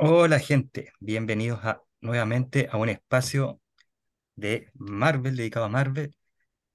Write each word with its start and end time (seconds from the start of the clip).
Hola 0.00 0.38
gente, 0.38 0.92
bienvenidos 1.00 1.60
nuevamente 2.00 2.68
a 2.70 2.76
un 2.76 2.88
espacio 2.88 3.60
de 4.36 4.70
Marvel, 4.74 5.36
dedicado 5.36 5.66
a 5.66 5.68
Marvel. 5.70 6.16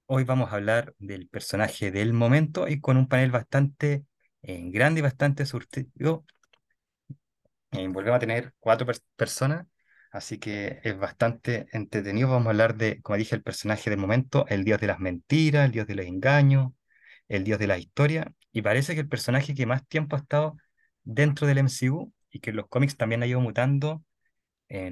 Hoy 0.06 0.24
vamos 0.24 0.52
a 0.52 0.56
hablar 0.56 0.94
del 0.98 1.28
personaje 1.28 1.90
del 1.92 2.12
momento 2.14 2.68
y 2.68 2.80
con 2.80 2.96
un 2.98 3.08
panel 3.08 3.30
bastante 3.32 4.06
eh, 4.42 4.62
grande 4.70 5.00
y 5.00 5.02
bastante 5.04 5.46
surtido. 5.46 6.26
Eh, 7.72 7.88
volvemos 7.88 8.16
a 8.18 8.20
tener 8.20 8.54
cuatro 8.60 8.86
pers- 8.86 9.02
personas, 9.16 9.66
así 10.12 10.38
que 10.38 10.80
es 10.84 10.96
bastante 10.98 11.66
entretenido. 11.72 12.28
Vamos 12.30 12.46
a 12.46 12.50
hablar 12.50 12.76
de, 12.76 13.02
como 13.02 13.16
dije, 13.16 13.34
el 13.34 13.42
personaje 13.42 13.90
del 13.90 13.98
momento, 13.98 14.46
el 14.48 14.64
dios 14.64 14.80
de 14.80 14.86
las 14.86 15.00
mentiras, 15.00 15.64
el 15.66 15.72
dios 15.72 15.86
de 15.86 15.94
los 15.96 16.06
engaños, 16.06 16.72
el 17.28 17.44
dios 17.44 17.60
de 17.60 17.68
la 17.68 17.78
historia. 17.78 18.32
Y 18.52 18.62
parece 18.62 18.94
que 18.96 19.02
el 19.02 19.08
personaje 19.10 19.54
que 19.54 19.66
más 19.66 19.86
tiempo 19.88 20.16
ha 20.16 20.20
estado 20.20 20.56
dentro 21.04 21.46
del 21.48 21.58
MCU 21.60 22.13
y 22.34 22.40
que 22.40 22.52
los 22.52 22.68
cómics 22.68 22.98
también 22.98 23.22
ha 23.24 23.28
ido 23.28 23.40
mutando 23.40 24.04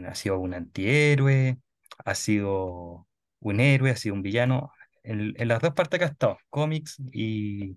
ha 0.06 0.14
sido 0.14 0.38
un 0.38 0.54
antihéroe, 0.54 1.58
ha 2.04 2.14
sido 2.14 3.08
un 3.40 3.60
héroe, 3.60 3.90
ha 3.90 3.96
sido 3.96 4.14
un 4.14 4.22
villano, 4.22 4.72
en, 5.02 5.34
en 5.36 5.48
las 5.48 5.60
dos 5.60 5.74
partes 5.74 5.98
que 5.98 6.04
ha 6.04 6.08
estado, 6.08 6.38
cómics 6.50 6.98
y, 7.12 7.76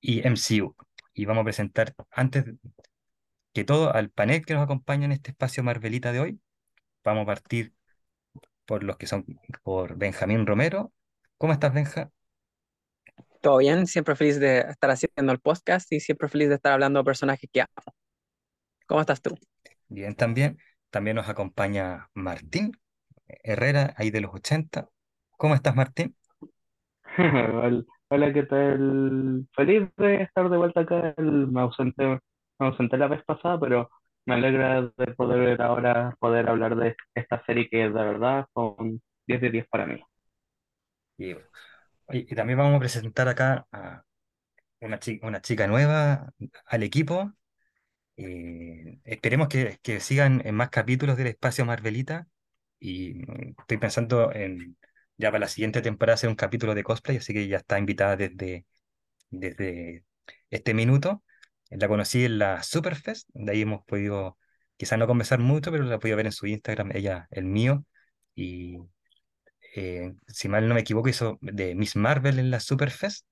y 0.00 0.26
MCU. 0.26 0.74
Y 1.14 1.24
vamos 1.26 1.42
a 1.42 1.44
presentar, 1.44 1.94
antes 2.10 2.44
que 3.52 3.64
todo, 3.64 3.92
al 3.94 4.10
panel 4.10 4.44
que 4.44 4.54
nos 4.54 4.64
acompaña 4.64 5.06
en 5.06 5.12
este 5.12 5.30
espacio 5.30 5.62
Marvelita 5.62 6.12
de 6.12 6.20
hoy. 6.20 6.40
Vamos 7.04 7.24
a 7.24 7.26
partir 7.26 7.74
por 8.66 8.84
los 8.84 8.96
que 8.98 9.06
son, 9.06 9.26
por 9.64 9.96
Benjamín 9.98 10.46
Romero. 10.46 10.92
¿Cómo 11.38 11.52
estás, 11.54 11.74
Benja? 11.74 12.10
Todo 13.40 13.58
bien, 13.58 13.86
siempre 13.86 14.16
feliz 14.16 14.38
de 14.40 14.60
estar 14.60 14.90
haciendo 14.90 15.32
el 15.32 15.38
podcast 15.40 15.90
y 15.92 16.00
siempre 16.00 16.28
feliz 16.28 16.48
de 16.48 16.56
estar 16.56 16.72
hablando 16.72 17.00
de 17.00 17.04
personajes 17.04 17.48
que 17.52 17.60
amo. 17.62 17.96
¿Cómo 18.86 19.00
estás 19.00 19.22
tú? 19.22 19.36
Bien, 19.88 20.14
también. 20.14 20.58
También 20.90 21.16
nos 21.16 21.28
acompaña 21.28 22.10
Martín 22.14 22.72
Herrera, 23.44 23.94
ahí 23.98 24.10
de 24.10 24.20
los 24.22 24.34
80. 24.34 24.90
¿Cómo 25.38 25.54
estás, 25.54 25.76
Martín? 25.76 26.16
Hola, 28.08 28.32
¿qué 28.32 28.42
tal? 28.44 29.46
Feliz 29.54 29.88
de 29.96 30.22
estar 30.22 30.48
de 30.50 30.56
vuelta 30.56 30.80
acá. 30.80 31.14
Me 31.18 31.60
ausenté, 31.60 32.04
me 32.06 32.66
ausenté 32.66 32.96
la 32.98 33.08
vez 33.08 33.24
pasada, 33.24 33.58
pero 33.58 33.90
me 34.26 34.34
alegra 34.34 34.82
de 34.96 35.06
poder 35.16 35.60
ahora 35.62 36.14
poder 36.20 36.48
hablar 36.48 36.76
de 36.76 36.96
esta 37.14 37.44
serie 37.46 37.68
que 37.68 37.78
de 37.78 37.88
verdad 37.90 38.46
son 38.54 39.00
10 39.26 39.40
de 39.40 39.50
10 39.50 39.66
para 39.68 39.86
mí. 39.86 40.00
Y, 41.18 41.32
y 42.10 42.34
también 42.34 42.58
vamos 42.58 42.76
a 42.76 42.80
presentar 42.80 43.28
acá 43.28 43.66
a 43.72 44.04
una 44.80 44.98
chica, 45.00 45.26
una 45.26 45.40
chica 45.42 45.66
nueva 45.68 46.32
al 46.66 46.82
equipo. 46.84 47.32
Eh, 48.16 48.98
esperemos 49.04 49.48
que, 49.48 49.78
que 49.82 50.00
sigan 50.00 50.42
en 50.46 50.54
más 50.54 50.70
capítulos 50.70 51.16
del 51.16 51.28
espacio 51.28 51.64
Marvelita. 51.64 52.26
Y 52.78 53.14
mm, 53.14 53.54
estoy 53.60 53.78
pensando 53.78 54.32
en 54.32 54.76
ya 55.18 55.30
para 55.30 55.40
la 55.40 55.48
siguiente 55.48 55.82
temporada 55.82 56.14
hacer 56.14 56.28
un 56.30 56.36
capítulo 56.36 56.74
de 56.74 56.82
cosplay, 56.84 57.16
así 57.18 57.32
que 57.32 57.48
ya 57.48 57.58
está 57.58 57.78
invitada 57.78 58.16
desde, 58.16 58.66
desde 59.30 60.04
este 60.50 60.74
minuto. 60.74 61.24
La 61.70 61.88
conocí 61.88 62.24
en 62.24 62.38
la 62.38 62.62
Superfest, 62.62 63.28
de 63.34 63.52
ahí 63.52 63.62
hemos 63.62 63.84
podido, 63.84 64.38
quizás 64.76 64.98
no 64.98 65.06
conversar 65.06 65.40
mucho, 65.40 65.72
pero 65.72 65.84
la 65.84 65.96
he 65.96 65.98
podido 65.98 66.16
ver 66.18 66.26
en 66.26 66.32
su 66.32 66.46
Instagram, 66.46 66.92
ella, 66.94 67.28
el 67.30 67.44
mío. 67.46 67.84
Y 68.34 68.78
eh, 69.74 70.14
si 70.28 70.48
mal 70.48 70.68
no 70.68 70.74
me 70.74 70.80
equivoco, 70.80 71.08
hizo 71.08 71.38
de 71.40 71.74
Miss 71.74 71.96
Marvel 71.96 72.38
en 72.38 72.50
la 72.50 72.60
Superfest. 72.60 73.26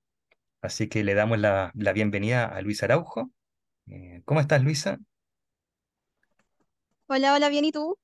Así 0.62 0.88
que 0.88 1.05
le 1.05 1.14
damos 1.14 1.38
la, 1.38 1.72
la 1.74 1.92
bienvenida 1.92 2.46
a 2.46 2.60
Luisa 2.62 2.86
Araujo. 2.86 3.32
Eh, 3.86 4.22
¿cómo 4.27 4.40
estás, 4.40 4.62
Luisa? 4.62 4.98
Hola, 7.06 7.32
hola, 7.34 7.48
bien, 7.48 7.64
¿y 7.64 7.72
tú? 7.72 7.96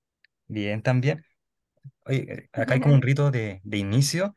Bien, 0.49 0.83
también. 0.83 1.25
Oye, 2.07 2.33
eh, 2.33 2.51
acá 2.53 2.75
hay 2.75 2.81
como 2.81 2.95
un 2.95 3.03
rito 3.03 3.31
de, 3.31 3.61
de 3.65 3.79
inicio, 3.79 4.35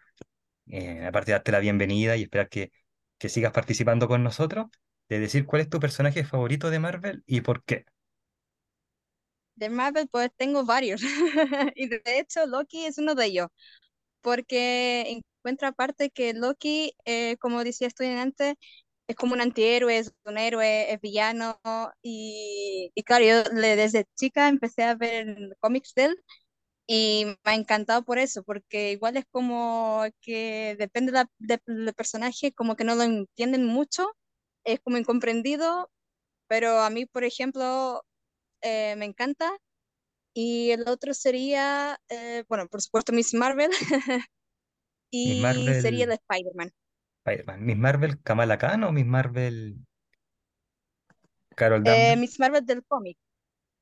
eh, 0.67 1.05
aparte 1.05 1.31
de 1.31 1.33
darte 1.37 1.51
la 1.53 1.59
bienvenida 1.59 2.17
y 2.17 2.23
esperar 2.23 2.49
que, 2.49 2.71
que 3.19 3.29
sigas 3.29 3.53
participando 3.53 4.07
con 4.07 4.23
nosotros, 4.23 4.67
de 5.09 5.19
decir 5.19 5.45
cuál 5.45 5.63
es 5.63 5.69
tu 5.69 5.79
personaje 5.79 6.25
favorito 6.25 6.69
de 6.71 6.79
Marvel 6.79 7.23
y 7.27 7.41
por 7.41 7.63
qué. 7.65 7.85
De 9.55 9.69
Marvel, 9.69 10.07
pues 10.09 10.29
tengo 10.37 10.65
varios. 10.65 11.01
Y 11.75 11.87
de 11.87 12.01
hecho, 12.05 12.45
Loki 12.45 12.85
es 12.85 12.97
uno 12.97 13.15
de 13.15 13.25
ellos, 13.27 13.47
porque 14.21 15.21
encuentro 15.41 15.67
aparte 15.69 16.09
que 16.11 16.33
Loki, 16.33 16.93
eh, 17.05 17.37
como 17.39 17.63
decía 17.63 17.87
estudiante, 17.87 18.57
es 19.07 19.15
como 19.15 19.33
un 19.33 19.41
antihéroe, 19.41 19.97
es 19.99 20.13
un 20.25 20.37
héroe, 20.37 20.91
es 20.93 21.01
villano. 21.01 21.59
Y, 22.01 22.91
y 22.95 23.03
claro, 23.03 23.25
yo 23.25 23.43
le- 23.53 23.75
desde 23.75 24.05
chica 24.15 24.47
empecé 24.49 24.83
a 24.83 24.95
ver 24.95 25.27
el 25.29 25.55
cómics 25.59 25.93
de 25.95 26.05
él 26.05 26.15
y 26.87 27.25
me 27.27 27.51
ha 27.51 27.55
encantado 27.55 28.03
por 28.03 28.19
eso, 28.19 28.43
porque 28.43 28.91
igual 28.91 29.17
es 29.17 29.25
como 29.31 30.03
que 30.21 30.75
depende 30.79 31.11
la- 31.13 31.29
de- 31.39 31.61
del 31.65 31.93
personaje, 31.95 32.53
como 32.53 32.75
que 32.75 32.83
no 32.85 32.95
lo 32.95 33.03
entienden 33.03 33.65
mucho, 33.65 34.07
es 34.65 34.79
como 34.81 34.97
incomprendido, 34.97 35.89
pero 36.47 36.81
a 36.81 36.89
mí, 36.91 37.05
por 37.07 37.23
ejemplo, 37.25 38.03
eh, 38.61 38.95
me 38.97 39.05
encanta. 39.05 39.51
Y 40.33 40.71
el 40.71 40.87
otro 40.87 41.13
sería, 41.13 41.99
eh, 42.09 42.43
bueno, 42.49 42.67
por 42.67 42.81
supuesto, 42.81 43.13
Miss 43.13 43.33
Marvel 43.33 43.71
y 45.11 45.73
sería 45.75 46.05
Marvel, 46.05 46.07
de 46.07 46.15
Spider-Man. 46.15 46.71
Spider-Man. 47.25 47.65
Miss 47.65 47.77
Marvel, 47.77 48.19
Kamala 48.23 48.57
Khan 48.57 48.83
o 48.83 48.91
Miss 48.91 49.05
Marvel, 49.05 49.75
Carol 51.55 51.83
Eh, 51.83 52.15
Danvers. 52.15 52.17
Miss 52.17 52.39
Marvel 52.39 52.65
del 52.65 52.83
cómic, 52.85 53.17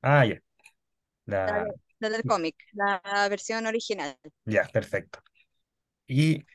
Ah, 0.02 0.24
ya, 0.24 0.38
la, 1.44 1.52
la, 1.52 1.64
de- 1.64 1.74
la 2.00 2.10
del 2.10 2.24
cómic, 2.24 2.56
la 2.72 3.00
versión 3.28 3.66
original. 3.66 4.16
ya, 4.44 4.68
perfecto. 4.72 5.20
Y 6.06 6.46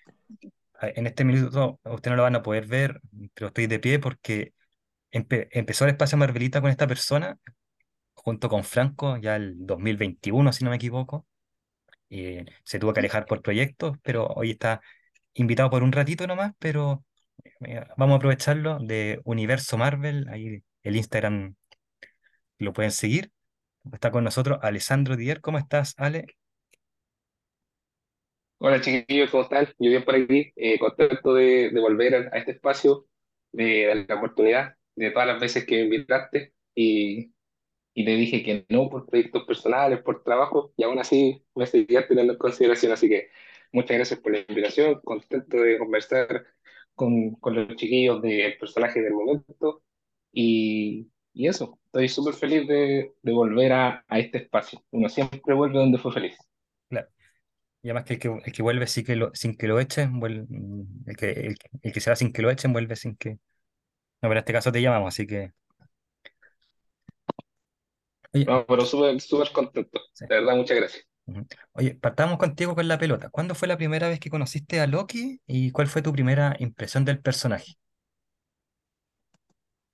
en 0.82 1.08
este 1.08 1.26
minuto 1.26 1.80
usted 1.86 2.12
no 2.12 2.18
lo 2.18 2.24
van 2.24 2.36
a 2.36 2.44
poder 2.44 2.68
ver, 2.68 3.02
pero 3.34 3.48
estoy 3.48 3.68
de 3.68 3.80
pie 3.80 4.00
porque 4.00 4.54
empe- 5.12 5.50
empezó 5.52 5.86
el 5.86 5.92
espacio 5.92 6.18
Marvelita 6.20 6.62
con 6.62 6.70
esta 6.72 6.88
persona, 6.88 7.38
junto 8.16 8.50
con 8.50 8.64
Franco, 8.64 9.18
ya 9.18 9.36
el 9.38 9.56
2021, 9.66 10.54
si 10.54 10.64
no 10.66 10.72
me 10.72 10.78
equivoco. 10.78 11.28
eh, 12.10 12.46
se 12.64 12.80
tuvo 12.80 12.94
que 12.94 13.00
alejar 13.02 13.26
por 13.26 13.42
proyectos, 13.42 13.98
pero 14.04 14.28
hoy 14.28 14.52
está 14.52 14.82
invitado 15.38 15.70
por 15.70 15.84
un 15.84 15.92
ratito 15.92 16.28
nomás, 16.28 16.54
pero 16.60 17.04
eh, 17.62 17.84
vamos 17.96 18.16
a 18.16 18.18
aprovecharlo 18.18 18.80
de 18.80 19.22
Universo 19.24 19.78
Marvel, 19.78 20.28
ahí 20.30 20.64
el 20.84 20.96
Instagram 20.96 21.56
lo 22.58 22.74
pueden 22.74 22.92
seguir. 22.92 23.32
Está 23.94 24.12
con 24.12 24.24
nosotros 24.24 24.60
Alessandro 24.62 25.16
Dier, 25.16 25.40
¿cómo 25.40 25.58
estás, 25.58 25.94
Ale? 25.98 26.26
Hola 28.60 28.82
chiquillos, 28.82 29.30
¿cómo 29.30 29.44
están? 29.44 29.68
Yo 29.78 29.92
bien 29.92 30.04
por 30.04 30.16
aquí, 30.16 30.52
eh, 30.56 30.80
contento 30.80 31.36
de, 31.36 31.70
de 31.70 31.80
volver 31.80 32.16
a, 32.16 32.38
este 32.38 32.52
espacio, 32.54 33.06
de, 33.52 33.86
dar 33.86 34.06
la 34.08 34.16
oportunidad, 34.16 34.76
de 34.96 35.12
todas 35.12 35.28
las 35.28 35.40
veces 35.40 35.66
que 35.66 35.76
me 35.76 35.84
invitaste 35.84 36.54
y, 36.74 37.32
y 37.94 38.06
te 38.06 38.16
dije 38.16 38.44
que 38.44 38.66
no 38.70 38.90
por 38.90 39.06
proyectos 39.06 39.46
personales, 39.46 40.02
por 40.02 40.24
trabajo, 40.24 40.74
y 40.76 40.84
aún 40.84 40.98
así 40.98 41.44
me 41.54 41.68
seguías 41.68 42.08
teniendo 42.08 42.34
en 42.34 42.40
consideración, 42.40 42.92
así 42.92 43.08
que 43.08 43.30
muchas 43.72 43.98
gracias 43.98 44.20
por 44.20 44.32
la 44.34 44.40
invitación, 44.48 45.00
contento 45.04 45.58
de 45.58 45.78
conversar 45.80 46.46
con, 46.96 47.32
con 47.36 47.56
los 47.56 47.76
chiquillos 47.76 48.22
del 48.22 48.58
personaje 48.58 49.02
del 49.02 49.14
momento 49.14 49.84
y, 50.32 51.10
y 51.34 51.48
eso, 51.48 51.80
estoy 51.86 52.10
súper 52.10 52.34
feliz 52.36 52.68
de, 52.68 53.14
de 53.22 53.32
volver 53.34 53.74
a, 53.74 54.06
a 54.08 54.20
este 54.20 54.40
espacio. 54.40 54.84
Uno 54.92 55.10
siempre 55.10 55.54
vuelve 55.56 55.80
donde 55.80 55.98
fue 56.00 56.12
feliz. 56.14 56.38
Claro. 56.90 57.08
Y 57.84 57.90
además 57.90 58.06
que 58.06 58.16
el 58.16 58.20
que, 58.22 58.28
el 58.46 58.54
que 58.54 58.64
vuelve 58.64 58.88
sin 58.88 59.06
que 59.06 59.16
lo, 59.16 59.32
sin 59.36 59.58
que 59.58 59.68
lo 59.68 59.80
echen, 59.80 60.22
vuel- 60.22 60.48
el 61.08 61.18
que, 61.18 61.32
el, 61.32 61.58
que 61.60 61.70
el 61.84 61.94
que 61.94 62.02
se 62.02 62.10
va 62.12 62.18
sin 62.18 62.34
que 62.34 62.42
lo 62.44 62.52
echen, 62.52 62.74
vuelve 62.74 62.96
sin 62.98 63.16
que... 63.18 63.32
No, 63.34 63.40
pero 64.30 64.34
en 64.34 64.40
este 64.40 64.54
caso 64.54 64.72
te 64.74 64.82
llamamos, 64.82 65.10
así 65.16 65.28
que... 65.28 65.54
Oye, 68.34 68.48
No, 68.48 68.66
pero 68.66 68.86
súper, 68.86 69.20
súper 69.22 69.52
contento. 69.52 70.00
sí, 70.14 70.26
De 70.28 70.36
verdad, 70.36 70.56
muchas 70.56 70.78
gracias. 70.78 71.07
Oye, 71.74 71.96
partamos 71.96 72.38
contigo 72.38 72.76
con 72.76 72.88
la 72.88 72.98
pelota. 72.98 73.30
¿Cuándo 73.30 73.54
fue 73.56 73.68
la 73.68 73.78
primera 73.78 74.08
vez 74.10 74.20
que 74.20 74.30
conociste 74.30 74.80
a 74.80 74.88
Loki 74.88 75.42
y 75.46 75.72
cuál 75.72 75.88
fue 75.88 76.02
tu 76.02 76.14
primera 76.14 76.56
impresión 76.60 77.06
del 77.06 77.20
personaje? 77.20 77.78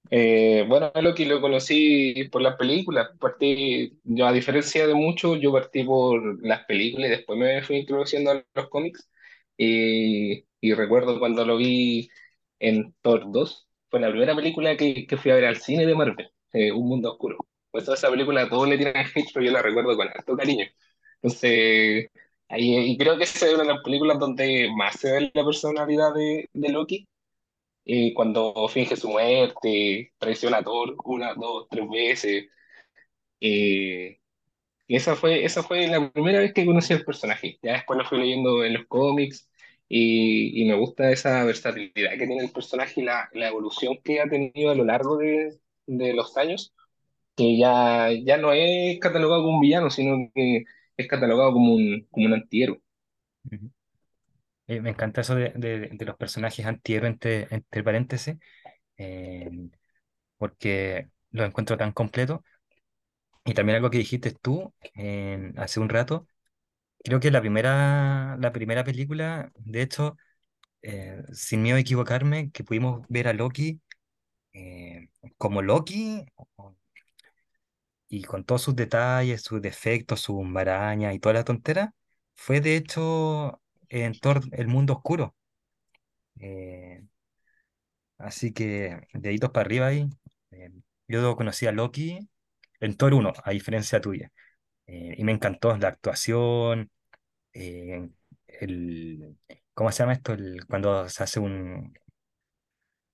Eh, 0.09 0.63
bueno, 0.67 0.91
Loki 1.01 1.25
lo 1.25 1.41
conocí 1.41 2.29
por 2.31 2.41
las 2.41 2.55
películas. 2.55 3.09
Partí, 3.19 3.99
yo, 4.03 4.27
a 4.27 4.31
diferencia 4.31 4.85
de 4.85 4.93
muchos, 4.93 5.39
yo 5.41 5.51
partí 5.51 5.83
por 5.83 6.45
las 6.45 6.65
películas 6.65 7.07
y 7.07 7.11
después 7.11 7.39
me 7.39 7.63
fui 7.63 7.77
introduciendo 7.77 8.31
a 8.31 8.43
los 8.53 8.69
cómics. 8.69 9.09
Y, 9.57 10.45
recuerdo 10.75 11.19
cuando 11.19 11.45
lo 11.45 11.57
vi 11.57 12.09
en 12.59 12.93
Thor 13.01 13.31
dos 13.31 13.67
fue 13.89 13.99
la 13.99 14.09
primera 14.09 14.35
película 14.35 14.77
que, 14.77 15.05
que 15.07 15.17
fui 15.17 15.31
a 15.31 15.35
ver 15.35 15.45
al 15.45 15.57
cine 15.57 15.85
de 15.85 15.95
Marvel, 15.95 16.29
eh, 16.53 16.71
Un 16.71 16.87
Mundo 16.87 17.11
Oscuro. 17.13 17.37
Pues 17.71 17.85
toda 17.85 17.97
esa 17.97 18.09
película 18.11 18.47
todos 18.49 18.67
le 18.69 18.77
tiran 18.77 18.95
hate, 19.15 19.27
pero 19.33 19.45
yo 19.45 19.51
la 19.51 19.61
recuerdo 19.61 19.95
con 19.97 20.07
harto 20.09 20.37
cariño. 20.37 20.65
Entonces, 21.23 22.09
ahí, 22.49 22.91
y 22.93 22.97
creo 22.99 23.17
que 23.17 23.25
esa 23.25 23.47
es 23.47 23.55
una 23.55 23.63
de 23.63 23.69
las 23.73 23.83
películas 23.83 24.19
donde 24.19 24.69
más 24.77 24.97
se 24.99 25.11
ve 25.13 25.31
la 25.33 25.45
personalidad 25.45 26.13
de, 26.15 26.49
de 26.53 26.69
Loki 26.69 27.07
eh, 27.85 28.13
cuando 28.15 28.67
finge 28.69 28.95
su 28.97 29.09
muerte, 29.09 30.13
traiciona 30.19 30.57
a 30.59 30.63
Thor 30.63 30.95
una, 31.05 31.33
dos, 31.35 31.67
tres 31.69 31.89
veces, 31.89 32.45
Eh, 33.41 34.19
y 34.87 34.95
esa 34.97 35.15
fue, 35.15 35.45
esa 35.45 35.63
fue 35.63 35.87
la 35.87 36.11
primera 36.11 36.39
vez 36.39 36.53
que 36.53 36.65
conocí 36.65 36.93
al 36.93 37.05
personaje. 37.05 37.59
Ya 37.63 37.73
después 37.73 37.97
lo 37.99 38.05
fui 38.05 38.19
leyendo 38.19 38.63
en 38.65 38.73
los 38.75 38.87
cómics 38.87 39.49
y, 39.89 40.61
y 40.63 40.65
me 40.67 40.75
gusta 40.77 41.11
esa 41.11 41.43
versatilidad 41.45 42.11
que 42.13 42.27
tiene 42.27 42.43
el 42.45 42.51
personaje 42.51 43.01
y 43.01 43.03
la, 43.05 43.29
la 43.33 43.49
evolución 43.49 43.97
que 44.03 44.21
ha 44.21 44.29
tenido 44.29 44.71
a 44.71 44.75
lo 44.75 44.85
largo 44.85 45.17
de, 45.17 45.59
de 45.87 46.13
los 46.13 46.37
años, 46.37 46.73
que 47.35 47.57
ya, 47.57 48.09
ya 48.25 48.37
no 48.37 48.53
es 48.53 48.99
catalogado 48.99 49.43
como 49.43 49.55
un 49.57 49.61
villano, 49.61 49.89
sino 49.89 50.29
que 50.35 50.65
es 50.97 51.07
catalogado 51.07 51.53
como 51.53 51.73
un, 51.75 52.07
como 52.11 52.25
un 52.27 52.33
antihéroe. 52.33 52.81
Eh, 54.67 54.79
me 54.81 54.91
encanta 54.91 55.21
eso 55.21 55.35
de, 55.35 55.49
de- 55.51 56.05
los 56.05 56.15
personajes 56.17 56.65
antihéroes 56.65 57.11
entre, 57.13 57.47
entre 57.51 57.83
paréntesis, 57.83 58.37
eh, 58.97 59.49
porque 60.37 61.09
los 61.31 61.47
encuentro 61.47 61.77
tan 61.77 61.93
completos. 61.93 62.41
Y 63.45 63.53
también 63.53 63.75
algo 63.77 63.89
que 63.89 63.97
dijiste 63.97 64.31
tú 64.31 64.73
eh, 64.95 65.51
hace 65.57 65.79
un 65.79 65.89
rato, 65.89 66.27
creo 67.03 67.19
que 67.21 67.31
la 67.31 67.41
primera, 67.41 68.37
la 68.39 68.51
primera 68.53 68.83
película, 68.85 69.51
de 69.57 69.81
hecho, 69.83 70.17
eh, 70.83 71.23
sin 71.33 71.63
miedo 71.63 71.77
a 71.77 71.81
equivocarme, 71.81 72.51
que 72.51 72.63
pudimos 72.65 73.05
ver 73.09 73.27
a 73.29 73.33
Loki 73.33 73.81
eh, 74.53 75.09
como 75.37 75.61
Loki 75.63 76.25
y 78.13 78.23
con 78.23 78.43
todos 78.45 78.61
sus 78.61 78.75
detalles, 78.75 79.41
sus 79.41 79.59
defectos, 79.61 80.21
sus 80.21 80.43
marañas 80.45 81.15
y 81.15 81.19
toda 81.19 81.33
la 81.33 81.43
tontera, 81.43 81.95
fue 82.35 82.61
de 82.61 82.75
hecho 82.77 83.59
en 83.89 84.13
Thor, 84.19 84.41
el 84.51 84.67
mundo 84.67 84.93
oscuro. 84.93 85.35
Eh, 86.39 87.03
así 88.17 88.53
que 88.53 89.07
deditos 89.13 89.51
para 89.51 89.65
arriba 89.65 89.87
ahí. 89.87 90.09
Eh, 90.51 90.71
yo 91.07 91.35
conocí 91.35 91.67
a 91.67 91.71
Loki 91.71 92.19
en 92.79 92.97
Thor 92.97 93.13
uno 93.13 93.33
a 93.43 93.51
diferencia 93.51 94.01
tuya. 94.01 94.31
Eh, 94.87 95.15
y 95.17 95.23
me 95.23 95.31
encantó 95.33 95.77
la 95.77 95.89
actuación, 95.89 96.91
eh, 97.53 98.09
el, 98.47 99.37
¿cómo 99.73 99.91
se 99.91 99.99
llama 100.03 100.13
esto? 100.13 100.33
El, 100.33 100.65
cuando 100.67 101.09
se 101.09 101.23
hace 101.23 101.39
un, 101.39 101.93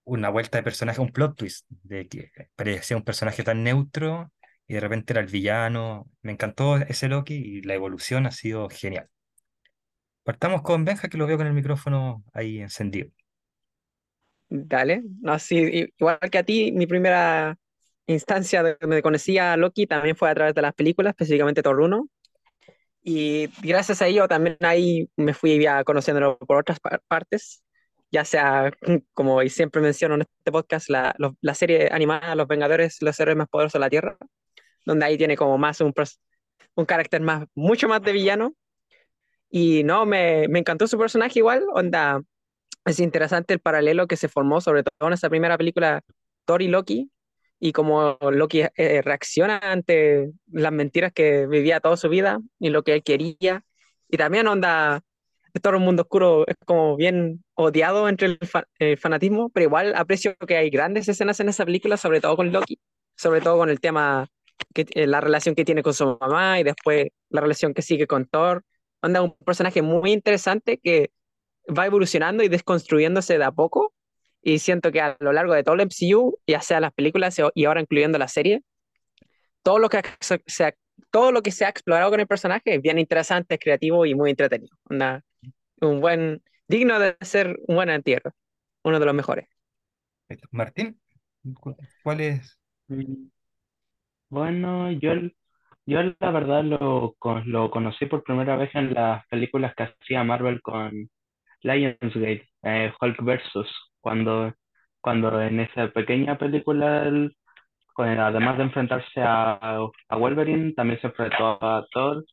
una 0.03 0.29
vuelta 0.29 0.57
de 0.57 0.63
personaje, 0.63 1.01
un 1.01 1.11
plot 1.11 1.35
twist, 1.37 1.65
de 1.69 2.07
que 2.07 2.31
parecía 2.55 2.97
un 2.97 3.03
personaje 3.03 3.43
tan 3.43 3.63
neutro 3.63 4.31
y 4.69 4.75
de 4.75 4.81
repente 4.81 5.13
era 5.13 5.21
el 5.21 5.27
villano. 5.27 6.09
Me 6.23 6.33
encantó 6.33 6.77
ese 6.77 7.09
Loki 7.09 7.35
y 7.35 7.63
la 7.63 7.75
evolución 7.75 8.27
ha 8.27 8.31
sido 8.31 8.69
genial. 8.69 9.09
Partamos 10.23 10.61
con 10.61 10.85
Benja, 10.85 11.09
que 11.09 11.17
lo 11.17 11.27
veo 11.27 11.35
con 11.37 11.47
el 11.47 11.53
micrófono 11.53 12.23
ahí 12.33 12.59
encendido. 12.59 13.09
Dale, 14.51 15.03
no, 15.21 15.37
sí, 15.39 15.57
i- 15.59 15.93
igual 15.99 16.17
que 16.31 16.39
a 16.39 16.43
ti, 16.43 16.71
mi 16.71 16.87
primera 16.87 17.55
instancia 18.07 18.63
de 18.63 18.77
donde 18.81 19.01
conocí 19.03 19.37
a 19.37 19.55
Loki 19.57 19.85
también 19.85 20.15
fue 20.15 20.29
a 20.29 20.33
través 20.35 20.55
de 20.55 20.61
las 20.63 20.73
películas, 20.73 21.11
específicamente 21.11 21.61
Thor 21.61 21.79
1, 21.81 22.07
y 23.03 23.47
gracias 23.63 24.01
a 24.01 24.07
ello 24.07 24.27
también 24.27 24.57
ahí 24.61 25.09
me 25.17 25.33
fui 25.35 25.61
ya 25.61 25.83
conociéndolo 25.85 26.37
por 26.39 26.57
otras 26.59 26.79
par- 26.81 27.01
partes, 27.07 27.63
ya 28.11 28.25
sea, 28.25 28.71
como 29.13 29.41
siempre 29.49 29.81
menciono 29.81 30.15
en 30.15 30.21
este 30.23 30.51
podcast, 30.51 30.89
la, 30.89 31.15
la 31.41 31.53
serie 31.55 31.89
animada 31.91 32.35
Los 32.35 32.47
Vengadores, 32.47 33.01
los 33.01 33.19
héroes 33.19 33.37
más 33.37 33.49
poderosos 33.49 33.73
de 33.75 33.79
la 33.81 33.89
Tierra, 33.91 34.17
donde 34.85 35.05
ahí 35.05 35.17
tiene 35.17 35.37
como 35.37 35.57
más 35.57 35.81
un, 35.81 35.93
un 36.75 36.85
carácter 36.85 37.21
más, 37.21 37.45
mucho 37.55 37.87
más 37.87 38.01
de 38.01 38.11
villano, 38.13 38.55
y 39.49 39.83
no, 39.83 40.05
me, 40.05 40.47
me 40.47 40.59
encantó 40.59 40.87
su 40.87 40.97
personaje 40.97 41.39
igual, 41.39 41.65
onda 41.73 42.21
es 42.85 42.99
interesante 42.99 43.53
el 43.53 43.59
paralelo 43.59 44.07
que 44.07 44.17
se 44.17 44.29
formó, 44.29 44.61
sobre 44.61 44.83
todo 44.83 45.07
en 45.09 45.13
esa 45.13 45.29
primera 45.29 45.57
película, 45.57 46.01
Thor 46.45 46.61
y 46.61 46.67
Loki, 46.67 47.11
y 47.59 47.73
cómo 47.73 48.17
Loki 48.21 48.63
eh, 48.75 49.01
reacciona 49.03 49.59
ante 49.59 50.31
las 50.51 50.71
mentiras 50.71 51.11
que 51.13 51.47
vivía 51.47 51.79
toda 51.81 51.97
su 51.97 52.09
vida 52.09 52.39
y 52.59 52.69
lo 52.69 52.83
que 52.83 52.95
él 52.95 53.03
quería. 53.03 53.63
Y 54.09 54.17
también 54.17 54.47
onda, 54.47 55.01
todo 55.61 55.73
el 55.75 55.81
mundo 55.81 56.03
oscuro 56.03 56.45
es 56.47 56.55
como 56.65 56.95
bien 56.95 57.43
odiado 57.55 58.09
entre 58.09 58.27
el, 58.27 58.39
el 58.79 58.97
fanatismo, 58.97 59.49
pero 59.49 59.65
igual 59.65 59.93
aprecio 59.95 60.35
que 60.37 60.57
hay 60.57 60.69
grandes 60.69 61.07
escenas 61.09 61.39
en 61.39 61.49
esa 61.49 61.65
película, 61.65 61.97
sobre 61.97 62.21
todo 62.21 62.35
con 62.37 62.51
Loki, 62.51 62.79
sobre 63.15 63.41
todo 63.41 63.57
con 63.57 63.69
el 63.69 63.79
tema, 63.81 64.27
que, 64.73 64.85
eh, 64.91 65.07
la 65.07 65.21
relación 65.21 65.55
que 65.55 65.65
tiene 65.65 65.83
con 65.83 65.93
su 65.93 66.17
mamá 66.19 66.59
y 66.59 66.63
después 66.63 67.07
la 67.29 67.41
relación 67.41 67.73
que 67.73 67.81
sigue 67.81 68.07
con 68.07 68.25
Thor. 68.27 68.63
Onda, 69.01 69.21
un 69.21 69.35
personaje 69.37 69.81
muy 69.81 70.11
interesante 70.11 70.79
que 70.79 71.11
va 71.67 71.85
evolucionando 71.85 72.43
y 72.43 72.49
desconstruyéndose 72.49 73.37
de 73.37 73.43
a 73.45 73.51
poco. 73.51 73.93
Y 74.41 74.59
siento 74.59 74.91
que 74.91 75.01
a 75.01 75.17
lo 75.19 75.33
largo 75.33 75.53
de 75.53 75.63
todo 75.63 75.75
el 75.75 75.81
MCU, 75.81 76.37
ya 76.47 76.61
sea 76.61 76.79
las 76.79 76.93
películas 76.93 77.37
y 77.55 77.65
ahora 77.65 77.81
incluyendo 77.81 78.17
la 78.17 78.27
serie, 78.27 78.63
todo 79.63 79.79
lo 79.79 79.89
que 79.89 80.01
se, 80.19 80.63
ha- 80.65 80.73
todo 81.11 81.31
lo 81.31 81.41
que 81.41 81.51
se 81.51 81.65
ha 81.65 81.69
explorado 81.69 82.11
con 82.11 82.19
el 82.19 82.27
personaje 82.27 82.75
es 82.75 82.81
bien 82.81 82.99
interesante, 82.99 83.55
es 83.55 83.59
creativo 83.59 84.05
y 84.05 84.15
muy 84.15 84.29
entretenido. 84.31 84.75
Una- 84.89 85.23
un 85.81 86.01
buen, 86.01 86.43
digno 86.67 86.99
de 86.99 87.17
ser 87.21 87.57
un 87.67 87.75
buen 87.75 87.89
antihéroe, 87.89 88.33
uno 88.83 88.99
de 88.99 89.05
los 89.05 89.15
mejores. 89.15 89.47
Martín, 90.51 90.99
¿cu- 91.59 91.75
¿cuál 92.03 92.21
es? 92.21 92.57
Bueno, 94.29 94.91
yo, 94.91 95.13
yo 95.85 95.99
la 96.19 96.31
verdad 96.31 96.63
lo, 96.63 97.15
con- 97.19 97.51
lo 97.51 97.69
conocí 97.71 98.05
por 98.05 98.23
primera 98.23 98.55
vez 98.55 98.69
en 98.75 98.93
las 98.93 99.25
películas 99.27 99.73
que 99.75 99.83
hacía 99.83 100.23
Marvel 100.23 100.61
con 100.61 101.09
Lionsgate, 101.63 102.49
eh, 102.63 102.93
Hulk 103.01 103.23
versus, 103.23 103.67
cuando, 104.01 104.53
cuando 105.01 105.41
en 105.41 105.61
esa 105.61 105.89
pequeña 105.89 106.37
película, 106.37 107.03
él, 107.07 107.35
además 107.97 108.57
de 108.57 108.63
enfrentarse 108.65 109.21
a, 109.21 109.59
a 110.09 110.17
Wolverine, 110.17 110.73
también 110.73 111.01
se 111.01 111.07
enfrentó 111.07 111.59
a 111.63 111.85
Thor, 111.91 112.25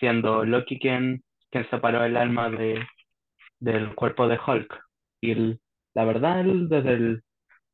siendo 0.00 0.44
Loki 0.44 0.78
quien, 0.80 1.22
quien 1.50 1.68
separó 1.70 2.04
el 2.04 2.16
alma 2.16 2.50
de, 2.50 2.84
del 3.60 3.94
cuerpo 3.94 4.28
de 4.28 4.38
Hulk. 4.44 4.80
Y 5.20 5.34
la 5.94 6.04
verdad, 6.04 6.44
desde 6.44 6.92
el, 6.94 7.22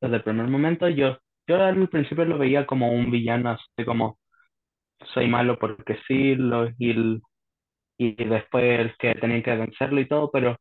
desde 0.00 0.16
el 0.16 0.22
primer 0.22 0.48
momento, 0.48 0.88
yo, 0.88 1.18
yo 1.46 1.56
al 1.62 1.88
principio 1.88 2.24
lo 2.24 2.38
veía 2.38 2.66
como 2.66 2.92
un 2.92 3.10
villano, 3.10 3.50
así 3.50 3.84
como 3.84 4.18
soy 5.14 5.28
malo 5.28 5.58
porque 5.58 5.98
sí, 6.08 6.34
lo, 6.36 6.68
y, 6.78 7.20
y 7.98 8.14
después 8.24 8.92
que 8.98 9.14
tenían 9.16 9.42
que 9.42 9.56
vencerlo 9.56 10.00
y 10.00 10.08
todo, 10.08 10.30
pero 10.30 10.56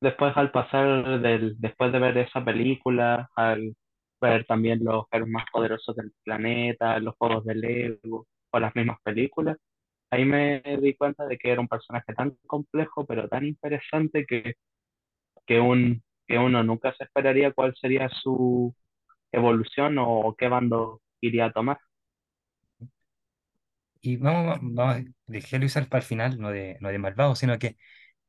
después 0.00 0.36
al 0.36 0.52
pasar 0.52 1.20
del, 1.20 1.56
después 1.60 1.92
de 1.92 1.98
ver 2.00 2.18
esa 2.18 2.44
película, 2.44 3.30
al 3.36 3.74
ver 4.20 4.46
también 4.46 4.84
los 4.84 5.06
héroes 5.12 5.30
más 5.30 5.46
poderosos 5.52 5.96
del 5.96 6.12
planeta, 6.24 6.98
los 7.00 7.16
juegos 7.16 7.44
de 7.46 7.54
Lego 7.56 8.26
o 8.52 8.60
las 8.60 8.74
mismas 8.76 8.98
películas, 9.02 9.58
ahí 10.10 10.24
me 10.24 10.62
di 10.82 10.94
cuenta 10.96 11.26
de 11.26 11.38
que 11.38 11.50
era 11.52 11.60
un 11.60 11.68
personaje 11.68 12.14
tan 12.14 12.32
complejo, 12.46 13.06
pero 13.06 13.28
tan 13.28 13.46
interesante 13.46 14.26
que, 14.26 14.54
que, 15.46 15.60
un, 15.60 16.02
que 16.26 16.38
uno 16.38 16.62
nunca 16.62 16.94
se 16.94 17.04
esperaría 17.04 17.52
cuál 17.52 17.74
sería 17.76 18.08
su 18.10 18.74
evolución 19.32 19.96
o 20.00 20.34
qué 20.38 20.48
bando 20.48 21.02
iría 21.20 21.46
a 21.46 21.52
tomar. 21.52 21.78
Y 24.00 24.16
vamos, 24.16 24.58
vamos, 24.62 25.04
dejé 25.26 25.56
a 25.56 25.58
Luis 25.60 25.74
para 25.74 25.98
el 25.98 26.02
final, 26.02 26.38
no 26.40 26.50
de, 26.50 26.76
no 26.80 26.88
de 26.88 26.98
malvado, 26.98 27.36
sino 27.36 27.58
que, 27.58 27.76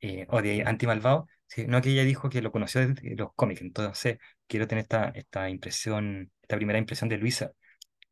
eh, 0.01 0.27
o 0.29 0.41
de 0.41 0.63
anti-malvado, 0.65 1.27
sino 1.47 1.81
que 1.81 1.91
ella 1.91 2.03
dijo 2.03 2.29
que 2.29 2.41
lo 2.43 2.51
conoció 2.51 2.87
de 2.87 3.15
los 3.15 3.33
cómics. 3.35 3.61
Entonces, 3.61 4.19
quiero 4.47 4.67
tener 4.67 4.83
esta, 4.83 5.09
esta 5.15 5.49
impresión, 5.49 6.31
esta 6.43 6.57
primera 6.57 6.77
impresión 6.79 7.09
de 7.09 7.17
Luisa. 7.17 7.53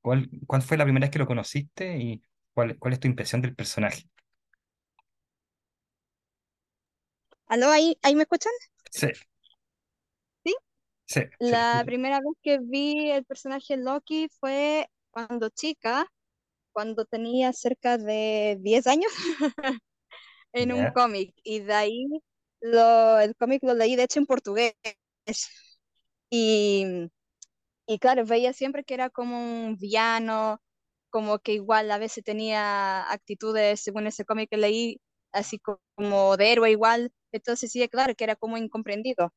¿Cuál, 0.02 0.30
cuál 0.48 0.62
fue 0.64 0.78
la 0.78 0.86
primera 0.86 1.06
vez 1.06 1.12
que 1.12 1.20
lo 1.20 1.28
conociste 1.28 1.98
y 1.98 2.24
cuál, 2.54 2.78
cuál 2.80 2.94
es 2.96 3.00
tu 3.02 3.08
impresión 3.08 3.42
del 3.42 3.56
personaje? 3.56 4.06
¿Aló? 7.48 7.70
¿Ahí, 7.70 7.98
ahí 8.02 8.16
me 8.16 8.24
escuchan? 8.24 8.52
¿Sí? 8.92 9.08
Sí, 11.12 11.22
sí, 11.42 11.56
la 11.56 11.84
escucho. 11.84 11.86
primera 11.86 12.20
vez 12.20 12.34
que 12.44 12.60
vi 12.60 13.12
el 13.12 13.26
personaje 13.26 13.78
Loki 13.78 14.28
fue 14.40 14.88
cuando 15.12 15.50
chica, 15.50 16.08
cuando 16.74 17.06
tenía 17.06 17.54
cerca 17.54 17.98
de 18.00 18.58
10 18.62 18.88
años, 18.88 19.12
en 20.54 20.72
un 20.74 20.88
Ya, 20.88 20.92
cómic. 20.92 21.34
Y 21.44 21.60
de 21.62 21.74
ahí 21.74 22.08
lo, 22.62 23.20
el 23.20 23.36
cómic 23.36 23.64
lo 23.64 23.74
leí, 23.74 23.96
de 23.96 24.04
hecho, 24.04 24.20
en 24.20 24.26
portugués. 24.26 24.76
Y, 26.30 26.86
y 27.88 28.00
claro, 28.00 28.26
veía 28.26 28.54
siempre 28.54 28.84
que 28.84 28.94
era 28.94 29.10
como 29.10 29.40
un 29.68 29.78
villano, 29.78 30.62
como 31.10 31.40
que 31.40 31.54
igual 31.54 31.92
a 31.92 31.98
veces 32.00 32.24
tenía 32.24 33.10
actitudes, 33.12 33.82
según 33.82 34.08
ese 34.08 34.26
cómic 34.26 34.50
que 34.50 34.58
leí, 34.58 35.02
así 35.32 35.60
co- 35.60 35.82
como 35.96 36.38
de 36.38 36.52
héroe 36.54 36.72
igual. 36.72 37.12
Entonces 37.32 37.72
sí, 37.72 37.88
claro, 37.90 38.16
que 38.16 38.24
era 38.26 38.36
como 38.36 38.58
incomprendido. 38.58 39.34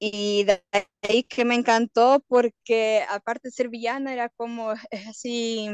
Y 0.00 0.44
de 0.44 0.64
ahí 1.02 1.24
que 1.24 1.44
me 1.46 1.56
encantó 1.56 2.24
porque 2.28 3.04
aparte 3.10 3.48
de 3.50 3.52
ser 3.52 3.70
villano 3.70 4.10
era 4.10 4.30
como 4.30 4.72
es 4.90 5.08
así, 5.08 5.68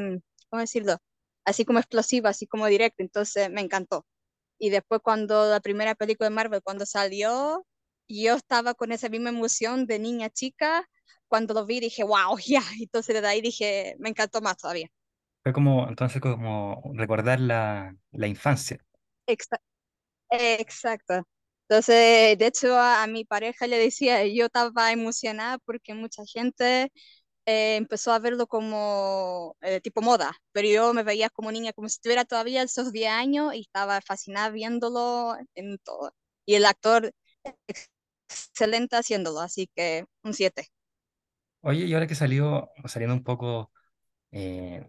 ¿cómo 0.51 0.61
decirlo? 0.63 0.99
Así 1.47 1.65
como 1.67 1.81
explosivo, 1.81 2.29
así 2.29 2.47
como 2.49 2.67
directo, 2.69 3.03
entonces 3.05 3.51
me 3.51 3.63
encantó. 3.63 4.07
Y 4.59 4.71
después 4.71 5.01
cuando 5.03 5.51
la 5.51 5.61
primera 5.61 5.95
película 5.95 6.29
de 6.31 6.35
Marvel, 6.37 6.63
cuando 6.63 6.87
salió, 6.87 7.67
yo 8.09 8.35
estaba 8.37 8.75
con 8.75 8.93
esa 8.93 9.09
misma 9.11 9.31
emoción 9.31 9.87
de 9.87 9.99
niña 10.01 10.31
chica, 10.31 10.89
cuando 11.29 11.55
lo 11.55 11.67
vi 11.67 11.81
dije, 11.81 12.05
wow, 12.05 12.39
ya, 12.47 12.63
entonces 12.81 13.15
desde 13.17 13.29
ahí 13.29 13.41
dije, 13.43 13.97
me 14.01 14.11
encantó 14.11 14.41
más 14.43 14.57
todavía. 14.59 14.89
Fue 15.43 15.53
como, 15.55 15.89
entonces, 15.89 16.21
como 16.21 16.83
recordar 16.95 17.41
la, 17.41 17.97
la 18.11 18.27
infancia. 18.27 18.79
Exa- 19.27 19.61
exacto. 20.31 21.25
Entonces, 21.69 22.39
de 22.39 22.47
hecho, 22.47 22.75
a, 22.77 23.03
a 23.03 23.07
mi 23.09 23.25
pareja 23.25 23.67
le 23.67 23.79
decía, 23.79 24.25
yo 24.27 24.47
estaba 24.47 24.93
emocionada 24.93 25.59
porque 25.59 25.95
mucha 25.95 26.23
gente 26.27 26.93
eh, 27.47 27.77
empezó 27.77 28.13
a 28.13 28.19
verlo 28.21 28.47
como 28.49 29.57
eh, 29.63 29.81
tipo 29.81 30.03
moda, 30.03 30.33
pero 30.53 30.69
yo 30.69 30.95
me 30.95 31.03
veía 31.05 31.31
como 31.31 31.53
niña, 31.53 31.73
como 31.75 31.89
si 31.89 32.01
tuviera 32.01 32.25
todavía 32.25 32.63
esos 32.63 32.93
10 32.93 33.11
años 33.13 33.55
y 33.55 33.61
estaba 33.63 34.01
fascinada 34.03 34.51
viéndolo 34.51 35.37
en 35.55 35.79
todo. 35.81 36.13
Y 36.47 36.55
el 36.57 36.67
actor 36.67 37.13
excelente 38.29 38.95
haciéndolo, 38.97 39.41
así 39.41 39.69
que 39.75 40.05
un 40.23 40.33
siete 40.35 40.69
Oye, 41.61 41.85
y 41.87 41.95
ahora 41.95 42.07
que 42.07 42.15
salió, 42.15 42.71
saliendo 42.87 43.15
un 43.15 43.25
poco, 43.25 43.73
eh, 44.33 44.85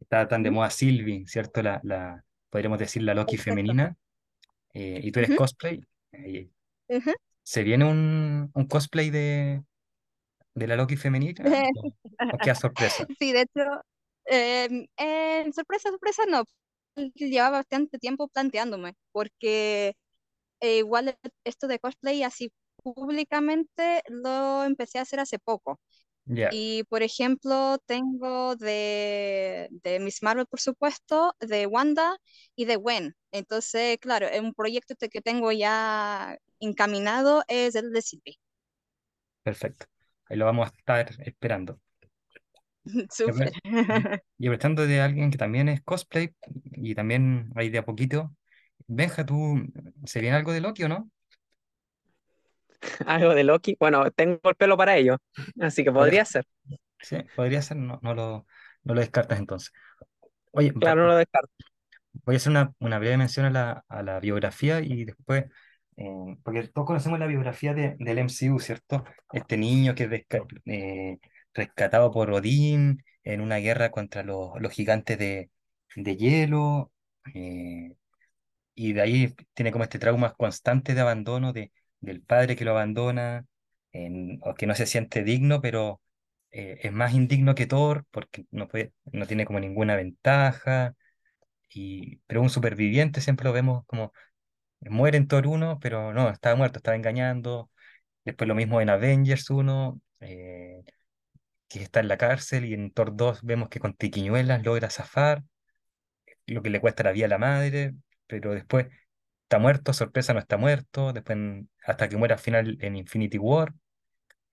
está 0.00 0.28
tan 0.28 0.42
de 0.42 0.50
moda 0.50 0.70
Sylvie, 0.70 1.26
¿cierto? 1.26 1.62
La, 1.62 1.80
la, 1.84 2.24
podríamos 2.50 2.78
decir 2.78 3.02
la 3.02 3.14
Loki 3.14 3.36
Exacto. 3.36 3.74
femenina, 3.76 3.96
eh, 4.74 5.00
y 5.02 5.12
tú 5.12 5.20
eres 5.20 5.36
cosplay. 5.36 5.80
eh. 6.12 6.50
¿se 7.42 7.62
viene 7.62 7.84
un, 7.84 8.50
un 8.54 8.66
cosplay 8.66 9.10
de, 9.10 9.62
de 10.54 10.66
la 10.66 10.76
Loki 10.76 10.96
femenina? 10.96 11.44
¿O, 12.32 12.38
queda 12.38 12.54
sorpresa? 12.54 13.06
Sí, 13.18 13.32
de 13.32 13.42
hecho, 13.42 13.60
em, 14.26 14.86
en 14.96 15.52
sorpresa, 15.52 15.90
sorpresa, 15.90 16.22
no. 16.28 16.44
Llevaba 17.14 17.58
bastante 17.58 17.98
tiempo 17.98 18.28
planteándome, 18.28 18.94
porque 19.12 19.94
eh, 20.60 20.78
igual 20.78 21.16
esto 21.44 21.68
de 21.68 21.78
cosplay 21.78 22.22
así 22.24 22.52
públicamente 22.82 24.02
lo 24.08 24.64
empecé 24.64 24.98
a 24.98 25.02
hacer 25.02 25.20
hace 25.20 25.38
poco. 25.38 25.80
Y 26.48 26.84
por 26.84 27.02
ejemplo, 27.02 27.78
tengo 27.86 28.56
de, 28.56 29.68
de 29.70 30.00
Miss 30.00 30.22
Marvel, 30.22 30.46
por 30.46 30.60
supuesto, 30.60 31.34
de 31.40 31.66
Wanda 31.66 32.16
y 32.56 32.66
de 32.66 32.76
Gwen. 32.76 33.16
Entonces, 33.32 33.98
claro, 34.00 34.26
es 34.28 34.40
un 34.40 34.54
proyecto 34.54 34.94
que 35.10 35.20
tengo 35.22 35.52
ya 35.52 36.36
encaminado 36.60 37.42
es 37.48 37.74
el 37.74 37.92
de 37.92 38.02
Sylvie. 38.02 38.38
perfecto. 39.42 39.86
Ahí 40.28 40.36
lo 40.36 40.46
vamos 40.46 40.68
a 40.68 40.72
estar 40.76 41.10
esperando. 41.24 41.80
Súper. 43.10 43.52
y 44.38 44.46
aprovechando 44.46 44.86
de 44.86 45.00
alguien 45.00 45.30
que 45.30 45.38
también 45.38 45.68
es 45.68 45.82
cosplay, 45.82 46.34
y 46.72 46.94
también 46.94 47.50
hay 47.54 47.70
de 47.70 47.78
a 47.78 47.84
poquito. 47.84 48.34
Benja, 48.86 49.24
¿tú 49.24 49.62
se 50.04 50.20
viene 50.20 50.36
algo 50.36 50.52
de 50.52 50.60
Loki 50.60 50.84
o 50.84 50.88
no? 50.88 51.10
Algo 53.06 53.34
de 53.34 53.44
Loki. 53.44 53.76
Bueno, 53.78 54.10
tengo 54.10 54.40
el 54.44 54.54
pelo 54.56 54.76
para 54.76 54.96
ello, 54.96 55.16
así 55.60 55.84
que 55.84 55.92
Podría, 55.92 56.24
ser. 56.24 56.44
sí, 57.00 57.16
podría 57.34 57.62
ser, 57.62 57.76
no, 57.78 57.98
no 58.02 58.14
lo, 58.14 58.46
no 58.84 58.94
lo 58.94 59.00
descartas 59.00 59.38
entonces. 59.38 59.72
Oye, 60.52 60.72
Claro, 60.78 61.02
no 61.02 61.08
lo 61.08 61.16
descarto. 61.16 61.52
voy 62.24 62.34
a 62.34 62.38
hacer 62.38 62.50
una, 62.50 62.72
una 62.78 62.98
breve 62.98 63.16
mención 63.16 63.46
a 63.46 63.50
la, 63.50 63.84
a 63.88 64.02
la 64.02 64.20
biografía 64.20 64.80
y 64.80 65.04
después, 65.04 65.44
eh, 65.96 66.36
porque 66.42 66.68
todos 66.68 66.86
conocemos 66.86 67.18
la 67.18 67.26
biografía 67.26 67.74
de, 67.74 67.96
del 67.98 68.18
MCU, 68.18 68.58
¿cierto? 68.60 69.04
Este 69.32 69.56
niño 69.56 69.94
que 69.94 70.04
es 70.04 70.26
eh, 70.66 71.18
rescatado 71.54 72.10
por 72.12 72.30
Odín 72.30 73.02
en 73.24 73.40
una 73.40 73.56
guerra 73.58 73.90
contra 73.90 74.22
los, 74.22 74.50
los 74.60 74.72
gigantes 74.72 75.18
de, 75.18 75.50
de 75.96 76.16
hielo, 76.16 76.92
eh, 77.34 77.94
y 78.74 78.92
de 78.92 79.02
ahí 79.02 79.34
tiene 79.54 79.72
como 79.72 79.84
este 79.84 79.98
trauma 79.98 80.34
constante 80.34 80.94
de 80.94 81.00
abandono 81.00 81.52
de, 81.52 81.72
del 82.02 82.22
padre 82.22 82.56
que 82.56 82.64
lo 82.66 82.72
abandona, 82.72 83.46
o 84.42 84.54
que 84.54 84.66
no 84.66 84.74
se 84.74 84.86
siente 84.86 85.22
digno, 85.24 85.60
pero 85.60 86.00
eh, 86.50 86.78
es 86.82 86.92
más 86.92 87.14
indigno 87.14 87.54
que 87.54 87.66
Thor 87.66 88.06
porque 88.10 88.46
no 88.50 88.68
puede, 88.68 88.92
no 89.12 89.26
tiene 89.26 89.46
como 89.46 89.60
ninguna 89.60 89.96
ventaja 89.96 90.94
y, 91.70 92.18
pero 92.26 92.42
un 92.42 92.50
superviviente 92.50 93.20
siempre 93.20 93.44
lo 93.44 93.52
vemos 93.52 93.84
como 93.86 94.12
muere 94.80 95.18
en 95.18 95.28
Thor 95.28 95.46
uno 95.46 95.78
pero 95.80 96.12
no, 96.14 96.30
estaba 96.30 96.56
muerto, 96.56 96.78
estaba 96.78 96.96
engañando. 96.96 97.70
Después 98.24 98.48
lo 98.48 98.54
mismo 98.54 98.80
en 98.80 98.90
Avengers 98.90 99.50
uno 99.50 100.00
eh, 100.20 100.82
que 101.68 101.82
está 101.82 102.00
en 102.00 102.08
la 102.08 102.18
cárcel, 102.18 102.64
y 102.66 102.74
en 102.74 102.92
Thor 102.92 103.16
2 103.16 103.42
vemos 103.42 103.68
que 103.68 103.80
con 103.80 103.96
triquiñuelas 103.96 104.64
logra 104.64 104.90
zafar, 104.90 105.42
lo 106.46 106.62
que 106.62 106.70
le 106.70 106.80
cuesta 106.80 107.02
la 107.04 107.12
vida 107.12 107.26
a 107.26 107.28
la 107.28 107.38
madre, 107.38 107.94
pero 108.26 108.52
después 108.54 108.88
está 109.44 109.58
muerto, 109.58 109.92
sorpresa, 109.92 110.34
no 110.34 110.40
está 110.40 110.56
muerto, 110.56 111.12
después 111.12 111.38
hasta 111.86 112.08
que 112.08 112.16
muere 112.16 112.34
al 112.34 112.40
final 112.40 112.78
en 112.80 112.96
Infinity 112.96 113.38
War, 113.38 113.74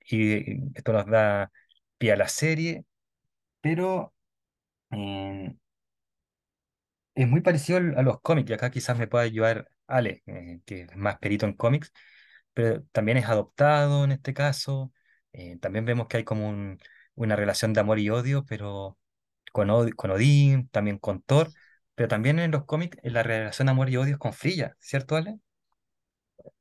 y 0.05 0.69
esto 0.77 0.93
nos 0.93 1.05
da 1.07 1.51
pie 1.97 2.13
a 2.13 2.17
la 2.17 2.27
serie, 2.29 2.85
pero 3.61 4.13
eh, 4.91 5.55
es 7.15 7.27
muy 7.27 7.41
parecido 7.41 7.79
a 7.79 8.01
los 8.03 8.21
cómics, 8.21 8.49
y 8.49 8.53
acá 8.53 8.71
quizás 8.71 8.97
me 8.97 9.07
pueda 9.07 9.23
ayudar 9.25 9.69
Ale, 9.87 10.23
eh, 10.27 10.61
que 10.65 10.81
es 10.83 10.95
más 10.95 11.17
perito 11.19 11.45
en 11.45 11.53
cómics, 11.53 11.91
pero 12.53 12.83
también 12.91 13.17
es 13.17 13.25
adoptado 13.27 14.03
en 14.05 14.11
este 14.11 14.33
caso. 14.33 14.91
eh, 15.33 15.57
también 15.59 15.85
vemos 15.85 16.07
que 16.07 16.17
hay 16.17 16.23
como 16.23 16.49
un- 16.49 16.79
una 17.15 17.35
relación 17.35 17.73
de 17.73 17.81
amor 17.81 17.99
y 17.99 18.09
odio, 18.09 18.45
pero 18.45 18.97
con, 19.53 19.69
Od- 19.71 19.91
con 19.95 20.11
Odín, 20.11 20.69
también 20.69 20.97
con 20.99 21.21
Thor, 21.23 21.53
pero 21.95 22.07
también 22.09 22.39
en 22.39 22.51
los 22.51 22.65
cómics 22.65 22.97
la 23.03 23.23
relación 23.23 23.67
de 23.67 23.71
amor 23.73 23.89
y 23.89 23.97
odio 23.97 24.13
es 24.15 24.19
con 24.19 24.33
Frilla, 24.33 24.75
¿cierto, 24.79 25.15
Ale? 25.17 25.39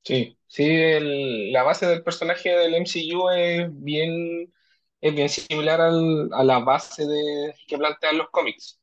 Sí, 0.02 0.38
sí, 0.46 0.64
el- 0.64 1.52
la 1.52 1.62
base 1.62 1.86
del 1.86 2.02
personaje 2.02 2.50
del 2.50 2.74
MCU 2.74 3.28
es 3.30 3.68
bien, 3.82 4.52
es 5.00 5.14
bien 5.14 5.28
similar 5.28 5.80
al- 5.80 6.30
a 6.32 6.44
la 6.44 6.60
base 6.60 7.06
de, 7.06 7.54
que 7.66 7.76
plantean 7.78 8.16
los 8.18 8.30
cómics. 8.30 8.80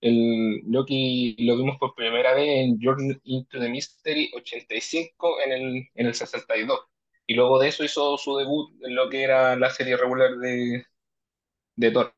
El 0.00 0.62
Loki 0.66 1.36
lo 1.46 1.56
vimos 1.56 1.78
por 1.78 1.94
primera 1.94 2.34
vez 2.34 2.48
en 2.48 2.78
Journey 2.80 3.16
into 3.24 3.58
the 3.60 3.68
Mystery 3.68 4.30
85 4.34 5.36
en 5.44 5.52
el, 5.52 5.88
en 5.94 6.06
el 6.06 6.14
62. 6.14 6.80
Y 7.26 7.34
luego 7.34 7.58
de 7.58 7.68
eso 7.68 7.84
hizo 7.84 8.18
su 8.18 8.36
debut 8.36 8.70
en 8.84 8.94
lo 8.94 9.08
que 9.10 9.22
era 9.24 9.56
la 9.56 9.70
serie 9.70 9.96
regular 9.96 10.36
de, 10.38 10.84
de 11.76 11.90
Thor. 11.90 12.14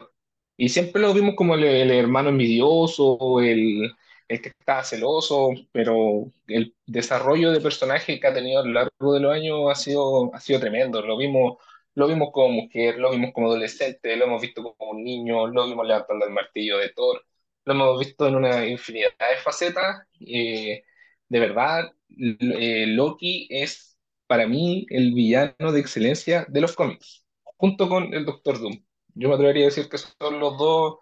Y 0.56 0.68
siempre 0.70 1.02
lo 1.02 1.14
vimos 1.14 1.34
como 1.36 1.54
el, 1.54 1.64
el 1.64 1.90
hermano 1.92 2.30
envidioso, 2.30 3.40
el, 3.40 3.92
el 4.28 4.42
que 4.42 4.50
estaba 4.50 4.84
celoso, 4.84 5.50
pero 5.72 6.30
el 6.46 6.74
desarrollo 6.86 7.50
de 7.52 7.60
personaje 7.60 8.20
que 8.20 8.26
ha 8.26 8.34
tenido 8.34 8.60
a 8.60 8.64
lo 8.66 8.72
largo 8.72 9.14
de 9.14 9.20
los 9.20 9.32
años 9.34 9.70
ha 9.70 9.74
sido, 9.74 10.34
ha 10.34 10.40
sido 10.40 10.60
tremendo. 10.60 11.02
Lo 11.02 11.16
vimos, 11.16 11.58
lo 11.94 12.06
vimos 12.08 12.30
como 12.32 12.50
mujer, 12.50 12.98
lo 12.98 13.10
vimos 13.10 13.32
como 13.32 13.48
adolescente, 13.48 14.16
lo 14.16 14.26
hemos 14.26 14.42
visto 14.42 14.62
como 14.62 14.92
un 14.92 15.02
niño, 15.04 15.46
lo 15.48 15.66
vimos 15.66 15.86
levantando 15.86 16.26
el 16.26 16.32
martillo 16.32 16.78
de 16.78 16.90
Thor, 16.90 17.24
lo 17.64 17.72
hemos 17.72 17.98
visto 17.98 18.26
en 18.28 18.36
una 18.36 18.66
infinidad 18.66 19.10
de 19.18 19.36
facetas. 19.42 20.06
Eh, 20.20 20.84
de 21.28 21.40
verdad, 21.40 21.92
eh, 22.18 22.86
Loki 22.86 23.46
es 23.50 23.98
para 24.26 24.46
mí 24.46 24.86
el 24.90 25.14
villano 25.14 25.72
de 25.72 25.80
excelencia 25.80 26.46
de 26.48 26.60
los 26.60 26.74
cómics, 26.76 27.24
junto 27.56 27.88
con 27.88 28.12
el 28.14 28.24
Doctor 28.24 28.60
Doom. 28.60 28.84
Yo 29.14 29.28
me 29.28 29.34
atrevería 29.34 29.64
a 29.64 29.66
decir 29.66 29.88
que 29.88 29.98
son 29.98 30.38
los 30.40 30.58
dos, 30.58 30.98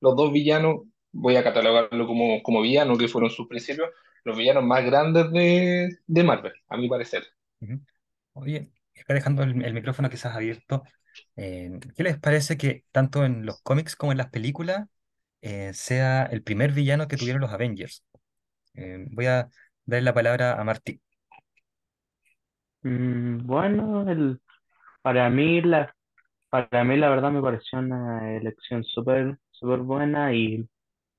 los 0.00 0.16
dos 0.16 0.32
villanos, 0.32 0.82
voy 1.12 1.36
a 1.36 1.44
catalogarlo 1.44 2.06
como, 2.06 2.42
como 2.42 2.62
villanos 2.62 2.98
que 2.98 3.08
fueron 3.08 3.30
sus 3.30 3.48
principios, 3.48 3.90
los 4.24 4.36
villanos 4.36 4.64
más 4.64 4.84
grandes 4.84 5.30
de, 5.32 5.98
de 6.06 6.24
Marvel, 6.24 6.52
a 6.68 6.76
mi 6.76 6.88
parecer. 6.88 7.24
Ujú. 7.60 7.80
Oye, 8.34 8.72
acá 9.00 9.14
dejando 9.14 9.42
el, 9.42 9.64
el 9.64 9.74
micrófono 9.74 10.10
quizás 10.10 10.34
abierto, 10.34 10.84
eh, 11.36 11.70
¿qué 11.96 12.02
les 12.02 12.18
parece 12.18 12.56
que 12.56 12.84
tanto 12.92 13.24
en 13.24 13.46
los 13.46 13.60
cómics 13.62 13.96
como 13.96 14.12
en 14.12 14.18
las 14.18 14.30
películas 14.30 14.88
eh, 15.42 15.72
sea 15.74 16.24
el 16.24 16.42
primer 16.42 16.72
villano 16.72 17.08
que 17.08 17.18
tuvieron 17.18 17.42
los 17.42 17.52
Avengers? 17.52 18.04
Eh, 18.74 19.06
voy 19.10 19.26
a 19.26 19.50
darle 19.86 20.04
la 20.06 20.14
palabra 20.14 20.60
a 20.60 20.64
Martí. 20.64 21.02
Mm, 22.82 23.46
bueno, 23.46 24.10
el, 24.10 24.40
para 25.02 25.30
mí 25.30 25.60
la, 25.62 25.94
para 26.50 26.84
mí 26.84 26.96
la 26.98 27.10
verdad 27.10 27.30
me 27.32 27.42
pareció 27.42 27.78
una 27.80 28.36
elección 28.36 28.84
súper 28.84 29.38
súper 29.52 29.80
buena 29.80 30.34
y, 30.34 30.68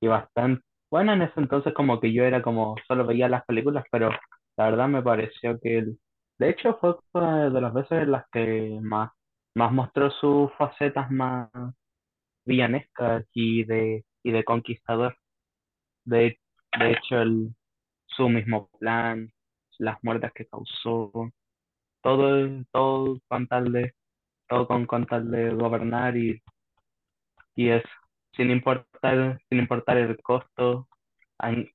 y 0.02 0.08
bastante 0.08 0.64
buena 0.90 1.14
en 1.14 1.22
ese 1.24 1.40
entonces 1.40 1.74
como 1.74 2.00
que 2.00 2.12
yo 2.14 2.24
era 2.24 2.42
como 2.42 2.76
solo 2.88 3.06
veía 3.06 3.28
las 3.30 3.46
películas, 3.46 3.86
pero 3.92 4.10
la 4.58 4.66
verdad 4.70 4.88
me 4.88 5.02
pareció 5.02 5.60
que 5.60 5.86
de 6.40 6.50
hecho 6.50 6.78
fue 6.80 6.96
una 7.14 7.50
de 7.50 7.62
las 7.62 7.74
veces 7.74 8.04
en 8.04 8.12
las 8.12 8.26
que 8.32 8.78
más, 8.82 9.12
más 9.56 9.72
mostró 9.72 10.10
sus 10.12 10.52
facetas 10.58 11.10
más 11.12 11.50
villanescas 12.44 13.24
y 13.34 13.64
de, 13.64 14.04
y 14.22 14.32
de 14.32 14.44
conquistador. 14.44 15.16
De, 16.04 16.38
de 16.78 16.92
hecho, 16.92 17.22
el, 17.22 17.54
su 18.06 18.28
mismo 18.30 18.68
plan, 18.80 19.32
las 19.78 19.98
muertes 20.04 20.32
que 20.34 20.46
causó, 20.48 21.12
todo, 22.02 22.48
todo 22.72 23.18
con 23.28 23.46
tal 23.48 23.72
de, 23.72 23.94
todo 24.48 24.66
con, 24.68 24.86
con 24.86 25.06
tal 25.06 25.30
de 25.30 25.50
gobernar 25.54 26.16
y, 26.18 26.42
y 27.54 27.68
es 27.70 27.82
sin 28.36 28.50
importar, 28.50 29.40
sin 29.48 29.58
importar 29.60 29.98
el 29.98 30.20
costo, 30.22 30.88
en- 31.40 31.70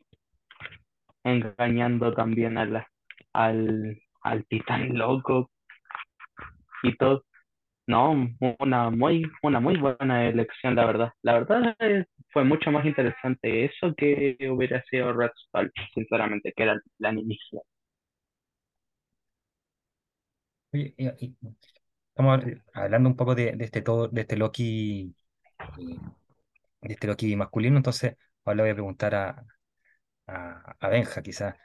engañando 1.23 2.11
también 2.15 2.57
a 2.57 2.65
la- 2.65 2.87
al, 3.33 4.01
al 4.23 4.45
titán 4.47 4.97
loco 4.97 5.51
y 6.83 6.95
todo, 6.97 7.23
No, 7.87 8.15
una 8.59 8.89
muy, 8.91 9.23
una 9.43 9.59
muy 9.61 9.77
buena 9.77 10.27
elección, 10.29 10.75
la 10.75 10.85
verdad. 10.85 11.11
La 11.23 11.33
verdad 11.35 11.75
fue 12.33 12.43
mucho 12.45 12.71
más 12.71 12.85
interesante 12.85 13.65
eso 13.65 13.93
que 13.97 14.37
hubiera 14.51 14.83
sido 14.85 15.13
Red 15.13 15.31
Skull, 15.47 15.71
sinceramente, 15.95 16.53
que 16.55 16.63
era 16.63 16.73
el 16.73 16.81
plan 16.99 17.19
inicial. 17.19 17.63
Estamos 22.11 22.41
hablando 22.73 23.09
un 23.09 23.15
poco 23.15 23.35
de, 23.35 23.53
de 23.55 23.65
este 23.65 23.81
todo, 23.81 24.07
de 24.09 24.21
este 24.21 24.37
Loki, 24.37 25.15
eh, 25.75 25.99
de 26.87 26.93
este 26.95 27.07
Loki 27.07 27.35
masculino, 27.35 27.77
entonces 27.77 28.15
ahora 28.45 28.57
le 28.57 28.63
voy 28.63 28.71
a 28.71 28.73
preguntar 28.75 29.15
a, 29.15 29.45
a, 30.27 30.75
a 30.79 30.89
Benja, 30.89 31.21
quizás. 31.21 31.55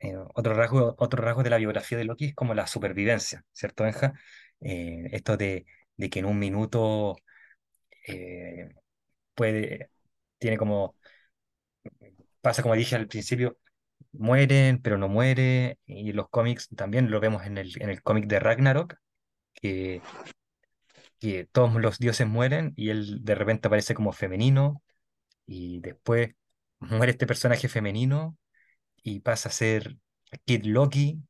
eh, 0.00 0.16
otro 0.34 0.54
rasgo, 0.54 0.96
otro 0.98 1.22
rasgo 1.22 1.42
de 1.44 1.50
la 1.50 1.58
biografía 1.58 1.98
de 1.98 2.04
Loki 2.04 2.26
es 2.26 2.34
como 2.36 2.54
la 2.54 2.66
supervivencia, 2.68 3.44
¿cierto, 3.52 3.84
Benja? 3.84 4.14
Eh, 4.60 5.04
esto 5.12 5.36
de, 5.36 5.66
de 5.96 6.10
que 6.10 6.20
en 6.20 6.26
un 6.26 6.38
minuto 6.38 7.16
eh, 8.08 8.70
puede, 9.34 9.90
tiene 10.38 10.58
como, 10.58 10.96
pasa 12.40 12.62
como 12.62 12.74
dije 12.74 12.96
al 12.96 13.08
principio, 13.08 13.58
mueren, 14.12 14.80
pero 14.82 14.98
no 14.98 15.08
muere, 15.08 15.78
y 15.86 16.12
los 16.12 16.28
cómics 16.30 16.68
también 16.76 17.10
lo 17.10 17.20
vemos 17.20 17.44
en 17.46 17.58
el, 17.58 17.72
en 17.82 17.90
el 17.90 18.02
cómic 18.02 18.26
de 18.26 18.40
Ragnarok, 18.40 18.96
que, 19.54 20.02
que 21.18 21.46
todos 21.46 21.74
los 21.74 21.98
dioses 21.98 22.26
mueren 22.28 22.72
y 22.76 22.90
él 22.90 23.24
de 23.24 23.34
repente 23.34 23.68
aparece 23.68 23.94
como 23.94 24.12
femenino, 24.12 24.82
y 25.46 25.80
después 25.80 26.34
muere 26.80 27.12
este 27.12 27.26
personaje 27.26 27.68
femenino 27.68 28.38
y 29.02 29.20
pasa 29.20 29.48
a 29.50 29.52
ser 29.52 29.96
Kid 30.44 30.64
Loki 30.66 31.22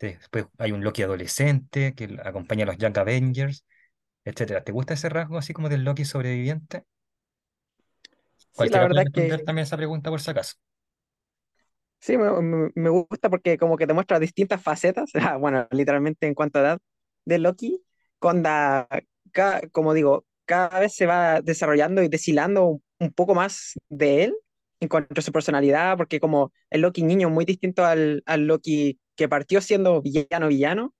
Después 0.00 0.46
hay 0.58 0.72
un 0.72 0.84
Loki 0.84 1.02
adolescente 1.02 1.94
que 1.94 2.18
acompaña 2.24 2.64
a 2.64 2.66
los 2.68 2.78
Young 2.78 2.98
Avengers, 2.98 3.64
etcétera. 4.24 4.64
¿Te 4.64 4.72
gusta 4.72 4.94
ese 4.94 5.08
rasgo 5.10 5.38
así 5.38 5.52
como 5.54 5.68
del 5.70 5.84
Loki 5.84 6.04
sobreviviente? 6.06 6.84
Sí, 8.52 8.68
la 8.68 8.80
puede 8.80 8.82
verdad 8.82 9.04
responder 9.04 9.40
que 9.40 9.44
también 9.44 9.62
esa 9.64 9.76
pregunta 9.78 10.10
por 10.10 10.20
si 10.20 10.30
acaso. 10.30 10.54
sí, 12.00 12.16
me, 12.18 12.30
me- 12.74 12.90
gusta 12.90 13.30
porque 13.30 13.58
como 13.58 13.76
que 13.76 13.86
te 13.86 13.94
muestra 13.94 14.18
distintas 14.20 14.62
facetas, 14.62 15.10
bueno, 15.40 15.66
literalmente 15.70 16.26
en 16.26 16.34
cuanto 16.34 16.58
a 16.58 16.62
edad 16.62 16.78
de 17.24 17.38
Loki, 17.38 17.82
cuando, 18.18 18.48
ca- 19.32 19.62
como 19.72 19.94
digo, 19.94 20.26
cada 20.46 20.80
vez 20.80 20.94
se 20.94 21.06
va 21.06 21.40
desarrollando 21.42 22.02
y 22.02 22.08
deshilando 22.08 22.80
un, 22.98 23.12
poco 23.12 23.34
más 23.34 23.74
de 23.88 24.24
él 24.24 24.34
en 24.80 24.88
cuanto 24.88 25.20
a 25.20 25.22
su 25.22 25.32
personalidad, 25.32 25.96
porque 25.96 26.20
como 26.20 26.52
el 26.70 26.82
Loki 26.82 27.02
niño 27.02 27.30
muy 27.30 27.44
distinto 27.44 27.84
al, 27.84 28.22
al 28.26 28.46
Loki 28.46 28.98
que 29.16 29.28
partió 29.28 29.60
siendo 29.60 30.00
villano 30.02 30.48
villano, 30.48 30.94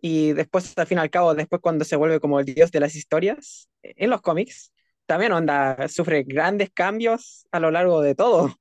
y 0.00 0.32
después 0.32 0.76
al 0.78 0.86
fin 0.86 0.98
y 0.98 1.00
al 1.00 1.10
cabo, 1.10 1.34
después 1.34 1.60
cuando 1.62 1.84
se 1.84 1.96
vuelve 1.96 2.20
como 2.20 2.38
el 2.40 2.46
dios 2.46 2.70
de 2.70 2.80
las 2.80 2.94
historias, 2.94 3.68
en 3.82 4.10
los 4.10 4.20
cómics, 4.22 4.72
también 5.06 5.32
onda, 5.32 5.88
sufre 5.88 6.22
grandes 6.24 6.70
cambios 6.72 7.46
a 7.52 7.60
lo 7.60 7.70
largo 7.70 8.00
de 8.02 8.14
todo. 8.14 8.54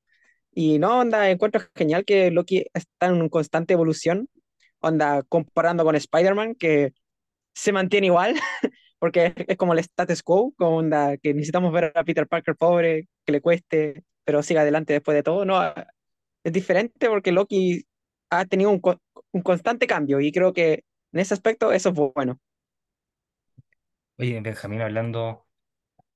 Y 0.56 0.80
no, 0.80 1.00
onda, 1.00 1.32
encuentro 1.32 1.62
genial 1.76 2.06
que 2.06 2.30
Loki 2.32 2.66
está 2.74 3.08
en 3.08 3.28
constante 3.30 3.74
evolución, 3.74 4.30
onda, 4.80 5.24
comparando 5.24 5.84
con 5.84 5.96
Spider-Man, 5.96 6.56
que 6.56 6.94
se 7.56 7.72
mantiene 7.72 8.08
igual, 8.08 8.36
porque 9.04 9.34
es, 9.36 9.58
como 9.58 9.74
el 9.74 9.80
status 9.80 10.24
quo, 10.24 10.54
como 10.56 10.78
onda, 10.78 11.18
que 11.18 11.34
necesitamos 11.34 11.74
ver 11.74 11.92
a 11.94 12.06
Peter 12.06 12.26
Parker 12.26 12.56
pobre, 12.56 13.10
que 13.26 13.34
le 13.34 13.42
cueste, 13.42 14.02
pero 14.24 14.42
siga 14.42 14.62
adelante 14.62 14.94
después 14.94 15.14
de 15.14 15.24
todo. 15.24 15.44
No, 15.44 15.62
es 16.42 16.54
diferente 16.54 17.10
porque 17.10 17.34
Loki 17.34 17.86
ha 18.30 18.46
tenido 18.46 18.70
un, 18.70 18.82
un 19.34 19.42
constante 19.42 19.88
cambio 19.88 20.22
y 20.22 20.32
creo 20.32 20.54
que 20.54 20.86
en 21.12 21.20
ese 21.20 21.34
aspecto 21.34 21.74
eso 21.74 21.90
es 21.90 21.96
bueno. 21.96 22.40
Oye, 24.18 24.40
Benjamín, 24.40 24.80
hablando 24.80 25.48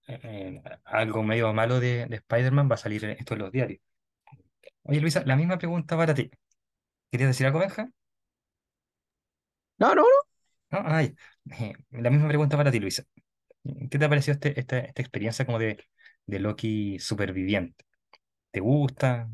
eh, 0.07 0.21
eh, 0.23 0.61
algo 0.85 1.23
medio 1.23 1.51
malo 1.51 1.81
de, 1.81 2.05
de 2.05 2.15
Spider-Man, 2.15 2.71
va 2.71 2.75
a 2.75 2.77
salir 2.77 3.03
esto 3.03 3.33
en 3.33 3.39
los 3.41 3.51
diarios. 3.51 3.81
Oye, 4.83 5.01
Luisa, 5.01 5.23
la 5.25 5.35
misma 5.35 5.57
pregunta 5.57 5.97
para 5.97 6.13
ti. 6.13 6.31
¿Querías 7.11 7.31
decir 7.31 7.47
algo, 7.47 7.59
Benja? 7.59 7.91
No, 9.77 9.93
no, 9.93 10.03
no. 10.03 10.26
Ay, 10.69 11.15
eh, 11.59 11.73
la 11.91 12.09
misma 12.09 12.27
pregunta 12.27 12.57
para 12.57 12.71
ti, 12.71 12.79
Luisa. 12.79 13.03
¿Qué 13.91 13.99
te 13.99 14.05
ha 14.05 14.09
parecido 14.09 14.33
este, 14.35 14.59
esta, 14.59 14.79
esta 14.79 15.01
experiencia 15.01 15.45
como 15.45 15.59
de, 15.59 15.85
de 16.25 16.39
Loki 16.39 16.99
superviviente? 16.99 17.85
¿Te 18.51 18.59
gusta? 18.61 19.29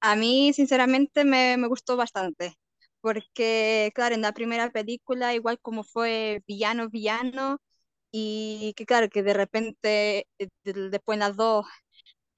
A 0.00 0.16
mí, 0.16 0.52
sinceramente, 0.52 1.24
me, 1.24 1.56
me 1.56 1.68
gustó 1.68 1.96
bastante, 1.96 2.54
porque, 3.00 3.92
claro, 3.94 4.14
en 4.16 4.22
la 4.22 4.32
primera 4.32 4.70
película, 4.70 5.32
igual 5.34 5.60
como 5.60 5.84
fue 5.84 6.42
villano, 6.46 6.88
villano, 6.90 7.58
y 8.12 8.74
que, 8.76 8.84
claro, 8.86 9.08
que 9.10 9.22
de 9.22 9.34
repente, 9.34 10.28
eh, 10.38 10.48
después 10.64 11.16
en 11.16 11.20
las 11.20 11.36
dos, 11.36 11.66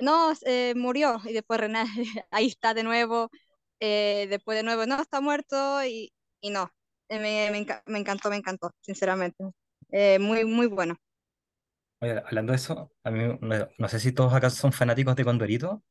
no, 0.01 0.33
eh, 0.47 0.75
murió, 0.77 1.21
y 1.27 1.33
después 1.35 1.61
renace, 1.61 1.93
ahí 2.33 2.49
está 2.49 2.75
de 2.75 2.85
nuevo, 2.85 3.31
eh, 3.81 4.27
después 4.31 4.57
de 4.59 4.65
nuevo, 4.65 4.87
no, 4.87 5.01
está 5.03 5.21
muerto, 5.23 5.85
y, 5.85 6.13
y 6.41 6.51
no, 6.51 6.73
me, 7.09 7.51
me, 7.51 7.59
enca- 7.67 7.83
me 7.87 7.99
encantó, 7.99 8.31
me 8.31 8.37
encantó, 8.37 8.71
sinceramente. 8.81 9.45
Eh, 9.90 10.19
muy, 10.19 10.45
muy 10.45 10.67
bueno. 10.67 10.97
Oye, 12.01 12.19
hablando 12.27 12.53
de 12.53 12.57
eso, 12.57 12.93
a 13.03 13.11
mí 13.11 13.23
no, 13.40 13.69
no 13.79 13.88
sé 13.88 13.99
si 14.01 14.12
todos 14.12 14.35
acá 14.35 14.51
son 14.51 14.73
fanáticos 14.73 15.17
de 15.17 15.25
Condorito, 15.25 15.83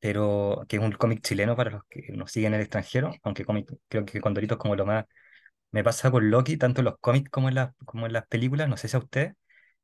pero 0.00 0.64
que 0.68 0.76
es 0.76 0.82
un 0.82 0.92
cómic 0.92 1.22
chileno 1.22 1.56
para 1.56 1.70
los 1.70 1.82
que 1.90 2.12
nos 2.12 2.32
siguen 2.32 2.54
en 2.54 2.60
el 2.60 2.62
extranjero, 2.62 3.12
aunque 3.22 3.44
cómic, 3.44 3.72
creo 3.88 4.04
que 4.06 4.20
Condorito 4.20 4.54
es 4.54 4.60
como 4.60 4.76
lo 4.76 4.86
más... 4.86 5.06
Me 5.72 5.84
pasa 5.84 6.10
con 6.10 6.30
Loki, 6.30 6.56
tanto 6.58 6.80
en 6.82 6.86
los 6.86 6.98
cómics 7.00 7.30
como 7.30 7.48
en 7.50 7.56
las, 7.56 7.74
como 7.86 8.06
en 8.06 8.12
las 8.14 8.26
películas, 8.28 8.68
no 8.68 8.76
sé 8.78 8.88
si 8.88 8.96
a 8.96 9.00
usted, 9.00 9.34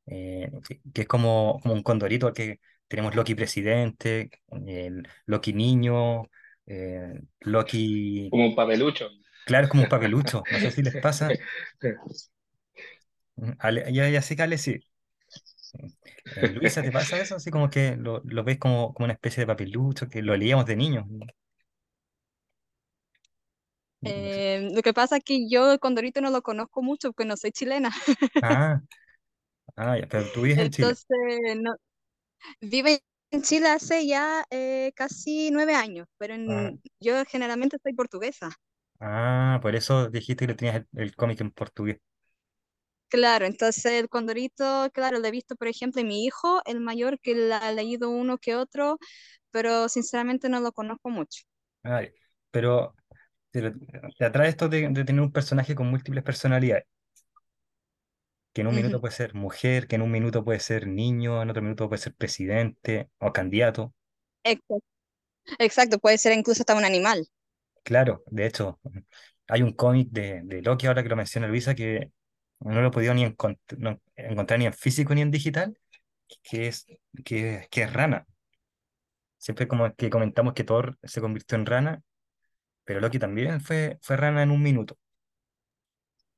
eh, 0.07 0.51
que, 0.67 0.81
que 0.93 1.01
es 1.03 1.07
como, 1.09 1.59
como 1.61 1.73
un 1.75 1.83
Condorito, 1.83 2.33
que 2.33 2.59
tenemos 2.87 3.15
Loki 3.15 3.35
presidente, 3.35 4.29
el 4.67 5.07
Loki 5.27 5.53
niño, 5.53 6.23
eh, 6.67 7.21
Loki... 7.41 8.29
Como 8.29 8.45
un 8.45 8.55
papelucho. 8.55 9.09
Claro, 9.45 9.65
es 9.65 9.69
como 9.71 9.83
un 9.83 9.87
papelucho, 9.89 10.47
no 10.49 10.59
sé 10.59 10.71
si 10.71 10.81
les 10.83 10.97
pasa. 10.97 11.37
Mm, 13.37 13.53
Ale- 13.59 13.91
ya, 13.93 14.09
ya 14.09 14.21
sé 14.21 14.35
que 14.35 14.43
Ale 14.43 14.57
sí. 14.57 14.83
Eh, 16.35 16.49
Luisa, 16.49 16.83
¿te 16.83 16.91
pasa 16.91 17.19
eso? 17.21 17.35
Así 17.35 17.51
como 17.51 17.69
que 17.69 17.95
lo, 17.97 18.21
lo 18.25 18.43
ves 18.43 18.57
como, 18.59 18.93
como 18.93 19.05
una 19.05 19.13
especie 19.13 19.41
de 19.41 19.47
papelucho, 19.47 20.09
que 20.09 20.21
lo 20.21 20.35
leíamos 20.35 20.65
de 20.65 20.75
niños. 20.75 21.05
No 24.01 24.29
sé. 24.29 24.41
Eh, 24.43 24.69
lo 24.73 24.81
que 24.83 24.93
pasa 24.93 25.17
es 25.17 25.23
que 25.23 25.49
yo 25.49 25.71
el 25.71 25.79
Condorito 25.79 26.21
no 26.21 26.29
lo 26.29 26.41
conozco 26.43 26.83
mucho 26.83 27.09
porque 27.11 27.25
no 27.27 27.37
soy 27.37 27.51
chilena. 27.51 27.89
Ah, 28.41 28.81
ah, 29.77 29.97
ya, 29.99 30.07
pero 30.07 30.29
tú 30.31 30.41
vives 30.43 30.59
en 30.59 30.71
Chile. 30.71 30.97
Entonces, 30.97 31.07
no, 31.57 31.75
vivo 32.61 32.89
en 33.31 33.43
Chile 33.43 33.69
hace 33.69 34.07
ya 34.07 34.45
eh, 34.51 34.91
casi 34.95 35.51
nueve 35.51 35.75
años, 35.75 36.07
pero 36.17 36.35
Ah, 36.47 36.71
yo 36.99 37.25
generalmente 37.27 37.77
soy 37.83 37.93
portuguesa. 37.93 38.51
Ah, 38.99 39.59
por 39.61 39.75
eso 39.75 40.09
dijiste 40.09 40.45
que 40.45 40.49
le 40.53 40.55
tenías 40.55 40.75
el, 40.77 40.87
el 41.01 41.15
cómic 41.15 41.41
en 41.41 41.51
portugués. 41.51 41.99
Claro, 43.09 43.45
entonces 43.45 43.85
el 43.85 44.09
Condorito, 44.09 44.89
claro, 44.93 45.19
lo 45.19 45.27
he 45.27 45.31
visto, 45.31 45.55
por 45.55 45.67
ejemplo, 45.67 46.01
en 46.01 46.07
mi 46.07 46.25
hijo, 46.25 46.61
el 46.65 46.81
mayor, 46.81 47.19
que 47.19 47.51
ha 47.53 47.71
leído 47.71 48.09
uno 48.09 48.37
que 48.37 48.55
otro, 48.55 48.99
pero 49.51 49.87
sinceramente 49.89 50.49
no 50.49 50.59
lo 50.59 50.71
conozco 50.73 51.09
mucho. 51.09 51.43
Ya. 51.83 52.01
pero 52.51 52.95
te, 53.51 53.71
te 54.17 54.25
atrae 54.25 54.49
esto 54.49 54.69
de, 54.69 54.89
de 54.89 55.05
tener 55.05 55.21
un 55.21 55.31
personaje 55.31 55.75
con 55.75 55.87
múltiples 55.89 56.23
personalidades, 56.23 56.85
que 58.53 58.61
en 58.61 58.67
un 58.67 58.73
minuto 58.75 58.99
puede 59.01 59.13
ser 59.13 59.35
mujer, 59.35 59.87
que 59.87 59.95
en 59.97 60.01
un 60.01 60.09
minuto 60.11 60.43
puede 60.43 60.59
ser 60.59 60.87
niño, 60.87 61.41
en 61.43 61.49
otro 61.51 61.61
minuto 61.61 61.87
puede 61.89 62.01
ser 62.01 62.15
presidente 62.15 63.09
o 63.19 63.31
candidato. 63.33 63.93
Exacto, 64.43 64.79
exacto, 65.59 65.99
puede 65.99 66.17
ser 66.19 66.33
incluso 66.33 66.61
hasta 66.63 66.75
un 66.75 66.85
animal. 66.85 67.27
Claro, 67.85 68.23
de 68.27 68.47
hecho, 68.47 68.79
hay 69.47 69.63
un 69.63 69.73
cómic 69.73 70.09
de, 70.11 70.41
de 70.45 70.61
Loki, 70.63 70.87
ahora 70.87 71.03
que 71.03 71.09
lo 71.09 71.15
menciona 71.17 71.47
Luisa, 71.47 71.75
que 71.75 72.11
no 72.61 72.81
lo 72.81 72.87
he 72.89 72.91
podido 72.91 73.13
ni 73.15 73.25
encont- 73.25 73.59
no- 73.77 74.01
encontrar 74.15 74.59
ni 74.59 74.67
en 74.67 74.73
físico 74.73 75.15
ni 75.15 75.21
en 75.21 75.31
digital, 75.31 75.79
que 76.43 76.67
es, 76.67 76.87
que, 77.25 77.67
que 77.71 77.83
es 77.83 77.93
rana. 77.93 78.27
Siempre 79.37 79.67
como 79.69 79.93
que 79.95 80.09
comentamos 80.09 80.53
que 80.53 80.63
Thor 80.65 80.97
se 81.03 81.21
convirtió 81.21 81.57
en 81.57 81.65
rana, 81.65 82.01
pero 82.85 82.99
Loki 83.01 83.19
también 83.19 83.61
fue, 83.61 83.99
fue 84.01 84.17
rana 84.17 84.43
en 84.43 84.51
un 84.51 84.63
minuto. 84.63 84.97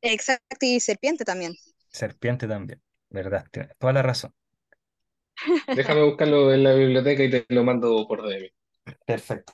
Exacto, 0.01 0.65
y 0.65 0.79
serpiente 0.79 1.23
también. 1.23 1.53
Serpiente 1.91 2.47
también, 2.47 2.81
¿verdad? 3.09 3.45
Tienes 3.51 3.77
toda 3.77 3.91
la 3.91 4.01
razón. 4.01 4.33
Déjame 5.71 6.03
buscarlo 6.03 6.53
en 6.53 6.63
la 6.63 6.73
biblioteca 6.73 7.23
y 7.23 7.29
te 7.29 7.45
lo 7.49 7.63
mando 7.63 8.05
por 8.05 8.21
DM. 8.21 8.51
Perfecto. 9.05 9.53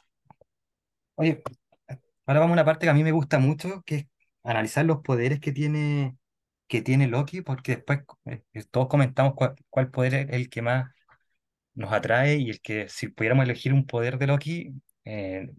Oye, 1.16 1.42
ahora 2.26 2.40
vamos 2.40 2.52
a 2.52 2.54
una 2.54 2.66
parte 2.66 2.86
que 2.86 2.90
a 2.90 2.94
mí 2.94 3.04
me 3.04 3.12
gusta 3.12 3.40
mucho, 3.40 3.84
que 3.86 3.96
es 3.96 4.08
analizar 4.44 4.86
los 4.86 5.02
poderes 5.02 5.40
que 5.40 5.52
tiene, 5.52 6.18
que 6.68 6.82
tiene 6.82 7.08
Loki, 7.08 7.42
porque 7.42 7.78
después 7.78 8.02
eh, 8.26 8.44
eh, 8.54 8.64
todos 8.72 8.88
comentamos 8.88 9.34
cuál, 9.70 9.92
poder 9.92 10.16
es 10.16 10.30
el 10.32 10.50
que 10.50 10.62
más 10.62 10.92
nos 11.76 11.94
atrae 11.94 12.38
y 12.38 12.50
el 12.52 12.62
que 12.62 12.90
si 12.90 13.10
pudiéramos 13.10 13.46
elegir 13.46 13.74
un 13.74 13.86
poder 13.88 14.18
de 14.20 14.28
Loki, 14.28 14.74
eh, 15.06 15.50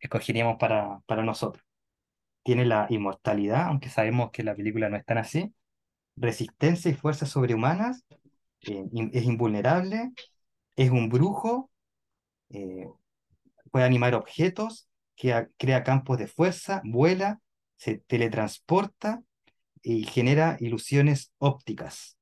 escogeríamos 0.00 0.56
para, 0.58 1.00
para 1.06 1.22
nosotros. 1.24 1.64
Tiene 2.44 2.66
la 2.66 2.86
inmortalidad, 2.90 3.66
aunque 3.68 3.90
sabemos 3.90 4.30
que 4.32 4.42
la 4.44 4.54
película 4.54 4.88
no 4.90 4.96
es 4.96 5.04
tan 5.04 5.18
así, 5.18 5.54
resistencia 6.16 6.90
y 6.90 6.94
fuerzas 6.94 7.30
sobrehumanas, 7.30 8.04
eh, 8.62 8.84
es 9.12 9.24
invulnerable, 9.24 10.12
es 10.76 10.90
un 10.90 11.08
brujo, 11.08 11.70
puede 13.70 13.86
animar 13.86 14.14
objetos, 14.14 14.88
crea, 15.16 15.48
crea 15.58 15.84
campos 15.84 16.18
de 16.18 16.26
fuerza, 16.26 16.82
vuela, 16.84 17.40
se 17.76 17.98
teletransporta 17.98 19.22
y 19.82 20.04
genera 20.04 20.56
ilusiones 20.60 21.32
ópticas. 21.38 22.18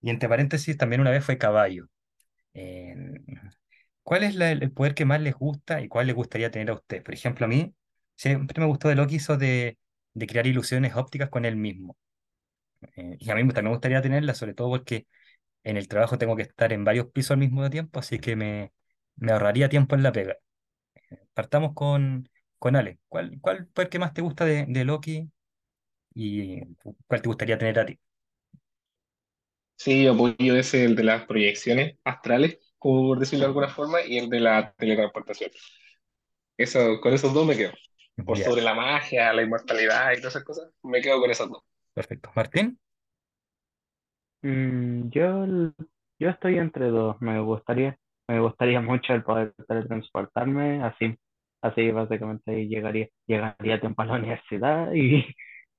Y 0.00 0.08
entre 0.08 0.28
paréntesis, 0.28 0.76
también 0.78 1.02
una 1.02 1.10
vez 1.10 1.22
fue 1.24 1.36
caballo. 1.36 1.88
¿cuál 4.02 4.22
es 4.24 4.36
el 4.36 4.72
poder 4.72 4.94
que 4.94 5.04
más 5.04 5.20
les 5.20 5.34
gusta 5.34 5.80
y 5.80 5.88
cuál 5.88 6.06
les 6.06 6.16
gustaría 6.16 6.50
tener 6.50 6.70
a 6.70 6.74
usted? 6.74 7.02
Por 7.02 7.14
ejemplo, 7.14 7.46
a 7.46 7.48
mí 7.48 7.74
siempre 8.16 8.60
me 8.60 8.66
gustó 8.66 8.88
de 8.88 8.94
Loki 8.96 9.16
eso 9.16 9.36
de, 9.36 9.78
de 10.14 10.26
crear 10.26 10.46
ilusiones 10.46 10.94
ópticas 10.96 11.28
con 11.30 11.44
él 11.44 11.56
mismo. 11.56 11.96
Eh, 12.96 13.16
y 13.18 13.30
a 13.30 13.34
mí 13.34 13.42
también 13.48 13.64
me 13.66 13.70
gustaría 13.70 14.02
tenerla, 14.02 14.34
sobre 14.34 14.54
todo 14.54 14.68
porque 14.70 15.06
en 15.64 15.76
el 15.76 15.88
trabajo 15.88 16.18
tengo 16.18 16.36
que 16.36 16.42
estar 16.42 16.72
en 16.72 16.84
varios 16.84 17.08
pisos 17.12 17.32
al 17.32 17.38
mismo 17.38 17.68
tiempo, 17.70 18.00
así 18.00 18.18
que 18.20 18.36
me, 18.36 18.72
me 19.16 19.32
ahorraría 19.32 19.68
tiempo 19.68 19.94
en 19.96 20.02
la 20.04 20.12
pega. 20.12 20.36
Partamos 21.34 21.72
con, 21.74 22.28
con 22.58 22.76
Ale. 22.76 22.98
¿Cuál, 23.08 23.38
cuál 23.40 23.66
poder 23.68 23.88
que 23.90 23.98
más 23.98 24.14
te 24.14 24.22
gusta 24.22 24.44
de, 24.44 24.66
de 24.68 24.84
Loki 24.84 25.30
y 26.14 26.62
cuál 27.06 27.22
te 27.22 27.28
gustaría 27.28 27.58
tener 27.58 27.78
a 27.80 27.86
ti? 27.86 28.00
Sí, 29.76 30.04
yo 30.04 30.12
apoyo 30.14 30.56
ese, 30.56 30.84
el 30.84 30.96
de 30.96 31.04
las 31.04 31.24
proyecciones 31.26 31.96
astrales, 32.04 32.58
como 32.78 33.08
por 33.08 33.18
decirlo 33.18 33.44
de 33.44 33.48
alguna 33.48 33.68
forma, 33.68 34.02
y 34.04 34.18
el 34.18 34.28
de 34.30 34.40
la 34.40 34.72
teletransportación. 34.74 35.50
Eso, 36.56 37.00
con 37.00 37.12
esos 37.14 37.32
dos 37.34 37.46
me 37.46 37.56
quedo. 37.56 37.72
Por 38.24 38.38
Ya, 38.38 38.44
sobre 38.44 38.62
la 38.62 38.74
magia, 38.74 39.32
la 39.32 39.42
inmortalidad 39.42 40.12
y 40.12 40.16
todas 40.18 40.34
esas 40.34 40.44
cosas, 40.44 40.70
me 40.82 41.00
quedo 41.02 41.20
con 41.20 41.30
esos 41.30 41.48
dos. 41.50 41.62
perfecto. 41.94 42.30
Martín, 42.36 42.78
Mm, 44.42 45.08
yo, 45.10 45.46
yo 46.18 46.28
estoy 46.30 46.58
entre 46.58 46.86
dos. 46.88 47.16
Me 47.20 47.40
gustaría, 47.40 47.98
me 48.28 48.40
gustaría 48.40 48.80
mucho 48.80 49.14
el 49.14 49.22
poder 49.24 49.54
teletransportarme, 49.68 50.82
así, 50.82 51.16
así 51.62 51.90
básicamente 51.90 52.66
llegaría, 52.68 53.08
llegaría 53.26 53.76
a 53.76 53.80
tiempo 53.80 54.02
a 54.02 54.06
la 54.06 54.14
universidad 54.14 54.92
y, 54.94 55.24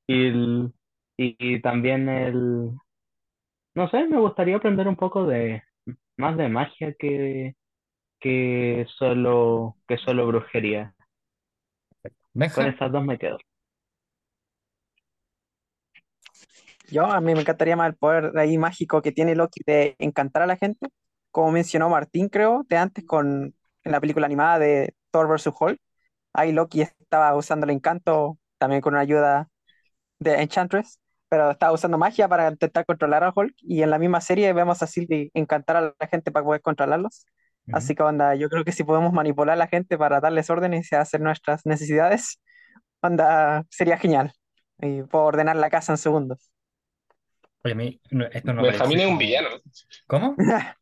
y, 0.08 0.28
el- 0.28 0.74
y, 1.18 1.36
y 1.40 1.62
también 1.62 2.10
el, 2.10 2.72
no 3.76 3.90
sé, 3.90 4.08
me 4.08 4.20
gustaría 4.20 4.58
aprender 4.58 4.88
un 4.88 4.96
poco 4.96 5.26
de 5.26 5.64
más 6.18 6.38
de 6.38 6.50
magia 6.50 6.94
que, 6.98 7.56
que 8.20 8.86
solo, 8.98 9.78
que 9.88 9.98
solo 9.98 10.28
brujería. 10.28 10.96
Con 12.52 12.66
Benja, 12.66 12.68
esas 12.68 12.92
dos 12.92 13.06
me 13.06 13.18
quedo. 13.18 13.38
Yo, 16.92 17.06
a 17.06 17.20
mí 17.22 17.34
me 17.36 17.42
encantaría 17.42 17.76
más 17.76 17.90
el 17.90 17.96
poder 17.98 18.32
de 18.32 18.42
ahí 18.42 18.58
mágico 18.58 19.02
que 19.02 19.12
tiene 19.12 19.36
Loki 19.36 19.62
de 19.66 19.96
encantar 20.00 20.44
a 20.44 20.48
la 20.48 20.58
gente, 20.58 20.88
como 21.32 21.52
mencionó 21.52 21.90
Martín, 21.90 22.30
creo, 22.30 22.64
de 22.70 22.78
antes 22.78 23.06
con 23.06 23.56
en 23.84 23.92
la 23.92 24.02
película 24.02 24.26
animada 24.26 24.60
de 24.60 24.96
Thor 25.12 25.28
versus 25.30 25.54
Hulk. 25.60 25.80
Ahí 26.34 26.52
Loki 26.52 26.82
estaba 26.82 27.36
usando 27.36 27.66
el 27.66 27.72
encanto 27.72 28.38
también 28.60 28.82
con 28.82 28.94
una 28.94 29.02
ayuda 29.02 29.50
de 30.20 30.42
Enchantress, 30.42 31.00
pero 31.30 31.52
estaba 31.52 31.74
usando 31.74 31.98
magia 31.98 32.28
para 32.28 32.50
intentar 32.50 32.86
controlar 32.86 33.24
a 33.24 33.34
Hulk 33.36 33.54
y 33.60 33.82
en 33.84 33.90
la 33.92 34.00
misma 34.00 34.22
serie 34.22 34.54
vemos 34.54 34.82
a 34.84 34.88
Sylvie 34.88 35.32
encantar 35.34 35.78
a 35.78 35.82
la 36.00 36.08
gente 36.10 36.32
para 36.32 36.46
poder 36.46 36.62
controlarlos. 36.62 37.26
Así 37.72 37.96
que 37.96 38.04
onda, 38.04 38.36
yo 38.36 38.50
creo 38.50 38.64
que 38.64 38.72
si 38.72 38.84
podemos 38.84 39.12
manipular 39.14 39.54
a 39.54 39.58
la 39.58 39.68
gente 39.68 39.98
para 39.98 40.22
darles 40.22 40.50
órdenes 40.50 40.92
y 40.92 40.96
hacer 40.96 41.22
nuestras 41.22 41.66
necesidades, 41.66 42.40
onda, 43.02 43.66
sería 43.72 43.98
genial. 43.98 44.34
Y 44.80 45.04
puedo 45.04 45.26
ordenar 45.26 45.56
la 45.58 45.70
casa 45.70 45.94
en 45.94 45.98
segundos. 45.98 46.52
Oye, 47.64 47.74
a 47.74 47.76
mí 47.76 48.02
no- 48.12 48.26
esto 48.26 48.54
no 48.54 48.64
Benjamín 48.64 49.00
parece 49.00 49.02
es 49.02 49.08
un 49.08 49.18
villano. 49.18 49.50
¿Cómo? 50.08 50.38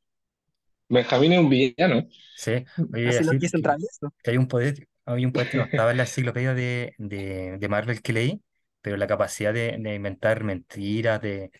Benjamín 0.90 1.34
es 1.34 1.40
un 1.40 1.50
villano. 1.50 2.08
Sí, 2.34 2.66
oye, 2.94 3.20
Así 3.20 3.38
que, 3.40 3.50
travieso. 3.62 4.14
que 4.24 4.32
hay 4.32 4.38
un 4.38 4.48
poder, 4.48 4.88
hay 5.06 5.26
un 5.26 5.34
poder 5.34 5.50
que 5.50 5.58
no 5.58 5.66
estaba 5.66 5.92
en 5.92 5.98
la 5.98 6.04
enciclopedia 6.04 6.54
de, 6.54 6.96
de, 6.98 7.58
de 7.60 7.70
Marvel 7.70 8.02
que 8.02 8.14
leí, 8.14 8.44
pero 8.82 8.98
la 8.98 9.08
capacidad 9.08 9.54
de, 9.54 9.78
de 9.80 9.96
inventar 9.96 10.44
mentiras, 10.44 11.22
de, 11.22 11.52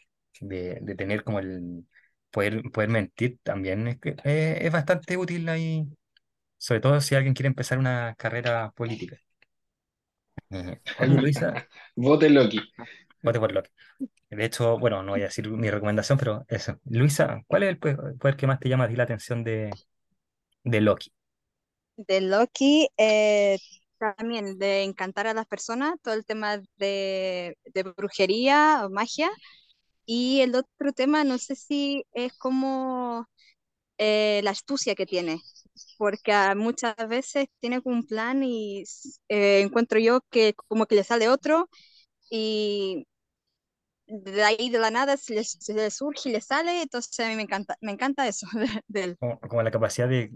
de, 0.42 0.80
de 0.82 0.96
tener 0.96 1.24
como 1.24 1.40
el 1.40 1.88
poder, 2.32 2.64
poder 2.74 2.90
mentir 2.90 3.40
también 3.44 3.88
es, 3.88 4.00
que- 4.00 4.16
eh, 4.26 4.60
es 4.62 4.72
bastante 4.72 5.18
útil 5.18 5.48
ahí, 5.50 5.88
sobre 6.58 6.82
todo 6.82 7.02
si 7.02 7.16
alguien 7.16 7.34
quiere 7.36 7.48
empezar 7.50 7.80
una 7.80 8.16
carrera 8.18 8.72
política. 8.76 9.18
Oye, 11.00 11.18
Luisa, 11.18 11.62
Vote 11.96 12.30
Loki. 12.30 12.60
De 14.30 14.46
hecho, 14.46 14.78
bueno, 14.80 15.04
no 15.04 15.14
voy 15.14 15.22
a 15.22 15.26
decir 15.26 15.50
mi 15.50 15.70
recomendación, 15.70 16.18
pero 16.18 16.46
eso. 16.48 16.80
Luisa, 16.86 17.42
¿cuál 17.48 17.64
es 17.64 17.70
el 17.70 17.80
poder 17.80 18.36
que 18.38 18.48
más 18.48 18.60
te 18.60 18.70
llama 18.70 18.86
a 18.86 18.88
ti 18.90 18.96
la 18.96 19.04
atención 19.04 19.44
de, 19.44 19.72
de 20.64 20.82
Loki? 20.82 21.14
De 21.98 22.20
Loki, 22.22 22.90
eh, 22.98 23.58
también 24.00 24.58
de 24.60 24.84
encantar 24.84 25.28
a 25.28 25.34
las 25.34 25.46
personas, 25.48 25.96
todo 26.02 26.14
el 26.14 26.26
tema 26.26 26.58
de, 26.78 27.58
de 27.74 27.84
brujería 27.84 28.84
o 28.86 28.90
magia. 28.90 29.30
Y 30.06 30.42
el 30.42 30.56
otro 30.56 30.94
tema, 30.94 31.24
no 31.26 31.38
sé 31.40 31.56
si 31.56 32.06
es 32.14 32.34
como 32.38 33.28
eh, 34.00 34.42
la 34.44 34.52
astucia 34.52 34.96
que 34.96 35.06
tiene, 35.08 35.42
porque 35.98 36.34
muchas 36.58 36.96
veces 37.10 37.48
tiene 37.62 37.82
un 37.86 38.06
plan 38.08 38.44
y 38.44 38.84
eh, 39.30 39.62
encuentro 39.62 40.00
yo 40.00 40.22
que 40.32 40.54
como 40.70 40.86
que 40.88 40.96
le 40.96 41.04
sale 41.06 41.30
otro 41.30 41.70
y 42.30 43.08
de 44.08 44.44
ahí 44.44 44.70
de 44.70 44.80
la 44.80 44.92
nada 44.92 45.18
se 45.18 45.34
le, 45.36 45.44
se 45.44 45.74
le 45.74 45.90
surge 45.92 46.30
y 46.30 46.32
le 46.34 46.42
sale, 46.42 46.82
entonces 46.82 47.20
a 47.20 47.30
mí 47.30 47.36
me 47.36 47.44
encanta, 47.44 47.78
me 47.82 47.92
encanta 47.92 48.28
eso 48.28 48.48
de, 48.88 49.04
él. 49.04 49.18
Como, 49.20 49.40
como 49.40 49.64
la 49.64 49.72
capacidad 49.72 50.08
de 50.10 50.32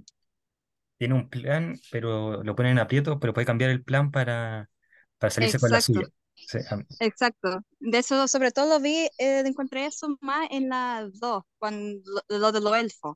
tiene 0.97 1.13
un 1.13 1.29
plan, 1.29 1.79
pero 1.91 2.43
lo 2.43 2.55
ponen 2.55 2.73
en 2.73 2.79
aprieto, 2.79 3.19
pero 3.19 3.33
puede 3.33 3.45
cambiar 3.47 3.69
el 3.71 3.83
plan 3.83 4.11
para, 4.11 4.69
para 5.17 5.31
salirse 5.31 5.59
con 5.59 5.71
la 5.71 5.81
suya. 5.81 6.07
Sí, 6.35 6.57
a- 6.69 6.83
exacto. 6.99 7.59
De 7.79 7.99
eso, 7.99 8.27
sobre 8.27 8.51
todo 8.51 8.67
lo 8.67 8.79
vi, 8.81 9.07
eh, 9.17 9.43
encontré 9.45 9.85
eso 9.85 10.17
más 10.21 10.47
en 10.51 10.69
la 10.69 11.07
2, 11.13 11.43
cuando 11.57 12.01
lo, 12.29 12.37
lo 12.39 12.51
de 12.51 12.61
los 12.61 12.75
elfos, 12.77 13.15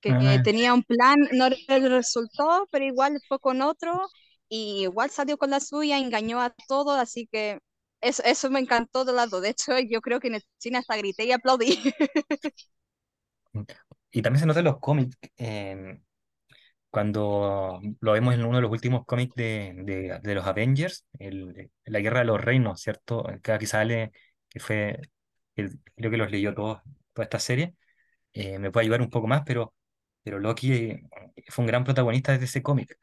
que 0.00 0.12
ah, 0.12 0.42
tenía 0.44 0.74
un 0.74 0.82
plan, 0.84 1.16
no 1.32 1.48
le 1.50 1.88
resultó, 1.88 2.68
pero 2.70 2.84
igual 2.84 3.20
fue 3.28 3.38
con 3.40 3.62
otro 3.62 4.08
y 4.48 4.82
igual 4.84 5.10
salió 5.10 5.38
con 5.38 5.50
la 5.50 5.60
suya, 5.60 5.98
engañó 5.98 6.40
a 6.40 6.54
todos, 6.68 6.98
así 6.98 7.28
que 7.32 7.60
eso, 8.08 8.22
eso 8.24 8.50
me 8.50 8.60
encantó 8.60 9.04
de 9.04 9.12
lado. 9.12 9.40
De 9.40 9.50
hecho, 9.50 9.78
yo 9.80 10.00
creo 10.00 10.20
que 10.20 10.28
en 10.28 10.34
el 10.36 10.44
cine 10.58 10.78
hasta 10.78 10.96
grité 10.96 11.24
y 11.24 11.32
aplaudí. 11.32 11.78
y 14.10 14.22
también 14.22 14.40
se 14.40 14.46
nota 14.46 14.60
en 14.60 14.64
los 14.66 14.78
cómics, 14.80 15.16
cuando 16.90 17.80
lo 18.00 18.12
vemos 18.12 18.34
en 18.34 18.44
uno 18.44 18.56
de 18.56 18.62
los 18.62 18.70
últimos 18.70 19.04
cómics 19.06 19.34
de, 19.34 19.74
de, 19.84 20.18
de 20.22 20.34
los 20.34 20.46
Avengers, 20.46 21.04
el- 21.18 21.70
la 21.84 22.00
Guerra 22.00 22.20
de 22.20 22.24
los 22.26 22.40
Reinos, 22.40 22.80
¿cierto? 22.80 23.24
Que 23.42 23.52
aquí 23.52 23.66
sale, 23.66 24.12
que 24.48 24.60
fue, 24.60 24.98
el- 25.56 25.78
creo 25.96 26.10
que 26.10 26.16
los 26.16 26.30
leyó 26.30 26.54
todos, 26.54 26.80
toda 27.12 27.24
esta 27.24 27.38
serie, 27.38 27.74
eh, 28.34 28.58
me 28.60 28.70
puede 28.72 28.84
ayudar 28.86 29.02
un 29.02 29.10
poco 29.10 29.26
más, 29.28 29.42
pero, 29.46 29.74
pero 30.22 30.38
Loki 30.40 30.72
eh, 30.74 31.02
fue 31.50 31.64
un 31.64 31.68
gran 31.68 31.84
protagonista 31.84 32.38
de 32.38 32.44
ese 32.46 32.62
cómic. 32.62 32.98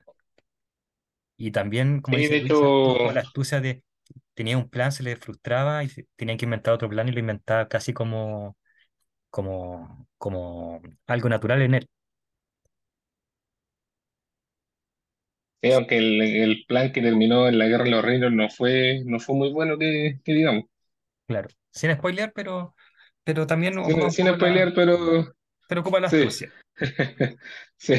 Y 1.37 1.51
también, 1.51 2.01
como 2.01 2.17
Sí, 2.17 2.17
dice 2.17 2.37
de 2.39 2.47
hecho, 2.47 3.11
la 3.11 3.21
astucia 3.21 3.59
de, 3.61 3.83
tenía 4.33 4.57
un 4.57 4.69
plan, 4.69 4.91
se 4.91 5.03
le 5.03 5.15
frustraba 5.17 5.83
y 5.83 5.89
tenían 6.15 6.37
que 6.37 6.45
inventar 6.45 6.73
otro 6.73 6.89
plan 6.89 7.07
y 7.07 7.11
lo 7.11 7.19
inventaba 7.19 7.67
casi 7.67 7.93
como, 7.93 8.57
como, 9.31 10.07
como 10.17 10.81
algo 11.07 11.29
natural 11.29 11.61
en 11.63 11.75
él. 11.75 11.89
sí, 15.61 15.71
aunque 15.71 15.97
el, 15.97 16.21
el 16.21 16.65
plan 16.67 16.91
que 16.91 17.01
terminó 17.01 17.47
en 17.47 17.57
la 17.59 17.67
Guerra 17.67 17.85
de 17.85 17.91
los 17.91 18.03
Reinos 18.05 18.31
no 18.31 18.49
fue, 18.49 19.01
no 19.05 19.19
fue 19.19 19.35
muy 19.35 19.51
bueno 19.51 19.77
que, 19.77 20.19
que 20.23 20.33
digamos. 20.33 20.65
Claro, 21.27 21.49
sin 21.71 21.93
spoilear, 21.93 22.33
pero, 22.33 22.75
pero 23.23 23.47
también 23.47 23.77
ocupa 23.77 24.07
Sin, 24.09 24.27
la, 24.27 24.33
spoilear, 24.35 24.73
pero 24.73 25.25
pero 25.67 25.81
ocupa 25.81 25.99
la 25.99 26.07
sí. 26.07 26.09
astucia. 26.09 26.53
Sí. 27.77 27.95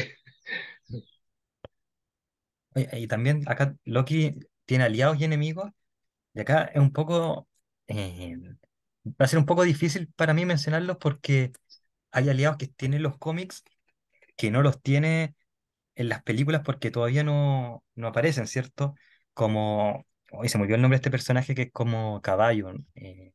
Oye, 2.75 2.89
Y 2.93 3.07
también 3.07 3.43
acá 3.47 3.75
Loki 3.85 4.35
tiene 4.65 4.83
aliados 4.85 5.19
y 5.19 5.23
enemigos, 5.25 5.71
y 6.35 6.41
acá 6.41 6.65
es 6.65 6.81
un 6.81 6.93
poco, 6.93 7.49
eh, 7.87 8.37
va 9.05 9.25
a 9.25 9.27
ser 9.27 9.39
un 9.39 9.45
poco 9.47 9.63
difícil 9.63 10.09
para 10.15 10.33
mí 10.35 10.45
mencionarlos 10.45 10.97
porque 10.99 11.53
hay 12.11 12.29
aliados 12.29 12.57
que 12.57 12.67
tienen 12.67 13.03
los 13.03 13.17
cómics 13.19 13.63
que 14.37 14.51
no 14.51 14.61
los 14.63 14.81
tiene 14.81 15.35
en 15.95 16.09
las 16.09 16.23
películas 16.23 16.63
porque 16.65 16.91
todavía 16.91 17.23
no, 17.23 17.83
no 17.95 18.07
aparecen, 18.09 18.47
¿cierto? 18.47 18.95
Como, 19.33 20.05
hoy 20.31 20.49
se 20.49 20.57
me 20.57 20.63
olvidó 20.63 20.77
el 20.77 20.81
nombre 20.83 20.97
de 20.97 21.01
este 21.01 21.11
personaje 21.11 21.55
que 21.55 21.63
es 21.63 21.71
como 21.73 22.21
caballo, 22.21 22.73
eh, 22.95 23.33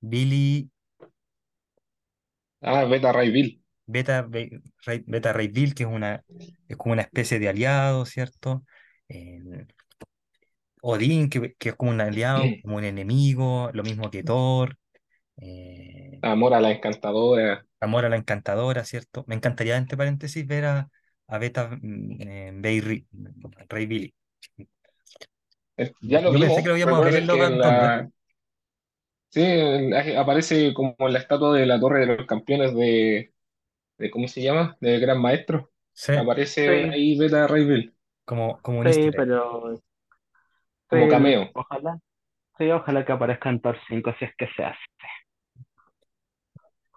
Billy 0.00 0.70
Ah, 2.60 2.84
Beta 2.84 3.12
Ray 3.12 3.30
Bill. 3.30 3.62
Beta, 3.86 4.22
Be- 4.22 4.60
Ray, 4.86 5.04
Beta 5.06 5.32
Ray 5.32 5.48
Bill, 5.48 5.74
que 5.74 5.84
es 5.84 5.88
una, 5.88 6.24
es 6.68 6.76
como 6.76 6.92
una 6.92 7.02
especie 7.02 7.38
de 7.38 7.48
aliado, 7.48 8.04
¿cierto? 8.06 8.64
Eh, 9.08 9.66
Odín, 10.86 11.28
que, 11.30 11.54
que 11.58 11.70
es 11.70 11.74
como 11.76 11.90
un 11.92 12.00
aliado, 12.00 12.58
como 12.62 12.76
un 12.76 12.84
enemigo, 12.84 13.70
lo 13.74 13.84
mismo 13.84 14.10
que 14.10 14.22
Thor. 14.24 14.76
eh, 15.38 16.18
Amor 16.22 16.52
a 16.54 16.60
la 16.60 16.70
encantadora. 16.72 17.66
Amor 17.80 18.04
a 18.04 18.08
la 18.08 18.16
encantadora, 18.16 18.84
¿cierto? 18.84 19.24
Me 19.28 19.34
encantaría, 19.34 19.76
entre 19.76 19.96
paréntesis, 19.98 20.46
ver 20.46 20.64
a, 20.66 20.90
a 21.28 21.38
Beta 21.38 21.68
mm, 21.80 22.22
eh, 22.22 22.52
Bay 22.56 22.80
Ray 23.68 23.86
Billy. 23.86 24.14
Ya 26.00 26.20
lo 26.20 26.32
Yo 26.32 26.38
pensé 26.38 26.62
que 26.62 26.68
vimos. 26.68 26.68
lo 26.68 26.76
íbamos 26.76 26.98
a 26.98 27.02
ver 27.02 27.14
en 27.16 27.60
Thunder. 27.60 27.92
sí, 29.30 29.42
aparece 30.16 30.72
como 30.74 30.94
en 30.98 31.12
la 31.12 31.18
estatua 31.20 31.56
de 31.56 31.66
la 31.66 31.80
Torre 31.80 32.00
de 32.00 32.16
los 32.16 32.26
Campeones 32.26 32.74
de, 32.74 33.34
de 33.98 34.10
¿cómo 34.12 34.28
se 34.28 34.42
llama? 34.42 34.76
Del 34.80 35.00
Gran 35.00 35.20
Maestro. 35.22 35.72
Sí, 35.94 36.12
Aparece 36.14 36.90
Sí, 36.90 36.92
ahí 36.92 37.18
Beta 37.18 37.46
Ray 37.48 37.64
Bill 37.66 37.96
como, 38.24 38.60
como 38.62 38.78
un 38.80 38.86
sí, 38.86 38.88
easter 38.88 39.14
egg. 39.16 39.26
pero 39.26 39.82
como 40.88 41.08
sí, 41.08 41.08
cameo. 41.08 41.50
ojalá, 41.52 41.98
sí, 42.58 42.70
ojalá 42.70 43.04
que 43.06 43.12
aparezca 43.12 43.50
en 43.50 43.60
Thor 43.62 43.78
5 43.88 44.14
si 44.18 44.26
es 44.26 44.32
que 44.36 44.48
se 44.56 44.64
hace. 44.64 44.78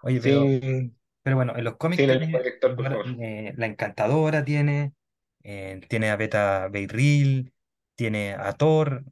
Oye, 0.01 0.21
pero, 0.21 0.55
pero 1.23 1.35
bueno, 1.35 1.55
en 1.57 1.63
los 1.63 1.77
cómics 1.77 2.07
el 2.07 2.19
tiene 2.19 2.41
director, 2.41 2.75
por 2.75 2.87
ahora, 2.87 3.01
favor. 3.03 3.05
eh, 3.19 3.53
la 3.57 3.65
encantadora, 3.65 4.43
tiene, 4.45 4.93
eh, 5.43 5.81
tiene 5.89 6.09
a 6.11 6.15
Beta 6.15 6.67
Bay 6.69 6.87
Ril, 6.87 7.53
tiene 7.95 8.33
a 8.33 8.53
Thor, 8.53 9.03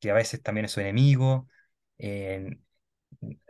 que 0.00 0.10
a 0.10 0.14
veces 0.14 0.42
también 0.42 0.66
es 0.66 0.72
su 0.72 0.80
enemigo. 0.80 1.48
eh, 1.98 2.58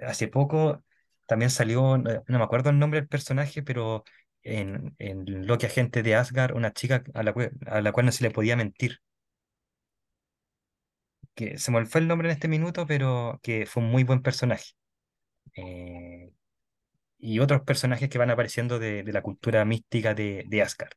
hace 0.01 0.29
poco 0.29 0.85
también 1.27 1.51
salió, 1.51 1.99
no, 1.99 2.25
no 2.29 2.39
me 2.39 2.45
acuerdo 2.45 2.71
el 2.71 2.79
nombre 2.79 3.01
del 3.01 3.09
personaje, 3.09 3.63
pero 3.63 4.05
en, 4.43 4.95
en 4.99 5.47
Loki 5.47 5.67
Agente 5.67 6.03
de 6.03 6.15
Asgard, 6.17 6.55
una 6.57 6.73
chica 6.73 7.03
a 7.15 7.23
la, 7.23 7.35
a 7.67 7.81
la 7.81 7.93
cual 7.93 8.07
no 8.07 8.13
se 8.13 8.25
le 8.25 8.31
podía 8.31 8.57
mentir. 8.57 9.01
Que 11.37 11.59
se 11.59 11.73
me 11.73 11.87
fue 11.87 12.03
el 12.03 12.09
nombre 12.09 12.29
en 12.31 12.35
este 12.35 12.49
minuto, 12.49 12.87
pero 12.87 13.41
que 13.45 13.67
fue 13.67 13.85
un 13.85 13.91
muy 13.91 14.05
buen 14.05 14.23
personaje. 14.23 14.73
Eh, 15.57 16.33
y 17.19 17.41
otros 17.41 17.63
personajes 17.63 18.09
que 18.11 18.19
van 18.19 18.31
apareciendo 18.31 18.79
de, 18.79 19.03
de 19.05 19.13
la 19.13 19.23
cultura 19.23 19.65
mística 19.67 20.15
de, 20.15 20.45
de 20.49 20.63
Asgard. 20.63 20.93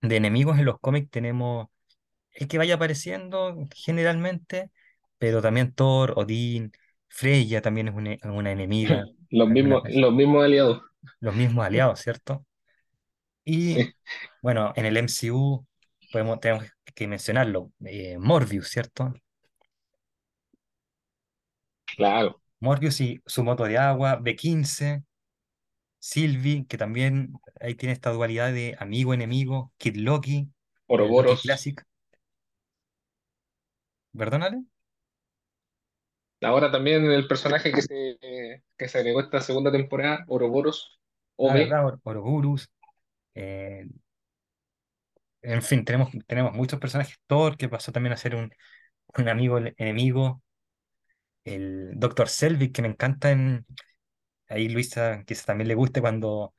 De 0.00 0.16
enemigos 0.16 0.58
en 0.58 0.64
los 0.64 0.78
cómics 0.80 1.10
tenemos 1.10 1.68
el 2.32 2.48
que 2.48 2.58
vaya 2.58 2.76
apareciendo 2.76 3.56
generalmente, 3.74 4.70
pero 5.18 5.42
también 5.42 5.74
Thor, 5.74 6.14
Odín, 6.16 6.72
Freya 7.08 7.62
también 7.62 7.88
es 7.88 7.94
una, 7.96 8.16
una 8.24 8.52
enemiga, 8.52 9.10
Los 9.30 9.48
mismos, 9.48 9.82
los 9.88 10.12
mismos 10.12 10.44
aliados. 10.44 10.82
Los 11.20 11.34
mismos 11.34 11.64
aliados, 11.66 12.00
¿cierto? 12.00 12.44
Y 13.44 13.94
bueno, 14.42 14.72
en 14.76 14.86
el 14.86 14.96
MCU 14.96 15.66
podemos, 16.12 16.40
tenemos 16.40 16.64
que 16.98 17.08
mencionarlo, 17.08 17.72
eh, 17.86 18.18
Morbius, 18.18 18.68
¿cierto? 18.70 19.14
claro. 21.84 22.40
Morbius 22.60 23.00
y 23.00 23.20
su 23.26 23.44
moto 23.44 23.64
de 23.64 23.78
agua, 23.78 24.16
B15, 24.16 25.04
Sylvie, 26.00 26.66
que 26.68 26.78
también 26.78 27.34
ahí 27.60 27.74
tiene 27.76 27.94
esta 27.94 28.12
dualidad 28.12 28.52
de 28.52 28.76
amigo-enemigo, 28.80 29.72
Kid 29.78 29.96
Loki, 29.98 30.50
el 30.96 31.08
Loki. 31.22 31.38
Classic, 31.42 31.84
¿verdad, 34.12 34.42
Ale? 34.44 34.64
Ahora 36.42 36.70
también 36.70 37.04
el 37.10 37.26
personaje 37.28 37.72
que 37.72 37.82
se, 37.82 38.18
que 38.76 38.88
se 38.88 38.98
agregó 38.98 39.20
esta 39.20 39.40
segunda 39.40 39.70
temporada, 39.72 40.24
Ouroboros, 40.28 40.98
Ah, 41.44 41.56
OB. 41.56 41.56
¿verdad? 41.56 41.84
Or- 41.86 42.00
Ouroboros, 42.04 42.70
eh, 43.34 43.86
en 45.42 45.62
fin, 45.62 45.84
tenemos, 45.84 46.10
tenemos 46.26 46.52
muchos 46.54 46.80
personajes, 46.80 47.16
Thor, 47.26 47.56
que 47.56 47.68
pasó 47.68 47.92
también 47.92 48.12
a 48.12 48.16
ser 48.16 48.34
un, 48.34 48.50
un 49.18 49.28
amigo 49.28 49.58
el- 49.58 49.74
enemigo, 49.78 50.42
el 51.44 51.92
Doctor 51.98 52.28
Selvig, 52.28 52.72
que 52.72 52.82
me 52.82 52.88
encanta 52.88 53.30
en, 53.30 53.66
ahí 54.48 54.68
Luisa 54.68 55.24
quizás 55.26 55.46
también 55.46 55.68
le 55.68 55.74
guste 55.76 56.00
cuando, 56.00 56.54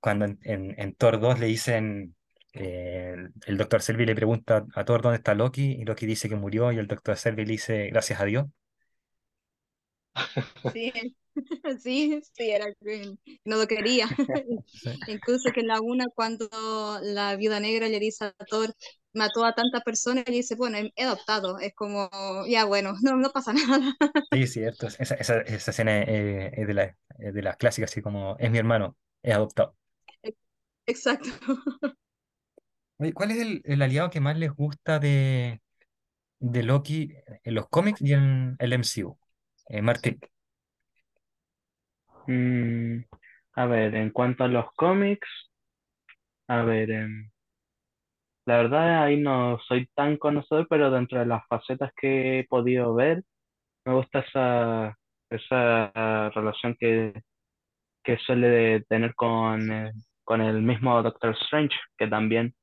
cuando 0.00 0.26
en, 0.26 0.38
en, 0.44 0.74
en 0.80 0.94
Thor 0.96 1.20
2 1.20 1.40
le 1.40 1.46
dicen, 1.46 2.16
eh, 2.54 3.14
el, 3.16 3.32
el 3.46 3.58
Doctor 3.58 3.82
Selvig 3.82 4.06
le 4.08 4.14
pregunta 4.16 4.66
a 4.74 4.84
Thor 4.86 5.02
dónde 5.02 5.18
está 5.18 5.34
Loki, 5.34 5.72
y 5.74 5.84
Loki 5.86 6.06
dice 6.06 6.28
que 6.30 6.36
murió, 6.36 6.72
y 6.72 6.78
el 6.78 6.88
Doctor 6.88 7.16
Selvig 7.18 7.46
le 7.48 7.52
dice 7.54 7.88
gracias 7.90 8.20
a 8.20 8.26
Dios. 8.26 8.46
Sí, 10.72 10.92
sí, 11.80 12.20
sí, 12.32 12.50
era 12.50 12.66
que 12.80 13.14
no 13.44 13.56
lo 13.56 13.66
quería. 13.66 14.06
Sí, 14.66 14.90
Incluso 15.06 15.50
que 15.52 15.60
en 15.60 15.68
la 15.68 15.80
una, 15.80 16.06
cuando 16.14 16.48
la 17.02 17.36
viuda 17.36 17.60
negra 17.60 17.88
le 17.88 17.98
dice 18.00 18.26
a 18.26 18.32
Thor, 18.48 18.74
mató 19.12 19.44
a 19.44 19.54
tantas 19.54 19.82
personas, 19.82 20.24
y 20.28 20.32
dice, 20.32 20.54
bueno, 20.54 20.78
he 20.96 21.04
adoptado. 21.04 21.58
Es 21.58 21.74
como, 21.74 22.10
ya 22.46 22.64
bueno, 22.64 22.94
no, 23.02 23.16
no 23.16 23.30
pasa 23.30 23.52
nada. 23.52 23.94
sí, 24.30 24.46
cierto, 24.46 24.86
esa, 24.88 25.14
esa, 25.16 25.40
esa 25.42 25.70
escena 25.70 26.02
eh, 26.02 26.52
es 26.56 26.66
de, 26.66 26.74
la, 26.74 26.96
de 27.18 27.42
las 27.42 27.56
clásicas, 27.56 27.90
así 27.90 28.02
como, 28.02 28.36
es 28.38 28.50
mi 28.50 28.58
hermano, 28.58 28.96
es 29.22 29.34
adoptado. 29.34 29.76
Exacto. 30.86 31.30
Oye, 32.98 33.12
¿cuál 33.12 33.30
es 33.32 33.38
el, 33.38 33.62
el 33.64 33.82
aliado 33.82 34.10
que 34.10 34.20
más 34.20 34.36
les 34.38 34.52
gusta 34.52 34.98
de, 34.98 35.60
de 36.40 36.62
Loki 36.64 37.14
en 37.44 37.54
los 37.54 37.68
cómics 37.68 38.02
y 38.02 38.14
en 38.14 38.56
el 38.60 38.72
MCU? 38.74 39.18
Eh, 39.68 39.82
Martín, 39.82 40.20
Mm, 42.26 43.02
a 43.54 43.66
ver, 43.66 43.94
en 43.96 44.10
cuanto 44.10 44.44
a 44.44 44.48
los 44.48 44.66
cómics, 44.76 45.28
a 46.48 46.62
ver, 46.62 46.90
em, 46.90 47.30
la 48.46 48.56
verdad 48.58 49.04
ahí 49.04 49.16
no 49.20 49.58
soy 49.68 49.86
tan 49.94 50.16
conocedor, 50.16 50.66
pero 50.68 50.90
dentro 50.90 51.18
de 51.18 51.26
las 51.26 51.46
facetas 51.48 51.92
que 51.96 52.40
he 52.40 52.44
podido 52.48 52.94
ver, 52.94 53.22
me 53.84 53.94
gusta 53.94 54.20
esa, 54.20 54.98
esa 55.30 56.30
relación 56.34 56.76
que, 56.78 57.14
que 58.04 58.18
suele 58.18 58.82
tener 58.88 59.14
con, 59.16 59.70
eh, 59.72 59.92
con 60.24 60.40
el 60.42 60.62
mismo 60.62 61.02
Doctor 61.02 61.36
Strange, 61.44 61.76
que 61.98 62.08
también, 62.08 62.54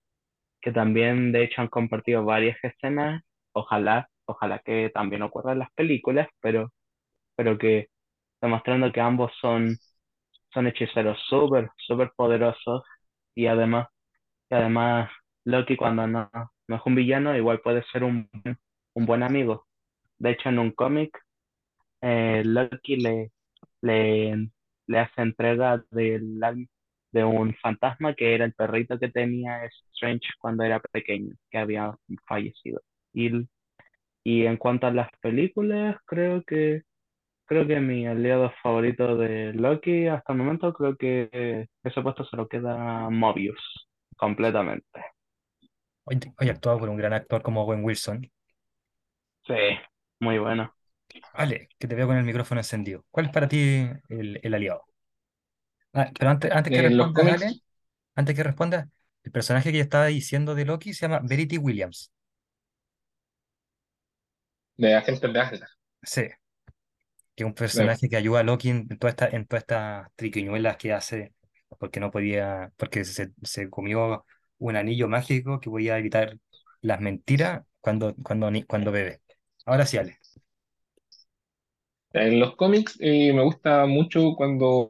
que 0.62 0.72
también 0.72 1.32
de 1.32 1.46
hecho 1.46 1.62
han 1.62 1.70
compartido 1.70 2.26
varias 2.26 2.58
escenas, 2.64 3.24
ojalá, 3.54 4.10
ojalá 4.26 4.60
que 4.60 4.92
también 4.94 5.24
ocurra 5.24 5.54
en 5.54 5.60
las 5.62 5.72
películas, 5.74 6.30
pero, 6.42 6.72
pero 7.36 7.58
que 7.58 7.90
demostrando 8.42 8.92
que 8.92 9.02
ambos 9.02 9.32
son, 9.42 9.78
son 10.54 10.68
hechiceros 10.68 11.20
súper, 11.30 11.70
súper 11.78 12.12
poderosos 12.16 12.84
y 13.36 13.48
además, 13.48 13.88
además 14.50 15.12
Loki 15.46 15.78
cuando 15.78 16.08
no, 16.08 16.30
no 16.68 16.76
es 16.76 16.82
un 16.86 16.96
villano 16.96 17.36
igual 17.38 17.62
puede 17.62 17.84
ser 17.92 18.04
un, 18.04 18.30
un 18.96 19.06
buen 19.06 19.24
amigo. 19.24 19.68
De 20.20 20.32
hecho, 20.32 20.50
en 20.50 20.60
un 20.60 20.72
cómic, 20.74 21.18
eh, 22.02 22.44
Loki 22.46 22.98
le, 22.98 23.32
le, 23.82 24.50
le 24.88 25.00
hace 25.00 25.22
entrega 25.22 25.84
del, 25.92 26.40
de 27.12 27.24
un 27.24 27.56
fantasma 27.56 28.14
que 28.16 28.36
era 28.36 28.46
el 28.46 28.54
perrito 28.54 29.00
que 29.00 29.10
tenía 29.10 29.66
Strange 29.94 30.28
cuando 30.40 30.64
era 30.64 30.80
pequeño, 30.80 31.36
que 31.50 31.58
había 31.58 31.96
fallecido. 32.28 32.82
Y, 33.14 33.48
y 34.24 34.46
en 34.46 34.58
cuanto 34.58 34.88
a 34.88 34.92
las 34.92 35.10
películas, 35.22 35.98
creo 36.06 36.44
que 36.44 36.84
creo 37.50 37.68
que 37.68 37.82
mi 37.82 38.08
aliado 38.08 38.54
favorito 38.64 39.18
de 39.18 39.54
Loki 39.54 40.08
hasta 40.08 40.34
el 40.34 40.40
momento, 40.40 40.74
creo 40.74 40.98
que 40.98 41.30
eh, 41.34 41.68
ese 41.84 42.02
puesto 42.04 42.26
se 42.26 42.38
lo 42.38 42.48
queda 42.50 43.10
Mobius, 43.12 43.60
completamente. 44.18 45.02
hoy, 46.04 46.20
hoy 46.40 46.50
actuado 46.50 46.78
por 46.80 46.90
un 46.90 46.98
gran 46.98 47.14
actor 47.14 47.42
como 47.42 47.62
Owen 47.64 47.84
Wilson. 47.86 48.30
Sí, 49.46 49.54
muy 50.22 50.38
bueno. 50.40 50.74
Ale, 51.34 51.70
que 51.80 51.88
te 51.88 51.96
veo 51.96 52.06
con 52.08 52.18
el 52.18 52.24
micrófono 52.26 52.60
encendido. 52.62 53.04
¿Cuál 53.12 53.28
es 53.28 53.32
para 53.32 53.48
ti 53.48 53.88
el, 54.10 54.40
el 54.44 54.54
aliado? 54.54 54.84
Ah, 55.94 56.12
pero 56.18 56.30
antes, 56.32 56.52
antes 56.52 56.72
que 56.74 56.82
Ale, 56.84 57.10
cómics 57.14 57.64
antes 58.16 58.36
que 58.36 58.44
respondas, 58.44 58.88
el 59.24 59.32
personaje 59.32 59.72
que 59.72 59.78
yo 59.80 59.84
estaba 59.84 60.08
diciendo 60.08 60.56
de 60.56 60.66
Loki 60.66 60.94
se 60.94 61.02
llama 61.08 61.22
Verity 61.24 61.58
Williams. 61.58 62.12
de 64.78 64.96
Agentes 64.96 65.32
de 65.32 65.40
Asgard. 65.40 65.70
Sí, 66.04 66.24
que 67.40 67.44
es 67.44 67.48
un 67.48 67.54
Claro. 67.72 67.94
personaje 67.94 68.10
que 68.10 68.18
ayuda 68.18 68.42
a 68.42 68.44
Loki 68.44 68.70
en 68.70 68.88
toda 69.00 69.12
esta, 69.12 69.28
en 69.30 69.46
todas 69.48 69.64
estas 69.64 70.08
triquiñuelas 70.16 70.78
que 70.78 70.94
hace, 70.94 71.34
porque 71.80 72.00
no 72.02 72.12
podía, 72.12 72.74
porque 72.78 73.06
se, 73.06 73.32
se 73.44 73.70
comió 73.70 74.26
un 74.58 74.76
anillo 74.76 75.08
mágico 75.08 75.60
que 75.62 75.70
podía 75.70 75.98
evitar 75.98 76.38
las 76.82 77.00
mentiras 77.02 77.64
cuando, 77.82 78.16
cuando, 78.24 78.52
cuando 78.68 78.92
bebe. 78.92 79.22
Ahora 79.66 79.86
sí, 79.86 79.98
Ale. 79.98 80.20
En 82.14 82.40
los 82.40 82.56
cómics 82.56 82.98
eh, 83.00 83.34
me 83.34 83.44
gusta 83.44 83.86
mucho 83.86 84.34
cuando 84.36 84.90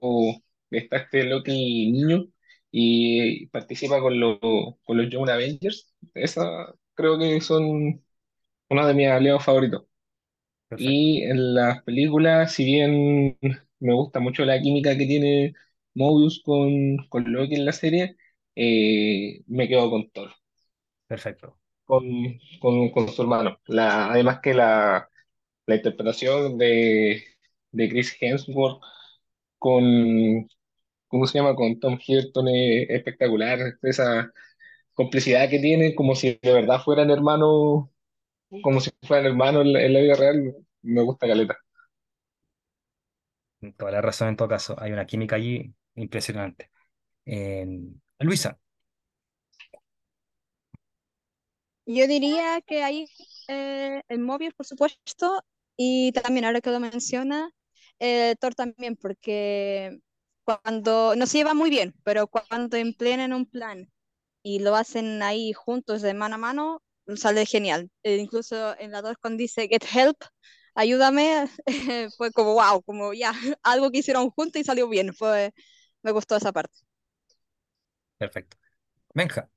está 0.72 0.98
este 0.98 1.24
Loki 1.26 1.92
niño 1.92 2.26
y 2.72 3.48
participa 3.48 4.00
con, 4.02 4.20
los 4.20 4.40
con 4.40 4.98
los 4.98 5.10
Young 5.10 5.30
Avengers. 5.30 5.94
Esa 6.14 6.74
creo 6.94 7.18
que 7.20 7.42
son 7.42 8.04
uno 8.70 8.88
de 8.88 8.96
mis 8.96 9.08
aliados 9.10 9.46
favoritos. 9.46 9.86
Perfecto. 10.70 11.10
Y 11.10 11.24
en 11.24 11.54
las 11.56 11.84
películas, 11.84 12.54
si 12.54 12.66
bien 12.66 13.38
me 13.80 13.94
gusta 13.94 14.20
mucho 14.20 14.46
la 14.46 14.62
química 14.62 14.98
que 14.98 15.06
tiene 15.06 15.54
Mobius 15.94 16.42
con, 16.44 16.98
con 17.10 17.32
Loki 17.32 17.56
en 17.56 17.66
la 17.66 17.74
serie, 17.74 18.16
eh, 18.56 19.44
me 19.48 19.68
quedo 19.68 19.90
con 19.90 20.10
Thor, 20.12 20.32
Perfecto. 21.08 21.60
con, 21.86 22.04
con, 22.62 22.90
con 22.92 23.10
su 23.10 23.22
hermano. 23.22 23.60
La, 23.68 24.12
además 24.12 24.40
que 24.42 24.54
la, 24.54 25.10
la 25.66 25.76
interpretación 25.76 26.58
de, 26.58 27.24
de 27.72 27.90
Chris 27.90 28.18
Hemsworth 28.22 28.82
con, 29.60 30.50
¿cómo 31.08 31.28
se 31.28 31.40
llama? 31.40 31.56
Con 31.56 31.80
Tom 31.80 32.00
Hiddleston 32.06 32.48
es 32.50 32.90
espectacular, 32.92 33.60
esa 33.84 34.32
complicidad 34.94 35.50
que 35.50 35.60
tienen, 35.60 35.96
como 35.96 36.16
si 36.16 36.40
de 36.42 36.54
verdad 36.54 36.82
fueran 36.84 37.12
hermanos, 37.12 37.90
como 38.64 38.80
si 38.82 38.92
fueran 39.04 39.28
hermanos 39.28 39.66
en 39.66 39.74
la, 39.74 39.84
en 39.84 39.94
la 39.94 40.00
vida 40.02 40.16
real, 40.16 40.56
me 40.84 41.02
gusta 41.04 41.28
caleta. 41.28 41.58
Toda 43.78 43.92
la 43.92 44.02
razón 44.02 44.30
en 44.30 44.38
todo 44.38 44.48
caso. 44.48 44.76
Hay 44.80 44.92
una 44.92 45.06
química 45.06 45.36
allí 45.36 45.74
impresionante. 45.96 46.72
Eh, 47.26 47.68
Luisa, 48.20 48.60
Yo 51.86 52.08
diría 52.08 52.62
que 52.62 52.84
ahí 52.84 53.08
eh, 53.48 54.04
el 54.10 54.20
Mobius, 54.20 54.54
por 54.54 54.66
supuesto, 54.66 55.44
y 55.76 56.12
también 56.12 56.46
ahora 56.46 56.62
que 56.62 56.70
lo 56.72 56.80
menciona, 56.80 57.50
eh, 58.00 58.36
Thor 58.40 58.54
también, 58.56 58.96
porque 58.96 60.00
cuando 60.44 61.16
no 61.16 61.26
se 61.26 61.40
lleva 61.40 61.54
muy 61.56 61.70
bien, 61.72 61.96
pero 62.04 62.28
cuando 62.28 62.78
emplean 62.78 63.34
un 63.34 63.46
plan 63.48 63.92
y 64.44 64.60
lo 64.60 64.76
hacen 64.76 65.24
ahí 65.24 65.54
juntos 65.54 66.02
de 66.04 66.14
mano 66.14 66.36
a 66.36 66.38
mano, 66.38 66.84
sale 67.18 67.46
genial. 67.46 67.90
Eh, 68.04 68.18
incluso 68.18 68.78
en 68.80 68.92
la 68.92 69.02
2 69.02 69.16
cuando 69.22 69.38
dice 69.40 69.68
Get 69.68 69.84
Help, 69.94 70.18
ayúdame, 70.76 71.48
fue 72.18 72.32
como 72.32 72.54
wow, 72.56 72.82
como 72.84 73.14
ya, 73.14 73.34
algo 73.64 73.92
que 73.92 74.00
hicieron 74.00 74.30
juntos 74.32 74.62
y 74.62 74.66
salió 74.66 74.88
bien, 74.90 75.14
fue, 75.14 75.54
me 76.04 76.12
gustó 76.12 76.36
esa 76.38 76.52
parte. 76.54 76.74
perfecto. 78.18 78.58
Benja, 79.16 79.50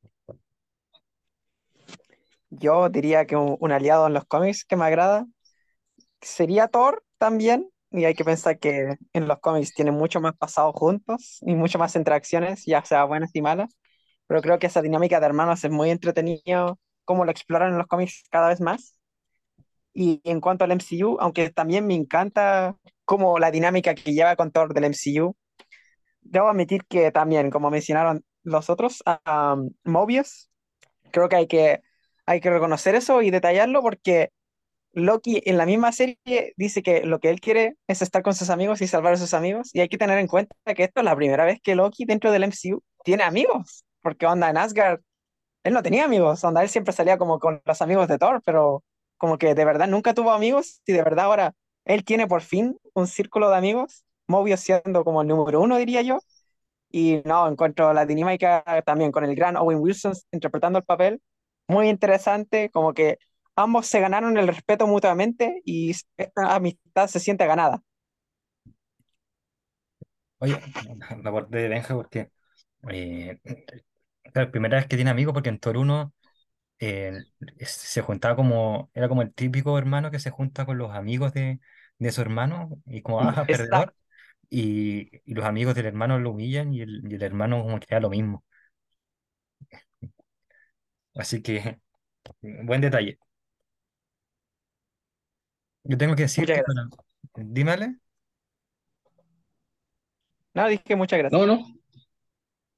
Yo 2.50 2.88
diría 2.88 3.26
que 3.26 3.36
un, 3.36 3.56
un 3.60 3.72
aliado 3.72 4.06
en 4.06 4.14
los 4.14 4.24
cómics 4.26 4.64
que 4.64 4.76
me 4.76 4.84
agrada 4.84 5.26
sería 6.20 6.68
Thor 6.68 7.04
también. 7.18 7.70
Y 7.90 8.04
hay 8.06 8.14
que 8.14 8.24
pensar 8.24 8.58
que 8.58 8.96
en 9.14 9.28
los 9.28 9.40
cómics 9.40 9.74
tienen 9.74 9.94
mucho 9.94 10.20
más 10.20 10.36
pasado 10.36 10.72
juntos 10.72 11.38
y 11.42 11.54
mucho 11.54 11.78
más 11.78 11.96
interacciones, 11.96 12.64
ya 12.66 12.84
sea 12.84 13.04
buenas 13.04 13.30
y 13.34 13.42
malas. 13.42 13.76
Pero 14.28 14.42
creo 14.42 14.58
que 14.58 14.68
esa 14.68 14.82
dinámica 14.82 15.20
de 15.20 15.26
hermanos 15.26 15.64
es 15.64 15.70
muy 15.72 15.90
entretenido, 15.90 16.78
cómo 17.04 17.24
lo 17.24 17.30
exploran 17.30 17.72
en 17.72 17.78
los 17.78 17.86
cómics 17.86 18.24
cada 18.30 18.48
vez 18.48 18.60
más. 18.60 18.96
Y 19.94 20.20
en 20.24 20.40
cuanto 20.40 20.64
al 20.64 20.72
MCU, 20.72 21.18
aunque 21.20 21.50
también 21.50 21.86
me 21.86 21.94
encanta 21.94 22.76
como 23.04 23.38
la 23.38 23.50
dinámica 23.50 23.94
que 23.94 24.12
lleva 24.12 24.36
con 24.36 24.50
Thor 24.50 24.74
del 24.74 24.84
MCU, 24.84 25.36
debo 26.22 26.48
admitir 26.48 26.84
que 26.86 27.10
también, 27.12 27.50
como 27.50 27.70
mencionaron 27.70 28.24
los 28.44 28.70
otros, 28.70 29.02
um, 29.26 29.70
Mobius, 29.84 30.50
creo 31.12 31.28
que 31.28 31.36
hay 31.36 31.46
que, 31.46 31.82
hay 32.26 32.40
que 32.40 32.50
reconocer 32.50 32.94
eso 32.94 33.22
y 33.22 33.30
detallarlo 33.30 33.82
porque 33.82 34.30
Loki 34.92 35.42
en 35.46 35.58
la 35.58 35.66
misma 35.66 35.92
serie 35.92 36.54
dice 36.56 36.82
que 36.82 37.04
lo 37.06 37.18
que 37.20 37.30
él 37.30 37.40
quiere 37.40 37.76
es 37.86 38.02
estar 38.02 38.22
con 38.22 38.34
sus 38.34 38.50
amigos 38.50 38.82
y 38.82 38.86
salvar 38.86 39.14
a 39.14 39.16
sus 39.16 39.34
amigos. 39.34 39.70
Y 39.74 39.80
hay 39.80 39.88
que 39.88 39.98
tener 39.98 40.18
en 40.18 40.26
cuenta 40.26 40.54
que 40.74 40.84
esto 40.84 41.00
es 41.00 41.04
la 41.04 41.16
primera 41.16 41.44
vez 41.44 41.60
que 41.62 41.74
Loki 41.74 42.04
dentro 42.04 42.30
del 42.30 42.44
MCU 42.44 42.82
tiene 43.04 43.22
amigos. 43.24 43.84
Porque 44.02 44.26
onda 44.26 44.50
en 44.50 44.56
Asgard, 44.58 45.00
él 45.64 45.72
no 45.74 45.82
tenía 45.82 46.04
amigos. 46.04 46.42
Onda 46.44 46.62
él 46.62 46.68
siempre 46.68 46.92
salía 46.92 47.18
como 47.18 47.38
con 47.38 47.62
los 47.64 47.82
amigos 47.82 48.08
de 48.08 48.18
Thor, 48.18 48.42
pero 48.44 48.84
como 49.16 49.38
que 49.38 49.54
de 49.54 49.64
verdad 49.64 49.88
nunca 49.88 50.14
tuvo 50.14 50.32
amigos. 50.32 50.80
Y 50.86 50.92
de 50.92 51.02
verdad 51.02 51.26
ahora 51.26 51.54
él 51.84 52.04
tiene 52.04 52.26
por 52.26 52.42
fin 52.42 52.78
un 52.94 53.06
círculo 53.06 53.50
de 53.50 53.56
amigos. 53.56 54.04
Mobius 54.28 54.60
siendo 54.60 55.04
como 55.04 55.22
el 55.22 55.28
número 55.28 55.60
uno, 55.60 55.76
diría 55.78 56.02
yo. 56.02 56.20
Y 56.90 57.22
no, 57.24 57.48
encuentro 57.48 57.92
la 57.92 58.06
dinámica 58.06 58.64
también 58.84 59.12
con 59.12 59.24
el 59.24 59.34
gran 59.34 59.56
Owen 59.56 59.78
Wilson 59.80 60.14
interpretando 60.32 60.78
el 60.78 60.84
papel. 60.84 61.22
Muy 61.68 61.88
interesante, 61.88 62.70
como 62.70 62.92
que 62.94 63.18
ambos 63.56 63.86
se 63.86 64.00
ganaron 64.00 64.36
el 64.38 64.48
respeto 64.48 64.86
mutuamente 64.86 65.62
y 65.64 65.92
esta 66.16 66.54
amistad 66.54 67.08
se 67.08 67.20
siente 67.20 67.46
ganada. 67.46 67.82
oye, 70.42 70.60
la 71.22 71.32
parte 71.32 71.56
de 71.56 71.68
Benja 71.68 71.94
porque 71.94 72.30
eh, 72.90 73.38
la 74.34 74.50
primera 74.50 74.76
vez 74.78 74.86
que 74.86 74.96
tiene 74.96 75.10
amigos 75.10 75.34
porque 75.34 75.48
en 75.50 75.58
Toruno 75.58 76.14
eh, 76.80 77.12
se 77.60 78.02
juntaba 78.02 78.36
como, 78.36 78.90
era 78.94 79.08
como 79.08 79.22
el 79.22 79.34
típico 79.34 79.78
hermano 79.78 80.10
que 80.10 80.20
se 80.20 80.30
junta 80.30 80.66
con 80.66 80.78
los 80.78 80.92
amigos 80.92 81.32
de, 81.34 81.60
de 81.98 82.12
su 82.12 82.22
hermano 82.22 82.82
y 82.86 83.02
como, 83.02 83.22
ajá, 83.22 83.48
Exacto, 83.48 83.48
perdedor, 83.48 83.94
y, 84.50 85.10
y 85.26 85.34
los 85.34 85.44
amigos 85.46 85.74
del 85.76 85.86
hermano 85.86 86.18
lo 86.20 86.32
humillan 86.32 86.74
y 86.74 86.82
el, 86.82 87.02
y 87.10 87.16
el 87.16 87.22
hermano 87.22 87.62
como 87.64 87.80
que 87.80 87.88
da 87.94 88.00
lo 88.00 88.10
mismo. 88.10 88.44
Así 91.14 91.42
que, 91.42 91.80
buen 92.42 92.80
detalle. 92.80 93.18
Yo 95.84 95.98
tengo 95.98 96.16
que 96.16 96.22
decir 96.22 96.44
muchas 96.44 96.52
que 96.52 96.62
gracias. 96.62 96.62
para... 96.62 96.88
Dímale. 97.36 97.96
No, 100.54 100.68
dije 100.68 100.96
muchas 100.96 101.18
gracias. 101.18 101.40
No, 101.40 101.46
no, 101.46 101.62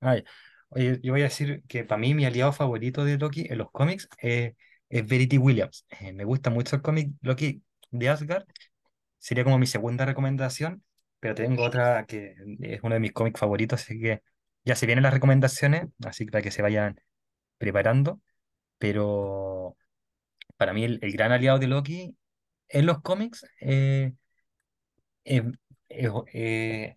Ay, 0.01 0.25
oye, 0.75 1.01
yo 1.03 1.13
voy 1.13 1.21
a 1.23 1.25
decir 1.25 1.63
que 1.69 1.85
para 1.85 1.99
mí 2.01 2.15
mi 2.15 2.25
aliado 2.25 2.53
favorito 2.53 3.05
de 3.05 3.19
Loki 3.19 3.47
en 3.49 3.59
los 3.59 3.71
cómics 3.71 4.09
eh, 4.23 4.55
es 4.89 5.07
Verity 5.07 5.39
Williams. 5.39 5.87
Eh, 6.01 6.13
me 6.13 6.25
gusta 6.25 6.51
mucho 6.51 6.77
el 6.77 6.83
cómic 6.83 7.13
Loki 7.23 7.63
de 7.91 8.09
Asgard. 8.09 8.45
Sería 9.19 9.45
como 9.45 9.59
mi 9.59 9.67
segunda 9.67 10.05
recomendación, 10.07 10.85
pero 11.21 11.35
tengo 11.35 11.65
otra 11.65 12.07
que 12.07 12.37
es 12.63 12.81
uno 12.83 12.95
de 12.95 13.01
mis 13.01 13.13
cómics 13.13 13.41
favoritos, 13.41 13.83
así 13.83 14.01
que 14.01 14.23
ya 14.65 14.77
se 14.77 14.87
vienen 14.87 15.05
las 15.05 15.15
recomendaciones, 15.15 15.87
así 16.05 16.27
que 16.27 16.33
para 16.33 16.43
que 16.43 16.51
se 16.51 16.63
vayan 16.63 17.01
preparando. 17.59 18.21
Pero 18.79 19.77
para 20.57 20.73
mí 20.75 20.85
el, 20.85 20.99
el 21.03 21.13
gran 21.13 21.33
aliado 21.33 21.59
de 21.61 21.69
Loki 21.69 22.17
en 22.69 22.87
los 22.87 23.03
cómics 23.03 23.47
eh, 23.61 24.13
es, 25.25 25.43
es- 25.89 26.11
eh, 26.33 26.97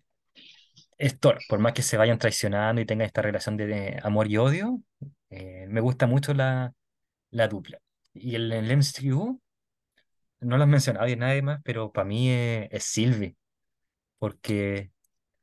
Thor, 1.20 1.38
por 1.48 1.58
más 1.60 1.72
que 1.74 1.82
se 1.82 1.96
vayan 1.96 2.18
traicionando 2.18 2.80
y 2.80 2.86
tengan 2.86 3.06
esta 3.06 3.22
relación 3.22 3.56
de, 3.56 4.00
amor 4.02 4.28
y 4.28 4.36
odio, 4.36 4.82
eh, 5.30 5.66
me 5.68 5.80
gusta 5.80 6.06
mucho 6.06 6.34
la, 6.34 6.74
la 7.30 7.48
dupla. 7.48 7.80
Y 8.14 8.34
el, 8.34 8.52
el 8.52 8.70
MCU, 8.70 9.40
no 10.40 10.56
lo 10.56 10.62
has 10.64 10.68
mencionado 10.68 11.08
y 11.08 11.16
nadie 11.16 11.42
más, 11.42 11.60
pero 11.64 11.92
para 11.92 12.06
mí 12.06 12.30
es, 12.30 12.68
es 12.72 12.84
porque 14.18 14.90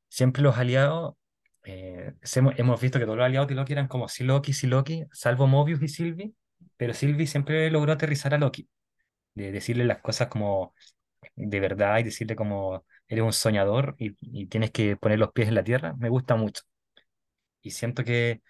siempre 0.09 0.43
los 0.43 0.57
aliados, 0.57 1.15
eh, 1.63 2.13
hemos 2.57 2.81
visto 2.81 2.99
que 2.99 3.05
todos 3.05 3.17
los 3.17 3.25
aliados 3.25 3.47
de 3.47 3.55
Loki 3.55 3.73
eran 3.73 3.87
como 3.87 4.07
si 4.09 4.23
Loki, 4.23 4.53
si 4.53 4.67
Loki, 4.67 5.05
salvo 5.11 5.47
Mobius 5.47 5.81
y 5.81 5.87
Sylvie, 5.87 6.33
pero 6.77 6.93
Sylvie 6.93 7.27
siempre 7.27 7.69
logró 7.71 7.93
aterrizar 7.93 8.33
a 8.33 8.37
Loki, 8.37 8.69
de 9.35 9.51
decirle 9.51 9.85
las 9.85 9.99
cosas 10.01 10.27
como 10.29 10.73
de 11.35 11.59
verdad 11.59 11.99
y 11.99 12.03
decirle 12.03 12.35
como 12.35 12.85
eres 13.07 13.23
un 13.23 13.33
soñador 13.33 13.95
y, 13.99 14.15
y 14.21 14.47
tienes 14.47 14.71
que 14.71 14.97
poner 14.97 15.19
los 15.19 15.31
pies 15.31 15.47
en 15.49 15.55
la 15.55 15.63
tierra, 15.63 15.95
me 15.97 16.09
gusta 16.09 16.35
mucho. 16.35 16.63
Y 17.61 17.71
siento 17.71 18.03
que 18.03 18.41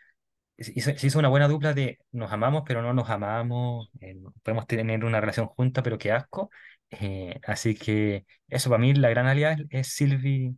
se 0.57 0.73
hizo, 1.07 1.19
una 1.19 1.29
buena 1.29 1.47
dupla 1.47 1.73
de 1.73 1.99
nos 2.11 2.31
amamos, 2.31 2.63
pero 2.67 2.81
no 2.81 2.93
nos 2.93 3.09
amamos, 3.09 3.89
eh, 4.01 4.17
podemos 4.43 4.67
tener 4.67 5.05
una 5.05 5.21
relación 5.21 5.47
junta, 5.47 5.83
pero 5.83 5.97
qué 5.97 6.11
asco. 6.11 6.49
Eh, 6.91 7.39
así 7.45 7.75
que 7.75 8.25
eso 8.47 8.69
para 8.69 8.79
mí 8.81 8.93
la 8.93 9.09
gran 9.09 9.27
aliada 9.27 9.57
es, 9.69 9.89
Sylvie 9.93 10.55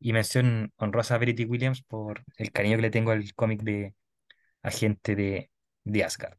y 0.00 0.12
mención 0.12 0.72
honrosa 0.76 1.16
a 1.16 1.18
Verity 1.18 1.44
Williams 1.46 1.82
por 1.82 2.24
el 2.38 2.52
cariño 2.52 2.76
que 2.76 2.82
le 2.82 2.90
tengo 2.90 3.12
al 3.12 3.34
cómic 3.34 3.62
de 3.62 3.94
Agente 4.62 5.16
de, 5.16 5.50
de 5.84 6.04
Asgard. 6.04 6.38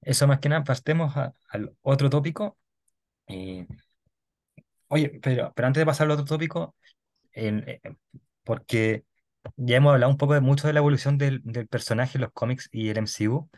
Eso, 0.00 0.26
más 0.26 0.40
que 0.40 0.48
nada, 0.48 0.64
pasemos 0.64 1.14
al 1.16 1.76
otro 1.82 2.10
tópico. 2.10 2.58
Eh, 3.28 3.66
oye, 4.92 5.20
pero, 5.22 5.52
pero 5.54 5.66
antes 5.68 5.80
de 5.80 5.86
pasar 5.86 6.06
al 6.06 6.12
otro 6.12 6.24
tópico, 6.24 6.74
eh, 7.34 7.80
porque 8.44 9.04
ya 9.56 9.76
hemos 9.78 9.92
hablado 9.94 10.12
un 10.12 10.18
poco 10.18 10.34
de 10.34 10.40
mucho 10.40 10.66
de 10.66 10.74
la 10.74 10.80
evolución 10.80 11.18
del, 11.18 11.42
del 11.44 11.68
personaje 11.68 12.18
en 12.18 12.22
los 12.22 12.32
cómics 12.32 12.68
y 12.72 12.90
el 12.90 12.98
MCU, 12.98 13.50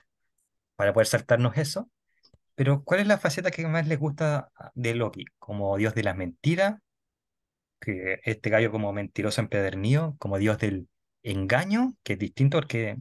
para 0.76 0.92
poder 0.94 1.06
saltarnos 1.08 1.56
eso. 1.58 1.90
Pero, 2.56 2.84
¿cuál 2.84 3.00
es 3.00 3.08
la 3.08 3.18
faceta 3.18 3.50
que 3.52 3.66
más 3.68 3.88
les 3.88 3.98
gusta 3.98 4.50
de 4.74 4.94
Loki? 4.94 5.26
¿Como 5.38 5.76
dios 5.78 5.94
de 5.94 6.04
las 6.04 6.16
mentiras? 6.16 6.76
Que 7.80 8.20
este 8.24 8.50
gallo 8.50 8.70
como 8.70 8.92
mentiroso 8.92 9.40
empedernido, 9.42 10.16
como 10.18 10.38
dios 10.38 10.58
del 10.58 10.88
engaño, 11.22 11.94
que 12.02 12.14
es 12.14 12.18
distinto 12.18 12.58
porque 12.58 12.96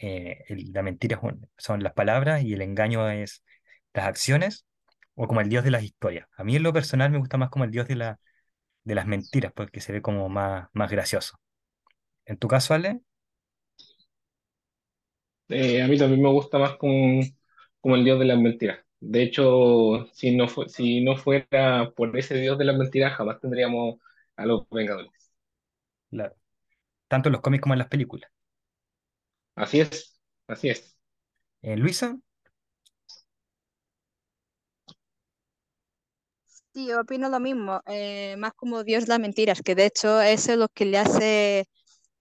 eh, 0.00 0.44
la 0.72 0.82
mentira 0.82 1.20
son 1.56 1.82
las 1.82 1.92
palabras 1.92 2.42
y 2.42 2.54
el 2.54 2.62
engaño 2.62 3.08
es 3.10 3.42
las 3.94 4.06
acciones, 4.06 4.66
o 5.18 5.28
como 5.28 5.42
el 5.42 5.50
dios 5.50 5.64
de 5.64 5.72
las 5.72 5.84
historias. 5.84 6.28
A 6.36 6.44
mí 6.44 6.56
en 6.56 6.64
lo 6.64 6.72
personal 6.74 7.10
me 7.12 7.18
gusta 7.18 7.38
más 7.38 7.50
como 7.50 7.64
el 7.66 7.72
dios 7.72 7.88
de, 7.88 7.96
la, 7.96 8.20
de 8.84 8.94
las 8.96 9.06
mentiras, 9.06 9.52
porque 9.54 9.80
se 9.82 9.92
ve 9.92 10.02
como 10.02 10.28
más, 10.30 10.68
más 10.74 10.90
gracioso. 10.90 11.38
En 12.26 12.38
tu 12.38 12.48
caso, 12.48 12.74
Ale, 12.74 13.02
Eh, 15.48 15.82
a 15.82 15.88
mí 15.88 15.96
también 15.98 16.22
me 16.22 16.28
gusta 16.30 16.58
más 16.58 16.76
como, 16.76 17.20
como 17.80 17.96
el 17.96 18.04
dios 18.04 18.18
de 18.18 18.26
las 18.26 18.38
mentiras. 18.38 18.80
De 19.00 19.22
hecho, 19.22 20.06
si 20.12 20.36
no 20.36 20.48
fue, 20.48 20.68
si 20.68 21.00
no 21.02 21.16
fuera 21.16 21.90
por 21.96 22.16
ese 22.18 22.34
dios 22.36 22.58
de 22.58 22.64
las 22.66 22.76
mentiras, 22.76 23.14
jamás 23.14 23.40
tendríamos 23.40 23.96
a 24.36 24.44
los 24.46 24.68
Vengadores. 24.70 25.12
la- 26.10 26.34
tanto 27.08 27.28
en 27.30 27.34
los 27.34 27.42
cómics 27.42 27.62
como 27.62 27.74
en 27.74 27.80
las 27.80 27.88
películas. 27.88 28.30
Así 29.56 29.80
es, 29.80 30.18
así 30.46 30.68
es. 30.70 30.96
Eh, 31.62 31.76
Luisa, 31.76 32.18
Sí, 36.78 36.86
yo 36.86 37.00
opino 37.00 37.28
lo 37.28 37.40
mismo, 37.40 37.80
eh, 37.86 38.36
más 38.38 38.52
como 38.54 38.84
Dios 38.84 39.08
las 39.08 39.18
mentiras, 39.18 39.62
que 39.62 39.74
de 39.74 39.86
hecho 39.86 40.20
eso 40.20 40.52
es 40.52 40.58
lo 40.58 40.68
que 40.68 40.84
le 40.84 40.98
hace 40.98 41.64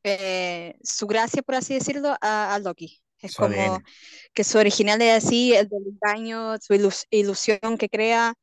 eh, 0.03 0.75
su 0.83 1.07
gracia, 1.07 1.43
por 1.43 1.55
así 1.55 1.75
decirlo, 1.75 2.15
a, 2.21 2.55
a 2.55 2.59
Loki. 2.59 2.99
Es 3.21 3.33
Su 3.33 3.35
como 3.35 3.43
ADN. 3.43 3.85
que 4.33 4.43
su 4.45 4.57
original 4.59 5.01
es 5.01 5.25
así, 5.25 5.53
el 5.55 5.69
del 5.69 5.83
engaño, 5.87 6.57
su 6.59 6.73
ilus- 6.75 7.05
ilusión 7.11 7.77
que 7.79 7.89
crea, 7.89 8.33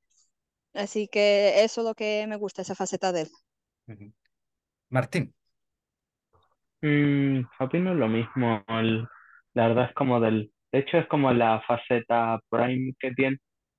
así 0.74 1.08
que 1.08 1.64
eso 1.64 1.82
es 1.82 1.86
lo 1.88 1.94
que 1.96 2.26
me 2.28 2.36
gusta, 2.36 2.62
esa 2.62 2.74
faceta 2.76 3.12
de 3.12 3.22
él. 3.22 3.30
Martín, 4.90 5.34
Mm, 6.82 7.42
opino 7.60 7.94
lo 7.94 8.08
mismo. 8.08 8.62
el- 8.68 9.06
la 9.54 9.68
verdad 9.68 9.86
es 9.88 9.94
como 9.94 10.20
del, 10.20 10.52
de 10.72 10.78
hecho 10.80 10.98
es 10.98 11.06
como 11.08 11.32
la 11.32 11.60
faceta 11.66 12.40
Prime 12.50 12.92
que 12.98 13.12
tiene, 13.12 13.38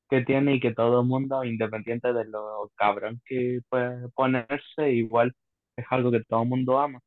que 0.10 0.24
tiene 0.24 0.56
y 0.56 0.60
que 0.60 0.74
todo 0.74 1.02
el 1.02 1.08
mundo, 1.08 1.44
independiente 1.44 2.14
de 2.14 2.26
lo 2.26 2.72
cabrón 2.76 3.22
que 3.26 3.60
puede 3.70 4.10
ponerse, 4.12 4.92
igual 4.92 5.34
es 5.78 5.86
algo 5.90 6.12
que 6.12 6.24
todo 6.26 6.44
el 6.44 6.50
mundo 6.50 6.80
ama. 6.80 7.00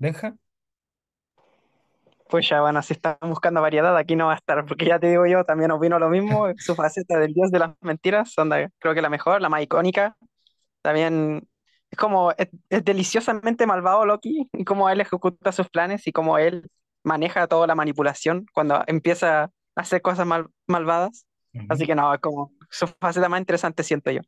Benja, 0.00 0.36
Pues 2.28 2.46
ya, 2.48 2.60
bueno, 2.60 2.82
si 2.82 2.92
están 2.92 3.16
buscando 3.22 3.62
variedad, 3.62 3.96
aquí 3.96 4.14
no 4.14 4.26
va 4.26 4.34
a 4.34 4.36
estar, 4.36 4.66
porque 4.66 4.84
ya 4.84 4.98
te 4.98 5.08
digo 5.08 5.26
yo, 5.26 5.44
también 5.44 5.70
opino 5.70 5.98
lo 5.98 6.10
mismo. 6.10 6.46
Su 6.58 6.74
faceta 6.74 7.18
del 7.18 7.32
dios 7.32 7.50
de 7.50 7.58
las 7.58 7.70
mentiras, 7.80 8.32
son 8.32 8.50
la- 8.50 8.68
creo 8.78 8.94
que 8.94 9.00
la 9.02 9.08
mejor, 9.08 9.40
la 9.40 9.48
más 9.48 9.62
icónica. 9.62 10.16
También 10.82 11.48
es 11.90 11.98
como, 11.98 12.32
es, 12.32 12.48
es 12.70 12.84
deliciosamente 12.84 13.66
malvado 13.66 14.06
Loki, 14.06 14.48
y 14.52 14.64
cómo 14.64 14.90
él 14.90 15.00
ejecuta 15.00 15.52
sus 15.52 15.70
planes 15.70 16.06
y 16.06 16.12
cómo 16.12 16.38
él 16.38 16.70
maneja 17.04 17.46
toda 17.48 17.66
la 17.66 17.74
manipulación 17.76 18.46
cuando 18.54 18.82
empieza 18.86 19.50
hacer 19.78 20.02
cosas 20.02 20.26
mal- 20.26 20.50
malvadas. 20.66 21.26
Así 21.68 21.82
Ujú. 21.84 21.88
que 21.88 21.94
no, 21.94 22.14
es 22.14 22.20
como 22.20 22.52
su 22.70 22.86
faceta 23.00 23.28
más 23.28 23.40
interesante, 23.40 23.82
siento 23.82 24.10
yo. 24.10 24.20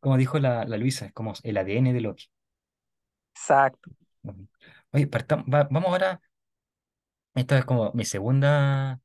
Como 0.00 0.16
dijo 0.16 0.38
la, 0.38 0.64
la 0.64 0.76
Luisa, 0.76 1.06
es 1.06 1.12
como 1.12 1.32
el 1.42 1.56
ADN 1.56 1.92
de 1.92 2.00
Loki. 2.00 2.26
Exacto. 3.34 3.90
Oye, 4.92 5.06
partam- 5.08 5.44
va- 5.52 5.68
vamos 5.70 5.90
ahora, 5.90 6.20
esta 7.34 7.58
es 7.58 7.64
como 7.64 7.92
mi 7.92 8.04
segunda 8.04 9.00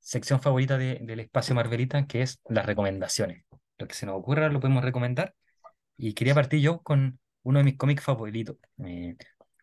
sección 0.00 0.40
favorita 0.40 0.78
de- 0.78 0.98
del 1.02 1.20
espacio 1.20 1.54
Marvelita, 1.54 2.06
que 2.06 2.22
es 2.22 2.40
las 2.48 2.66
recomendaciones. 2.66 3.44
Lo 3.78 3.86
que 3.86 3.94
se 3.94 4.06
nos 4.06 4.16
ocurra 4.16 4.48
lo 4.48 4.60
podemos 4.60 4.84
recomendar. 4.84 5.34
Y 5.96 6.14
quería 6.14 6.34
partir 6.34 6.60
yo 6.60 6.80
con 6.82 7.20
uno 7.44 7.58
de 7.60 7.64
mis 7.64 7.76
cómics 7.76 8.02
favoritos. 8.04 8.56
Eh, 8.84 9.16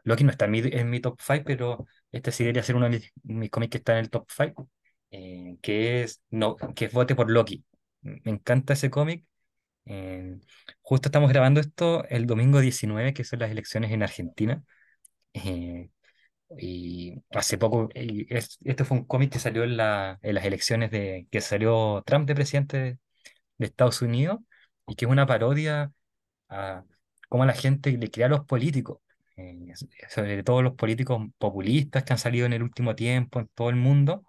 Loki 0.03 0.23
no 0.23 0.31
está 0.31 0.45
en 0.45 0.51
mi, 0.51 0.59
en 0.63 0.89
mi 0.89 0.99
top 1.01 1.19
5, 1.21 1.43
pero 1.45 1.85
este 2.11 2.31
sí 2.31 2.43
debería 2.43 2.63
ser 2.63 2.75
uno 2.75 2.85
de 2.89 2.91
mis, 2.91 3.11
mis 3.23 3.49
cómics 3.51 3.71
que 3.71 3.77
está 3.79 3.93
en 3.93 3.99
el 3.99 4.09
top 4.09 4.27
5, 4.31 4.69
eh, 5.11 5.57
que 5.61 6.03
es, 6.03 6.21
no, 6.29 6.55
que 6.75 6.85
es 6.85 6.93
Vote 6.93 7.15
por 7.15 7.29
Loki. 7.31 7.65
Me 8.01 8.21
encanta 8.31 8.73
ese 8.73 8.89
cómic. 8.89 9.25
Eh, 9.85 10.39
justo 10.81 11.09
estamos 11.09 11.29
grabando 11.31 11.59
esto 11.61 12.05
el 12.09 12.27
domingo 12.27 12.59
19, 12.61 13.13
que 13.13 13.23
son 13.25 13.39
las 13.39 13.51
elecciones 13.51 13.91
en 13.91 14.03
Argentina. 14.03 14.63
Eh, 15.33 15.89
y 16.59 17.15
hace 17.31 17.57
poco, 17.57 17.89
y 17.95 18.27
es- 18.35 18.57
este 18.63 18.85
fue 18.85 18.97
un 18.97 19.05
cómic 19.05 19.31
que 19.33 19.39
salió 19.39 19.63
en, 19.63 19.77
la, 19.77 20.19
en 20.21 20.35
las 20.35 20.45
elecciones 20.45 20.91
de 20.91 21.27
que 21.31 21.41
salió 21.41 22.03
Trump 22.05 22.27
de 22.27 22.35
presidente 22.35 22.77
de, 22.77 22.99
de 23.57 23.65
Estados 23.67 24.01
Unidos 24.01 24.39
y 24.87 24.95
que 24.95 25.05
es 25.05 25.11
una 25.11 25.25
parodia 25.27 25.91
a 26.49 26.85
cómo 27.29 27.45
la 27.45 27.53
gente 27.53 27.91
le 27.93 28.11
crea 28.11 28.27
a 28.27 28.29
los 28.29 28.45
políticos, 28.45 28.99
eh, 29.37 29.73
sobre 30.09 30.43
todo 30.43 30.61
los 30.63 30.75
políticos 30.75 31.21
populistas 31.37 32.03
que 32.03 32.13
han 32.13 32.19
salido 32.19 32.45
en 32.45 32.53
el 32.53 32.63
último 32.63 32.95
tiempo 32.95 33.39
en 33.39 33.47
todo 33.55 33.69
el 33.69 33.75
mundo, 33.77 34.25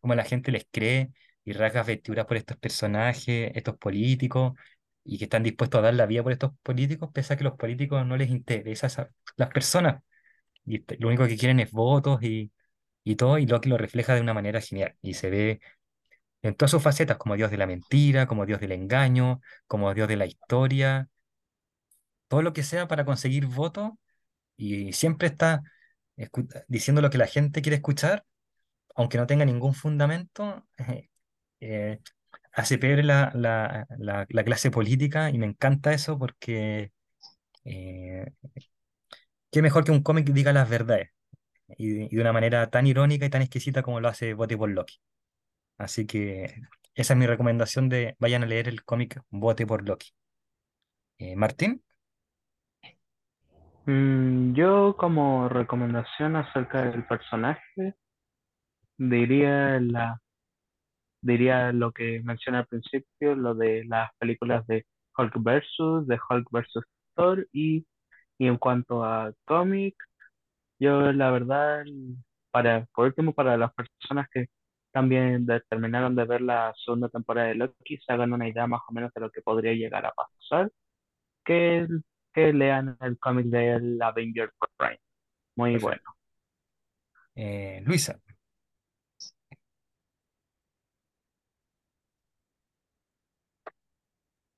cómo 0.00 0.14
la 0.14 0.24
gente 0.24 0.50
les 0.52 0.66
cree 0.70 1.10
y 1.44 1.52
rasga 1.52 1.82
vestiduras 1.82 2.26
por 2.26 2.36
estos 2.36 2.56
personajes, 2.58 3.52
estos 3.54 3.76
políticos, 3.78 4.52
y 5.04 5.18
que 5.18 5.24
están 5.24 5.42
dispuestos 5.42 5.78
a 5.78 5.82
dar 5.82 5.94
la 5.94 6.06
vida 6.06 6.22
por 6.22 6.32
estos 6.32 6.52
políticos, 6.62 7.10
pese 7.12 7.34
a 7.34 7.36
que 7.36 7.44
los 7.44 7.54
políticos 7.56 8.04
no 8.06 8.16
les 8.16 8.30
interesa 8.30 8.88
esa- 8.88 9.10
las 9.36 9.50
personas, 9.50 10.02
y 10.66 10.76
este- 10.78 10.98
lo 10.98 11.08
único 11.08 11.26
que 11.26 11.36
quieren 11.38 11.60
es 11.60 11.72
votos 11.72 12.22
y, 12.22 12.52
y 13.04 13.16
todo, 13.16 13.38
y 13.38 13.46
Loki 13.46 13.68
lo 13.70 13.78
refleja 13.78 14.14
de 14.14 14.20
una 14.22 14.34
manera 14.34 14.60
genial, 14.62 14.96
y 15.02 15.14
se 15.14 15.30
ve 15.30 15.60
en 16.42 16.54
todas 16.54 16.70
sus 16.72 16.82
facetas, 16.82 17.16
como 17.18 17.36
Dios 17.36 17.50
de 17.50 17.58
la 17.58 17.66
mentira, 17.66 18.26
como 18.26 18.46
Dios 18.46 18.60
del 18.60 18.72
engaño, 18.72 19.40
como 19.66 19.92
Dios 19.94 20.08
de 20.08 20.16
la 20.16 20.26
historia 20.26 21.08
todo 22.28 22.42
lo 22.42 22.52
que 22.52 22.62
sea 22.62 22.88
para 22.88 23.04
conseguir 23.04 23.46
votos 23.46 23.92
y 24.56 24.92
siempre 24.94 25.28
está 25.28 25.62
diciendo 26.68 27.02
lo 27.02 27.10
que 27.10 27.18
la 27.18 27.26
gente 27.26 27.62
quiere 27.62 27.76
escuchar, 27.76 28.24
aunque 28.96 29.18
no 29.18 29.26
tenga 29.26 29.44
ningún 29.44 29.74
fundamento, 29.74 30.66
eh, 31.60 32.00
hace 32.52 32.78
peor 32.78 33.04
la, 33.04 33.32
la, 33.34 33.86
la- 33.98 34.26
la 34.28 34.44
clase 34.44 34.70
política 34.70 35.30
y 35.30 35.38
me 35.38 35.46
encanta 35.46 35.92
eso 35.94 36.18
porque 36.18 36.92
eh, 37.64 38.26
qué 39.50 39.62
mejor 39.62 39.84
que 39.84 39.92
un 39.92 40.02
cómic 40.02 40.28
diga 40.30 40.52
las 40.52 40.68
verdades 40.68 41.10
y, 41.78 42.08
de 42.14 42.22
una 42.22 42.32
manera 42.34 42.70
tan 42.70 42.86
irónica 42.88 43.26
y 43.26 43.30
tan 43.30 43.42
exquisita 43.42 43.82
como 43.82 44.00
lo 44.00 44.08
hace 44.08 44.34
Vote 44.34 44.56
por 44.58 44.70
Loki. 44.70 44.96
Así 45.78 46.06
que 46.06 46.62
esa 46.94 47.14
es 47.14 47.18
mi 47.18 47.26
recomendación 47.26 47.88
de 47.88 48.16
vayan 48.20 48.44
a 48.44 48.46
leer 48.46 48.68
el 48.68 48.84
cómic 48.84 49.22
Vote 49.30 49.66
por 49.66 49.86
Loki. 49.88 50.10
Eh, 51.18 51.36
Martín, 51.36 51.82
Mm, 53.86 54.54
yo 54.54 54.96
como 54.98 55.48
recomendación 55.48 56.36
acerca 56.36 56.82
del 56.82 57.04
personaje 57.06 57.94
diría 58.98 59.80
la 59.80 60.20
diría 61.20 61.72
lo 61.72 61.92
que 61.92 62.20
mencioné 62.24 62.58
al 62.58 62.66
principio, 62.66 63.34
lo 63.34 63.54
de 63.54 63.84
las 63.86 64.10
películas 64.18 64.66
de 64.66 64.86
Hulk 65.16 65.34
versus, 65.42 66.06
de 66.06 66.18
Hulk 66.28 66.48
versus 66.50 66.84
Thor 67.14 67.46
y, 67.52 67.86
y 68.38 68.46
en 68.46 68.58
cuanto 68.58 69.04
a 69.04 69.32
cómic, 69.46 69.96
yo 70.78 71.12
la 71.12 71.30
verdad 71.30 71.84
para 72.50 72.86
por 72.94 73.06
último 73.06 73.34
para 73.34 73.56
las 73.56 73.72
personas 73.74 74.28
que 74.32 74.48
también 74.92 75.46
de- 75.46 75.60
terminaron 75.68 76.14
de 76.16 76.24
ver 76.24 76.42
la 76.42 76.72
segunda 76.84 77.08
temporada 77.08 77.48
de 77.48 77.54
Loki 77.56 77.98
se 77.98 78.12
hagan 78.12 78.32
una 78.32 78.48
idea 78.48 78.66
más 78.66 78.80
o 78.88 78.92
menos 78.92 79.12
de 79.14 79.20
lo 79.22 79.30
que 79.30 79.42
podría 79.42 79.74
llegar 79.74 80.06
a 80.06 80.12
pasar, 80.12 80.70
que 81.44 81.86
que 82.34 82.52
lean 82.52 82.96
el 83.00 83.18
cómic 83.18 83.46
del 83.46 84.00
Avenger 84.02 84.50
Prime. 84.78 85.00
Muy 85.56 85.78
bueno. 85.78 86.02
Eh, 87.34 87.82
Luisa, 87.84 88.18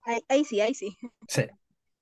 Ahí, 0.09 0.20
ahí 0.28 0.44
sí, 0.44 0.61
ahí 0.61 0.74
sí. 0.74 0.96
sí, 1.28 1.42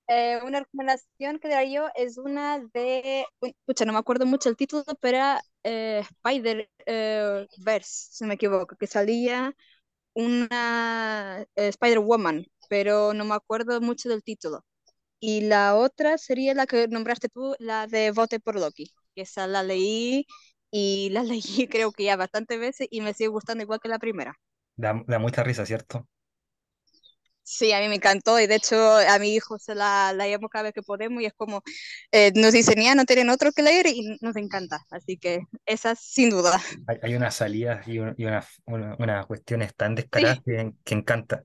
Eh, 0.08 0.38
una 0.44 0.60
recomendación 0.60 1.38
que 1.40 1.48
daría 1.48 1.74
yo 1.82 1.88
es 1.96 2.16
una 2.18 2.60
de, 2.72 3.24
pucha, 3.64 3.84
no 3.84 3.92
me 3.92 3.98
acuerdo 3.98 4.24
mucho 4.26 4.48
el 4.48 4.56
título, 4.56 4.84
pero 5.00 5.16
era 5.18 5.40
eh, 5.64 6.00
Spider 6.24 6.70
eh, 6.86 7.46
Verse, 7.58 8.08
si 8.12 8.24
no 8.24 8.28
me 8.28 8.34
equivoco, 8.34 8.76
que 8.76 8.86
salía 8.86 9.52
una 10.14 11.42
eh, 11.56 11.68
Spider-Woman, 11.68 12.46
pero 12.68 13.14
no 13.14 13.24
me 13.26 13.34
acuerdo 13.34 13.80
mucho 13.82 14.08
del 14.10 14.22
título. 14.24 14.64
Y 15.20 15.42
la 15.42 15.76
otra 15.76 16.18
sería 16.18 16.54
la 16.54 16.66
que 16.66 16.88
nombraste 16.88 17.28
tú, 17.30 17.54
la 17.60 17.86
de 17.88 18.12
Vote 18.12 18.40
por 18.40 18.56
Loki, 18.60 18.92
que 19.14 19.22
esa 19.22 19.46
la 19.48 19.62
leí 19.64 20.26
y 20.70 21.10
la 21.10 21.22
leí 21.24 21.68
creo 21.70 21.92
que 21.92 22.04
ya 22.04 22.16
bastantes 22.16 22.58
veces 22.60 22.88
y 22.90 23.00
me 23.02 23.14
sigue 23.14 23.28
gustando 23.28 23.62
igual 23.64 23.80
que 23.80 23.88
la 23.90 23.98
primera. 24.00 24.38
da, 24.76 25.02
da 25.06 25.18
mucha 25.18 25.42
risa, 25.42 25.66
¿cierto? 25.66 26.06
Sí, 27.48 27.70
a 27.72 27.78
mí 27.80 27.88
me 27.88 27.94
encantó 27.94 28.40
y 28.40 28.48
de 28.48 28.56
hecho 28.56 28.76
a 28.96 29.18
mi 29.20 29.32
hijo 29.34 29.56
se 29.58 29.74
la, 29.76 30.12
la 30.12 30.26
llevamos 30.26 30.50
cada 30.50 30.64
vez 30.64 30.72
que 30.74 30.82
podemos 30.82 31.22
y 31.22 31.26
es 31.26 31.32
como 31.34 31.62
eh, 32.10 32.32
nos 32.34 32.52
dicen 32.52 32.82
ya 32.82 32.94
no 32.96 33.04
tienen 33.04 33.30
otro 33.30 33.52
que 33.52 33.62
leer 33.62 33.86
y 33.86 34.18
nos 34.20 34.34
encanta, 34.36 34.84
así 34.90 35.16
que 35.16 35.42
esa 35.64 35.94
sin 35.94 36.30
duda. 36.30 36.60
Hay, 36.86 36.98
hay 37.02 37.14
unas 37.14 37.34
salidas 37.34 37.86
y, 37.88 37.98
un- 37.98 38.14
y 38.16 38.24
unas 38.26 38.46
una- 38.66 38.96
unas 38.98 39.26
cuestiones 39.26 39.74
tan 39.74 39.94
descaradas 39.94 40.38
Sí, 40.38 40.44
que, 40.44 40.72
que 40.84 40.94
encanta. 40.94 41.44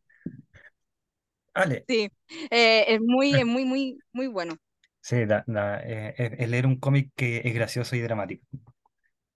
Ale, 1.53 1.87
sí, 1.87 2.09
eh, 2.51 2.85
es 2.87 3.01
muy, 3.01 3.37
es 3.39 3.45
muy, 3.45 3.65
muy, 3.65 3.99
muy 4.13 4.27
bueno. 4.27 4.55
sí, 5.01 5.25
da- 5.25 5.43
da- 5.47 5.81
eh, 5.83 6.13
es 6.39 6.49
leer 6.49 6.65
un 6.65 6.79
cómic 6.79 7.11
que 7.15 7.41
es 7.45 7.53
gracioso 7.53 7.95
y 7.95 8.01
dramático. 8.01 8.45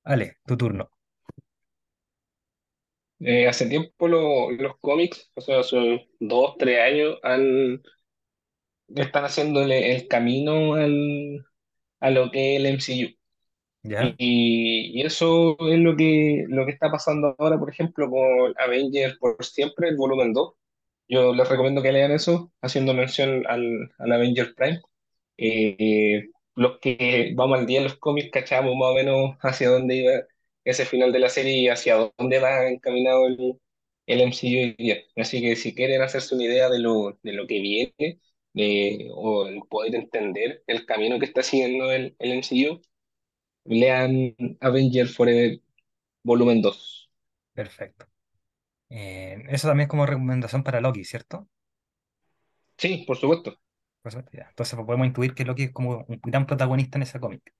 Ale, 0.05 0.37
tu 0.45 0.57
turno. 0.57 0.91
Eh, 3.19 3.47
hace 3.47 3.67
tiempo 3.67 4.07
lo- 4.07 4.51
los 4.51 4.77
cómics, 4.79 5.31
o 5.35 5.41
sea, 5.41 5.59
hace 5.61 6.07
dos, 6.19 6.55
tres 6.57 6.79
años, 6.81 7.17
han, 7.23 7.81
están 8.95 9.25
haciéndole 9.25 9.95
el 9.95 10.07
camino 10.07 10.73
al, 10.75 11.45
a 11.99 12.11
lo 12.11 12.31
que 12.31 12.55
es 12.55 12.61
el 12.61 12.65
MCU. 12.67 13.09
¿Ya? 13.83 14.17
Y, 14.17 14.99
y 15.01 15.03
eso 15.05 15.57
es 15.69 15.79
lo 15.79 15.95
que, 15.97 16.45
lo 16.49 16.65
que 16.65 16.71
está 16.73 16.91
pasando 16.91 17.35
ahora, 17.39 17.59
por 17.59 17.69
ejemplo, 17.71 18.09
con 18.09 18.53
Avengers 18.59 19.17
por 19.19 19.43
siempre, 19.45 19.89
el 19.89 19.97
volumen 19.97 20.33
dos 20.33 20.53
Yo 21.09 21.33
les 21.35 21.49
recomiendo 21.49 21.81
que 21.83 21.91
lean 21.93 22.11
eso, 22.13 22.53
haciendo 22.61 22.93
mención 22.95 23.45
al, 23.47 23.91
al 23.99 24.13
Avengers 24.13 24.53
Prime. 24.55 24.81
Eh, 25.37 26.29
los 26.55 26.79
que 26.81 27.33
vamos 27.35 27.59
al 27.59 27.67
día 27.67 27.79
en 27.79 27.85
los 27.85 27.97
cómics 27.97 28.31
cachamos 28.31 28.75
más 28.77 28.91
o 28.91 28.95
menos 28.95 29.37
hacia 29.41 29.69
dónde 29.71 29.95
iba 29.97 30.13
ese 30.65 30.85
final 30.85 31.13
de 31.13 31.19
la 31.19 31.29
serie 31.29 31.53
y 31.59 31.69
hacia 31.69 32.11
dónde 32.17 32.39
va 32.39 32.67
encaminado 32.69 33.27
el, 33.27 33.59
el 34.07 34.21
MCU 34.21 34.75
hoy. 34.83 35.05
Así 35.17 35.41
que 35.41 35.55
si 35.57 35.75
quieren 35.75 36.01
hacerse 36.03 36.35
una 36.35 36.45
idea 36.45 36.69
de 36.69 36.79
lo, 36.79 37.19
de 37.23 37.33
lo 37.33 37.47
que 37.47 37.59
viene, 37.61 38.19
de, 38.53 39.09
o 39.13 39.47
el 39.47 39.61
poder 39.69 39.95
entender 39.95 40.63
el 40.67 40.85
camino 40.87 41.19
que 41.19 41.25
está 41.25 41.43
siguiendo 41.43 41.91
el, 41.91 42.15
el 42.19 42.33
MCU, 42.33 42.81
lean 43.65 44.35
Avengers 44.61 45.15
Forever 45.15 45.61
volumen 46.23 46.61
dos 46.63 47.09
Perfecto. 47.53 48.05
Eh, 48.89 49.43
eso 49.49 49.67
también 49.69 49.85
es 49.87 49.91
como 49.91 50.05
recomendación 50.07 50.63
para 50.63 50.81
Loki, 50.81 51.05
¿cierto? 51.05 51.49
Sí, 52.77 53.03
por 53.05 53.17
supuesto. 53.17 53.59
Por 54.01 54.11
supuesto, 54.13 54.31
ya. 54.37 54.47
Entonces 54.49 54.79
podemos 54.85 55.05
intuir 55.07 55.33
que 55.35 55.43
Loki 55.45 55.63
es 55.63 55.71
como 55.73 56.05
un 56.07 56.19
gran 56.23 56.45
protagonista 56.47 56.97
en 56.97 57.03
ese 57.03 57.19
cómic. 57.19 57.53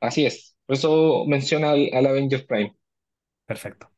Así 0.00 0.26
es. 0.26 0.56
Por 0.70 0.76
eso 0.76 1.24
menciona 1.26 1.72
al, 1.72 1.90
al 1.92 2.06
Avengers 2.06 2.44
Prime. 2.44 2.76
Perfecto. 3.44 3.90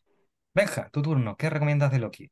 Benja, 0.54 0.88
tu 0.88 1.02
turno. 1.02 1.36
¿Qué 1.36 1.50
recomiendas 1.50 1.92
de 1.92 1.98
Loki? 1.98 2.30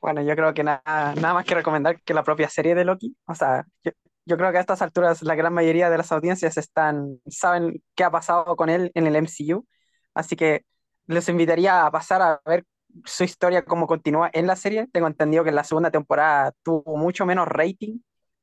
Bueno, 0.00 0.22
yo 0.22 0.34
creo 0.34 0.54
que 0.54 0.64
nada, 0.64 0.80
nada 0.86 1.34
más 1.34 1.44
que 1.44 1.54
recomendar 1.54 2.00
que 2.00 2.14
la 2.14 2.24
propia 2.24 2.48
serie 2.48 2.74
de 2.74 2.86
Loki. 2.86 3.14
O 3.26 3.34
sea, 3.34 3.66
yo, 3.84 3.90
yo 4.24 4.38
creo 4.38 4.50
que 4.50 4.56
a 4.56 4.60
estas 4.62 4.80
alturas 4.80 5.20
la 5.20 5.34
gran 5.34 5.52
mayoría 5.52 5.90
de 5.90 5.98
las 5.98 6.10
audiencias 6.10 6.56
están, 6.56 7.20
saben 7.26 7.82
qué 7.94 8.02
ha 8.04 8.10
pasado 8.10 8.56
con 8.56 8.70
él 8.70 8.90
en 8.94 9.06
el 9.06 9.16
MCU. 9.16 9.66
Así 10.14 10.34
que 10.34 10.64
les 11.06 11.28
invitaría 11.28 11.84
a 11.84 11.90
pasar 11.90 12.22
a 12.22 12.40
ver 12.46 12.64
su 13.04 13.24
historia, 13.24 13.66
cómo 13.66 13.86
continúa 13.86 14.30
en 14.32 14.46
la 14.46 14.56
serie. 14.56 14.88
Tengo 14.90 15.06
entendido 15.06 15.44
que 15.44 15.52
la 15.52 15.64
segunda 15.64 15.90
temporada 15.90 16.52
tuvo 16.62 16.96
mucho 16.96 17.26
menos 17.26 17.46
rating 17.46 17.98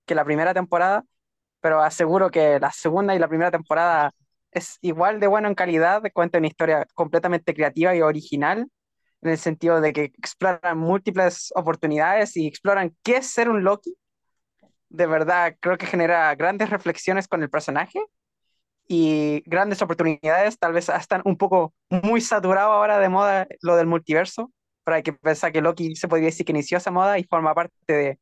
que 0.06 0.14
la 0.14 0.26
primera 0.26 0.54
temporada, 0.54 1.06
pero 1.60 1.82
aseguro 1.82 2.30
que 2.30 2.60
la 2.60 2.72
segunda 2.72 3.16
y 3.16 3.20
la 3.20 3.28
primera 3.28 3.50
temporada 3.50 4.12
es 4.52 4.78
igual 4.82 5.20
de 5.20 5.28
bueno 5.28 5.48
en 5.48 5.56
calidad, 5.56 6.02
cuenta 6.14 6.38
una 6.38 6.48
historia 6.48 6.88
completamente 6.94 7.54
creativa 7.54 7.96
y 7.96 8.02
original, 8.02 8.68
en 9.22 9.30
el 9.30 9.38
sentido 9.38 9.82
de 9.82 9.94
que 9.94 10.04
exploran 10.06 10.78
múltiples 10.78 11.52
oportunidades 11.56 12.36
y 12.38 12.48
exploran 12.48 12.96
qué 13.04 13.18
es 13.18 13.28
ser 13.28 13.50
un 13.50 13.64
Loki. 13.64 13.96
De 14.90 15.06
verdad, 15.06 15.56
creo 15.60 15.78
que 15.78 15.86
genera 15.86 16.34
grandes 16.36 16.70
reflexiones 16.70 17.28
con 17.28 17.44
el 17.44 17.50
personaje 17.50 18.00
y 18.88 19.44
grandes 19.46 19.82
oportunidades. 19.82 20.58
Tal 20.58 20.74
vez 20.74 20.90
están 20.90 21.22
un 21.26 21.38
poco 21.38 21.74
muy 21.90 22.22
saturado 22.22 22.72
ahora 22.72 23.00
de 23.00 23.10
moda 23.10 23.48
lo 23.62 23.76
del 23.76 23.88
multiverso, 23.88 24.52
pero 24.84 24.96
hay 24.96 25.04
que 25.04 25.14
pensar 25.14 25.52
que 25.52 25.62
Loki 25.62 25.96
se 25.96 26.08
podría 26.08 26.28
decir 26.28 26.46
que 26.46 26.54
inició 26.54 26.78
esa 26.78 26.92
moda 26.92 27.20
y 27.20 27.24
forma 27.24 27.54
parte 27.54 27.74
de 27.88 28.20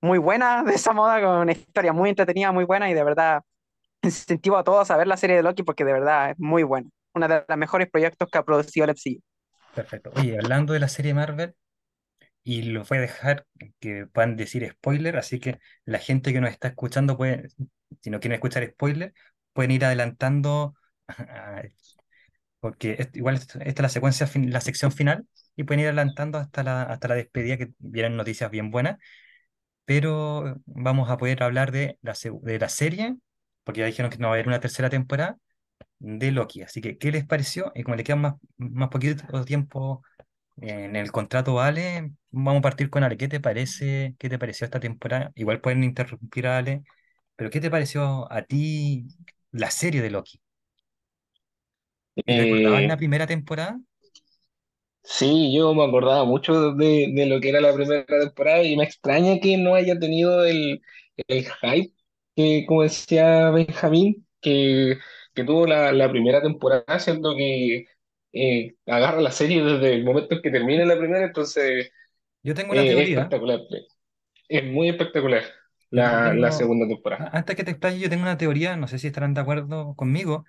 muy 0.00 0.18
buena 0.18 0.62
de 0.64 0.74
esa 0.74 0.92
moda, 0.92 1.20
con 1.20 1.38
una 1.38 1.52
historia 1.52 1.92
muy 1.92 2.10
entretenida, 2.10 2.52
muy 2.52 2.64
buena 2.64 2.90
y 2.90 2.94
de 2.94 3.04
verdad 3.04 3.42
incentivo 4.04 4.56
a 4.56 4.64
todos 4.64 4.90
a 4.90 4.96
ver 4.96 5.06
la 5.06 5.16
serie 5.16 5.36
de 5.36 5.42
Loki 5.42 5.62
porque 5.62 5.84
de 5.84 5.92
verdad 5.92 6.30
es 6.30 6.38
muy 6.38 6.62
buena. 6.62 6.88
Uno 7.14 7.28
de 7.28 7.44
los 7.48 7.58
mejores 7.58 7.90
proyectos 7.90 8.28
que 8.30 8.38
ha 8.38 8.44
producido 8.44 8.84
el 8.84 8.90
MCU. 8.90 9.22
Perfecto. 9.72 10.10
Oye, 10.14 10.38
hablando 10.38 10.72
de 10.72 10.78
la 10.80 10.88
serie 10.88 11.14
Marvel, 11.14 11.54
y 12.44 12.62
lo 12.62 12.84
voy 12.84 12.98
a 12.98 13.00
dejar 13.02 13.46
que 13.80 14.06
puedan 14.06 14.36
decir 14.36 14.68
spoiler, 14.70 15.16
así 15.18 15.40
que 15.40 15.58
la 15.84 15.98
gente 15.98 16.32
que 16.32 16.40
nos 16.40 16.50
está 16.50 16.68
escuchando 16.68 17.16
puede, 17.16 17.48
si 18.02 18.10
no 18.10 18.20
quieren 18.20 18.34
escuchar 18.36 18.66
spoiler, 18.68 19.14
pueden 19.52 19.72
ir 19.72 19.84
adelantando, 19.84 20.74
porque 22.60 23.10
igual 23.14 23.36
esta 23.36 23.60
es 23.64 23.80
la 23.80 23.88
secuencia, 23.88 24.28
la 24.36 24.60
sección 24.60 24.92
final, 24.92 25.26
y 25.56 25.64
pueden 25.64 25.80
ir 25.80 25.86
adelantando 25.88 26.38
hasta 26.38 26.62
la, 26.62 26.82
hasta 26.84 27.08
la 27.08 27.14
despedida, 27.16 27.58
que 27.58 27.72
vienen 27.78 28.16
noticias 28.16 28.50
bien 28.50 28.70
buenas, 28.70 28.98
pero 29.84 30.60
vamos 30.66 31.10
a 31.10 31.18
poder 31.18 31.42
hablar 31.42 31.72
de 31.72 31.98
la, 32.02 32.14
de 32.42 32.58
la 32.58 32.68
serie, 32.68 33.16
porque 33.64 33.80
ya 33.80 33.86
dijeron 33.86 34.10
que 34.10 34.18
no 34.18 34.28
va 34.28 34.34
a 34.34 34.36
haber 34.36 34.48
una 34.48 34.60
tercera 34.60 34.90
temporada 34.90 35.38
de 35.98 36.32
Loki, 36.32 36.62
así 36.62 36.80
que, 36.80 36.98
¿qué 36.98 37.12
les 37.12 37.26
pareció? 37.26 37.72
Y 37.74 37.82
como 37.84 37.96
le 37.96 38.04
queda 38.04 38.16
más, 38.16 38.34
más 38.58 38.88
poquito 38.90 39.44
tiempo 39.44 40.02
en 40.58 40.96
el 40.96 41.12
contrato 41.12 41.60
Ale, 41.60 42.12
vamos 42.30 42.60
a 42.60 42.62
partir 42.62 42.90
con 42.90 43.04
Ale. 43.04 43.16
¿Qué 43.18 43.28
te 43.28 43.40
parece? 43.40 44.16
¿Qué 44.18 44.28
te 44.30 44.38
pareció 44.38 44.64
esta 44.66 44.80
temporada? 44.80 45.32
Igual 45.36 45.60
pueden 45.60 45.84
interrumpir 45.84 46.46
a 46.48 46.58
Ale, 46.58 46.84
pero 47.36 47.50
¿qué 47.50 47.60
te 47.60 47.70
pareció 47.70 48.32
a 48.32 48.42
ti 48.44 49.06
la 49.52 49.70
serie 49.72 50.02
de 50.02 50.10
Loki? 50.10 50.40
¿Y 52.26 52.34
recordabas 52.36 52.84
la 52.84 52.96
Eh, 52.96 52.98
primera 52.98 53.26
temporada? 53.26 53.80
sí, 55.02 55.54
yo 55.56 55.74
me 55.74 55.84
acordaba 55.84 56.24
mucho 56.24 56.72
de, 56.74 57.12
de 57.14 57.26
lo 57.26 57.40
que 57.40 57.50
era 57.50 57.60
la 57.60 57.74
primera 57.74 58.04
temporada 58.06 58.62
y 58.62 58.76
me 58.76 58.84
extraña 58.84 59.38
que 59.40 59.56
no 59.56 59.74
haya 59.74 59.98
tenido 59.98 60.44
el, 60.44 60.82
el 61.28 61.44
hype 61.62 61.93
que, 62.36 62.64
como 62.66 62.82
decía 62.82 63.50
Benjamín, 63.50 64.26
que, 64.40 64.98
que 65.34 65.44
tuvo 65.44 65.66
la, 65.66 65.92
la 65.92 66.10
primera 66.10 66.42
temporada, 66.42 66.98
siendo 66.98 67.34
que 67.36 67.86
eh, 68.32 68.74
agarra 68.86 69.20
la 69.20 69.30
serie 69.32 69.62
desde 69.62 69.94
el 69.94 70.04
momento 70.04 70.34
en 70.34 70.42
que 70.42 70.50
termina 70.50 70.84
la 70.84 70.98
primera, 70.98 71.24
entonces 71.26 71.90
Yo 72.42 72.54
tengo 72.54 72.72
una 72.72 72.86
eh, 72.86 73.02
es 73.02 73.08
teoría. 73.08 73.10
espectacular. 73.10 73.60
Es 74.48 74.64
muy 74.64 74.88
espectacular 74.90 75.44
la, 75.90 76.34
la 76.34 76.50
tengo, 76.50 76.52
segunda 76.52 76.88
temporada. 76.88 77.26
antes 77.32 77.56
que 77.56 77.64
te 77.64 77.70
explaye, 77.72 77.98
yo 78.00 78.10
tengo 78.10 78.22
una 78.22 78.38
teoría, 78.38 78.76
no 78.76 78.88
sé 78.88 78.98
si 78.98 79.06
estarán 79.08 79.34
de 79.34 79.40
acuerdo 79.40 79.94
conmigo, 79.96 80.44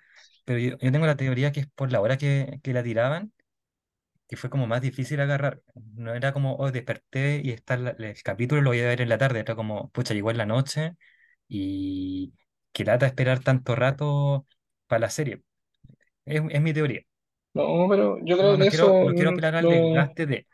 pero 0.46 0.60
yo, 0.60 0.78
yo 0.78 0.92
tengo 0.92 1.06
la 1.06 1.16
teoría 1.18 1.52
que 1.52 1.62
es 1.62 1.68
por 1.68 1.92
la 1.92 2.02
hora 2.02 2.18
que, 2.18 2.60
que 2.64 2.74
la 2.74 2.84
tiraban, 2.84 3.34
que 4.28 4.38
fue 4.38 4.50
como 4.50 4.68
más 4.68 4.82
difícil 4.82 5.20
agarrar. 5.22 5.62
No 5.96 6.14
era 6.16 6.34
como, 6.34 6.56
oh, 6.58 6.72
desperté 6.72 7.42
y 7.44 7.52
está 7.52 7.78
la- 7.78 7.92
el 7.92 8.24
capítulo, 8.24 8.62
lo 8.62 8.72
voy 8.72 8.82
a 8.82 8.88
ver 8.88 9.02
en 9.02 9.10
la 9.10 9.18
tarde, 9.18 9.40
era 9.42 9.56
como, 9.56 9.92
pucha, 9.92 10.14
llegó 10.14 10.32
en 10.32 10.38
la 10.40 10.46
noche 10.46 10.96
y 11.48 12.34
qué 12.74 12.84
lata 12.86 13.06
esperar 13.08 13.40
tanto 13.42 13.76
rato 13.76 14.48
para 14.88 15.02
la 15.02 15.10
serie. 15.10 15.44
Es, 16.26 16.42
es 16.52 16.62
mi 16.62 16.74
teoría. 16.74 17.04
No, 17.54 17.88
pero 17.90 18.18
yo 18.26 18.38
creo 18.38 18.58
no 18.58 18.66
que 18.66 18.68
quiero, 18.68 18.94
eso 18.94 19.06
no 19.06 19.14
quiero 19.14 19.32
apelar 19.32 19.56
al 19.56 19.68
no, 19.68 19.70
desgaste 19.70 20.26
de... 20.26 20.48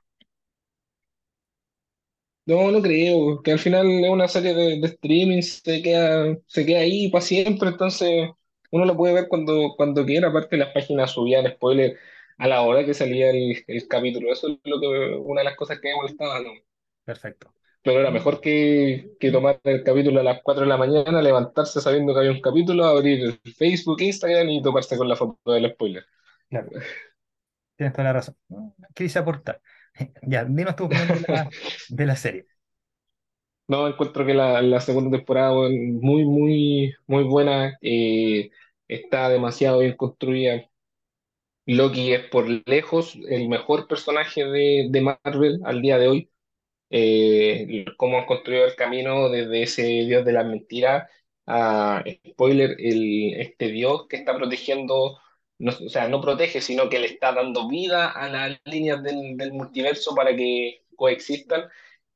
no, 2.45 2.71
no 2.71 2.81
creo, 2.81 3.41
que 3.43 3.51
al 3.51 3.59
final 3.59 3.87
es 4.03 4.09
una 4.09 4.27
serie 4.27 4.53
de, 4.53 4.79
de 4.81 4.87
streaming, 4.87 5.41
se 5.41 5.81
queda, 5.81 6.37
se 6.47 6.65
queda 6.65 6.79
ahí 6.79 7.09
para 7.09 7.23
siempre, 7.23 7.69
entonces 7.69 8.29
uno 8.71 8.85
lo 8.85 8.97
puede 8.97 9.13
ver 9.13 9.27
cuando, 9.27 9.73
cuando 9.77 10.05
quiera, 10.05 10.29
aparte 10.29 10.57
las 10.57 10.73
páginas 10.73 11.11
subían 11.11 11.47
spoiler 11.51 11.97
a 12.37 12.47
la 12.47 12.61
hora 12.61 12.85
que 12.85 12.93
salía 12.93 13.29
el, 13.29 13.63
el 13.67 13.87
capítulo, 13.87 14.31
eso 14.31 14.47
es 14.49 14.57
lo 14.63 14.79
que, 14.81 14.87
una 15.17 15.41
de 15.41 15.45
las 15.45 15.55
cosas 15.55 15.79
que 15.79 15.89
me 15.89 15.95
molestaba, 15.95 16.39
¿no? 16.41 16.51
Perfecto. 17.05 17.53
Pero 17.83 17.99
era 17.99 18.11
Y- 18.11 18.11
mejor 18.11 18.41
que, 18.41 19.11
que 19.19 19.31
tomar 19.31 19.59
el 19.63 19.83
capítulo 19.83 20.19
a 20.19 20.23
las 20.23 20.41
4 20.43 20.63
de 20.63 20.69
la 20.69 20.77
mañana, 20.77 21.21
levantarse 21.21 21.81
sabiendo 21.81 22.13
que 22.13 22.19
había 22.19 22.31
un 22.31 22.41
capítulo, 22.41 22.85
abrir 22.85 23.39
Facebook, 23.57 24.01
Instagram 24.01 24.49
y 24.49 24.61
toparse 24.61 24.97
con 24.97 25.09
la 25.09 25.15
foto 25.15 25.51
del 25.53 25.71
spoiler. 25.73 26.05
claro, 26.49 26.69
tienes 27.75 27.93
toda 27.93 28.05
la 28.05 28.13
razón. 28.13 28.35
¿Qué 28.95 29.03
dice 29.05 29.19
aportar? 29.19 29.61
Ya, 30.23 30.45
dinos 30.45 30.75
tu 30.75 30.85
opinión 30.85 31.11
de 31.11 31.21
la, 31.27 31.49
de 31.89 32.05
la 32.05 32.15
serie. 32.15 32.47
No, 33.67 33.87
encuentro 33.87 34.25
que 34.25 34.33
la, 34.33 34.61
la 34.61 34.81
segunda 34.81 35.17
temporada 35.17 35.53
weón, 35.53 35.93
muy, 36.01 36.25
muy, 36.25 36.93
muy 37.07 37.23
buena. 37.23 37.77
eh, 37.81 38.51
está 38.87 39.29
demasiado 39.29 39.79
bien 39.79 39.95
construida. 39.95 40.69
Loki 41.65 42.13
es 42.13 42.29
por 42.29 42.47
lejos 42.67 43.15
el 43.29 43.47
mejor 43.49 43.87
personaje 43.87 44.45
de, 44.45 44.87
de 44.89 45.01
Marvel 45.01 45.59
al 45.65 45.81
día 45.81 45.97
de 45.97 46.07
hoy. 46.07 46.31
Eh, 46.91 47.85
cómo 47.97 48.19
han 48.19 48.25
construido 48.25 48.65
el 48.65 48.75
camino 48.75 49.29
desde 49.29 49.63
ese 49.63 49.83
dios 49.83 50.25
de 50.25 50.33
la 50.33 50.43
mentira 50.43 51.09
a, 51.47 52.03
spoiler, 52.31 52.75
el, 52.79 53.33
este 53.39 53.69
dios 53.69 54.07
que 54.09 54.17
está 54.17 54.35
protegiendo, 54.37 55.19
no, 55.59 55.71
o 55.71 55.89
sea, 55.89 56.07
no 56.09 56.21
protege, 56.21 56.61
sino 56.61 56.89
que 56.89 56.99
le 56.99 57.07
está 57.07 57.33
dando 57.33 57.67
vida 57.69 58.09
a 58.11 58.29
las 58.29 58.59
líneas 58.65 59.01
del, 59.03 59.37
del 59.37 59.53
multiverso 59.53 60.13
para 60.15 60.35
que 60.35 60.85
coexistan 60.95 61.69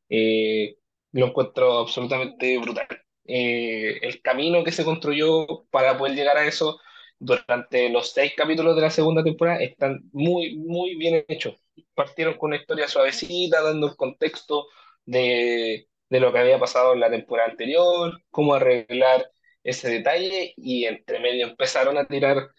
eh, 0.10 0.78
lo 1.12 1.28
encuentro 1.28 1.80
absolutamente 1.80 2.58
brutal. 2.60 2.88
Eh, 3.26 4.00
el 4.02 4.22
camino 4.22 4.64
que 4.64 4.72
se 4.72 4.86
construyó 4.86 5.66
para 5.72 5.98
poder 5.98 6.16
llegar 6.16 6.38
a 6.38 6.46
eso 6.48 6.80
durante 7.20 7.90
los 7.90 8.12
seis 8.12 8.34
capítulos 8.36 8.76
de 8.76 8.82
la 8.84 8.92
segunda 8.92 9.24
temporada 9.24 9.60
están 9.64 10.10
muy, 10.14 10.58
muy 10.58 10.96
bien 10.98 11.26
hechos. 11.28 11.56
Partieron 11.96 12.38
con 12.38 12.50
una 12.50 12.58
historia 12.58 12.88
suavecita, 12.88 13.62
dando 13.62 13.88
el 13.90 13.96
contexto 13.96 14.68
de, 15.06 15.88
de 16.10 16.20
lo 16.20 16.32
que 16.34 16.40
había 16.40 16.60
pasado 16.60 16.94
en 16.94 17.00
la 17.00 17.10
temporada 17.10 17.50
anterior, 17.52 18.22
cómo 18.32 18.56
arreglar 18.56 19.32
ese 19.64 19.90
detalle 19.90 20.54
y 20.58 20.86
entre 20.86 21.20
medio 21.20 21.48
empezaron 21.48 21.98
a 21.98 22.06
tirar 22.08 22.50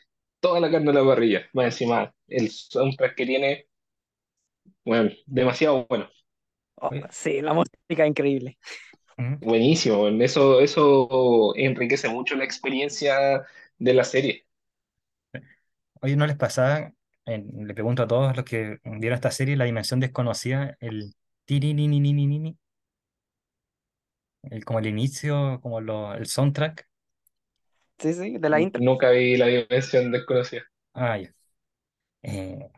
toda 0.41 0.61
la 0.61 0.71
carne 0.71 0.91
a 0.91 0.95
la 0.95 1.05
parrilla. 1.05 1.49
Más 1.53 1.67
encima, 1.67 2.15
el 2.29 2.51
soundtrack 2.51 3.15
que 3.17 3.27
tiene, 3.27 3.69
bueno, 4.85 5.11
demasiado 5.27 5.87
bueno. 5.89 6.09
Oh, 6.77 6.91
sí, 7.11 7.41
la 7.41 7.55
música 7.55 8.05
es 8.05 8.09
increíble. 8.09 8.59
Buenísimo, 9.19 10.09
eso, 10.09 10.61
eso 10.61 11.55
enriquece 11.57 12.09
mucho 12.09 12.35
la 12.37 12.45
experiencia 12.45 13.45
de 13.79 13.95
la 13.95 14.05
serie. 14.05 14.47
Oye, 16.01 16.17
¿no 16.17 16.27
les 16.27 16.37
pasaba? 16.37 16.93
En- 17.27 17.67
le 17.67 17.75
pregunto 17.75 18.03
a 18.05 18.07
todos 18.09 18.37
los 18.37 18.45
que 18.45 18.79
vieron 18.85 19.15
esta 19.17 19.31
serie, 19.31 19.57
la 19.57 19.65
dimensión 19.65 20.01
desconocida, 20.01 20.77
el 20.81 21.15
tirinininini, 21.45 22.57
el, 24.45 24.65
como 24.65 24.79
el 24.79 24.87
inicio, 24.87 25.61
como 25.63 25.81
lo, 25.81 26.15
el 26.15 26.27
soundtrack. 26.27 26.89
Sí, 27.99 28.13
sí, 28.15 28.39
de 28.39 28.49
la 28.51 28.61
intro. 28.61 28.83
Nunca 28.83 29.11
vi 29.11 29.37
la 29.37 29.47
dimensión 29.47 30.11
desconocida. 30.13 30.63
Ah, 30.95 31.17
ya. 31.19 31.33
Eh, 32.23 32.71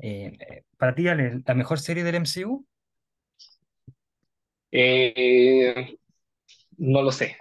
Eh, 0.00 0.32
eh, 0.40 0.64
para 0.78 0.94
ti, 0.94 1.08
Ale, 1.08 1.42
¿la 1.46 1.54
mejor 1.54 1.80
serie 1.80 2.04
del 2.04 2.16
MCU? 2.16 2.66
Eh, 4.70 5.98
no 6.78 7.02
lo 7.02 7.12
sé. 7.12 7.36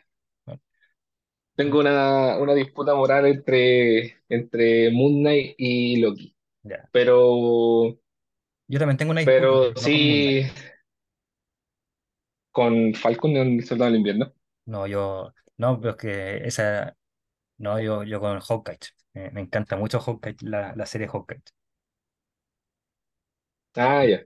Tengo 1.62 1.80
una, 1.80 2.38
una 2.40 2.54
disputa 2.56 2.96
moral 2.96 3.26
entre, 3.28 4.24
entre 4.30 4.92
Moon 4.92 5.20
Knight 5.22 5.56
y 5.58 5.98
Loki. 6.02 6.36
ya. 6.64 6.92
Pero, 6.92 8.00
Yo 8.68 8.80
también 8.80 8.98
tengo 8.98 9.12
una 9.12 9.22
disputa, 9.22 9.60
pero 9.60 9.72
pero 9.74 9.82
no 9.82 9.92
con 9.92 10.08
Moon 10.08 10.22
Knight. 10.24 10.38
sí 10.38 10.46
con 12.52 12.94
Falcon 12.94 13.32
y 13.32 13.38
el 13.40 13.66
Soldado 13.66 13.92
del 13.92 13.98
Invierno. 14.00 14.34
No, 14.66 14.88
yo, 14.88 15.34
no, 15.58 15.80
pero 15.80 15.92
es 15.92 15.98
que 15.98 16.38
esa, 16.48 16.96
no, 17.58 17.80
yo, 17.82 18.04
yo 18.04 18.20
con 18.20 18.40
Hawkeye. 18.42 18.80
Me, 19.14 19.32
me 19.32 19.42
encanta 19.42 19.78
mucho 19.78 20.00
Hawkeye, 20.02 20.38
la, 20.42 20.76
la 20.76 20.86
serie 20.88 21.08
Hawkeye. 21.10 21.42
Ah, 23.76 24.04
ya. 24.06 24.26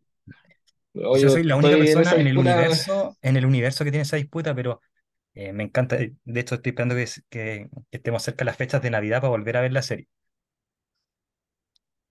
Quizás 1.12 1.32
Oye, 1.34 1.34
soy 1.34 1.44
la 1.44 1.56
única 1.56 1.78
estoy 1.78 1.90
en 1.92 2.02
esa 2.02 2.16
persona 2.18 2.20
en 2.20 2.28
el 2.28 2.38
disputa. 2.38 2.38
universo, 2.38 3.18
en 3.22 3.38
el 3.38 3.46
universo 3.46 3.84
que 3.86 3.92
tiene 3.92 4.04
esa 4.04 4.18
disputa, 4.18 4.54
pero 4.56 4.82
eh, 5.36 5.54
me 5.54 5.64
encanta. 5.64 5.98
De 5.98 6.40
hecho, 6.40 6.56
estoy 6.56 6.72
esperando 6.72 6.96
que, 6.96 7.04
s- 7.04 7.22
que- 7.30 7.70
que 7.92 7.98
estemos 7.98 8.24
cerca 8.24 8.40
de 8.40 8.46
las 8.46 8.58
fechas 8.58 8.82
de 8.82 8.92
Navidad 8.92 9.22
para 9.22 9.30
volver 9.32 9.58
a 9.58 9.62
ver 9.62 9.74
la 9.74 9.82
serie. 9.84 10.08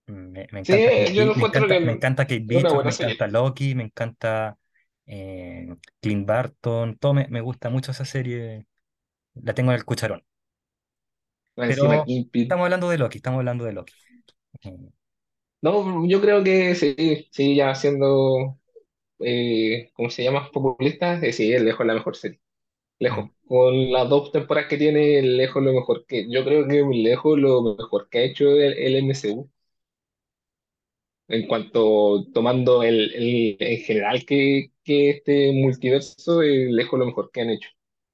Me, 0.07 0.47
me 0.53 0.61
Sí, 0.62 0.72
encanta 0.72 0.93
yo 1.14 1.33
me 1.35 1.45
encuentro 1.45 1.45
encanta, 1.45 1.79
me 1.83 1.93
que 1.93 1.93
encanta 1.93 2.25
Kate 2.25 2.41
Bishop, 2.45 2.85
me 2.85 2.93
serie. 2.93 2.93
encanta 2.93 3.27
Loki, 3.27 3.75
me 3.75 3.85
encanta 3.85 4.59
eh, 5.07 5.66
Clint 6.01 6.27
Barton, 6.27 6.97
todo 6.99 7.14
me, 7.14 7.27
me 7.29 7.41
gusta 7.41 7.70
mucho 7.70 7.91
esa 7.93 8.05
serie, 8.05 8.66
la 9.35 9.55
tengo 9.55 9.72
en 9.72 9.77
el 9.79 9.85
cucharón. 9.87 10.25
Encima 11.57 11.97
Pero 11.97 12.12
estamos 12.43 12.64
hablando 12.64 12.89
de 12.91 12.99
Loki, 12.99 13.18
estamos 13.18 13.39
hablando 13.39 13.64
de 13.64 13.72
Loki. 13.72 13.95
Eh, 14.62 14.79
No, 15.62 16.07
yo 16.07 16.20
creo 16.20 16.45
que 16.45 16.75
sí, 16.75 16.95
sí, 17.31 17.57
ya 17.57 17.75
siendo, 17.75 18.59
eh, 19.20 19.91
¿cómo 19.95 20.11
se 20.11 20.25
llama? 20.25 20.51
Populista, 20.53 21.14
eh, 21.22 21.33
sí, 21.33 21.49
lejos 21.59 21.83
es 21.83 21.89
la 21.89 21.95
mejor 21.95 22.16
serie. 22.16 22.41
Lejos. 23.05 23.30
Con 23.46 23.92
las 23.92 24.09
dos 24.09 24.32
temporadas 24.32 24.68
que 24.68 24.76
tiene, 24.78 25.22
lejos 25.22 25.62
lo 25.62 25.72
mejor 25.72 26.07
que, 26.07 26.28
yo 26.30 26.44
creo 26.44 26.66
que 26.66 26.82
lejos 26.96 27.38
lo 27.38 27.62
mejor 27.76 28.09
que 28.09 28.18
ha 28.18 28.22
hecho 28.24 28.46
el, 28.50 28.72
el 28.74 28.96
MCU. 28.96 29.50
En 31.28 31.46
cuanto 31.46 32.24
tomando 32.32 32.82
el, 32.82 33.14
el- 33.14 33.57
en 33.61 33.78
general 33.82 34.24
que, 34.26 34.72
que 34.84 35.11
este 35.11 35.52
multiverso, 35.52 36.40
es 36.42 36.70
lejos 36.70 36.98
lo 36.98 37.07
mejor 37.07 37.30
que 37.30 37.40
han 37.42 37.50
hecho. 37.50 37.68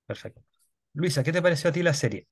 perfecto. 0.07 0.43
Luisa, 0.95 1.23
¿qué 1.25 1.33
te 1.33 1.43
pareció 1.43 1.71
a 1.71 1.73
ti 1.73 1.83
la 1.83 1.95
serie? 1.95 2.27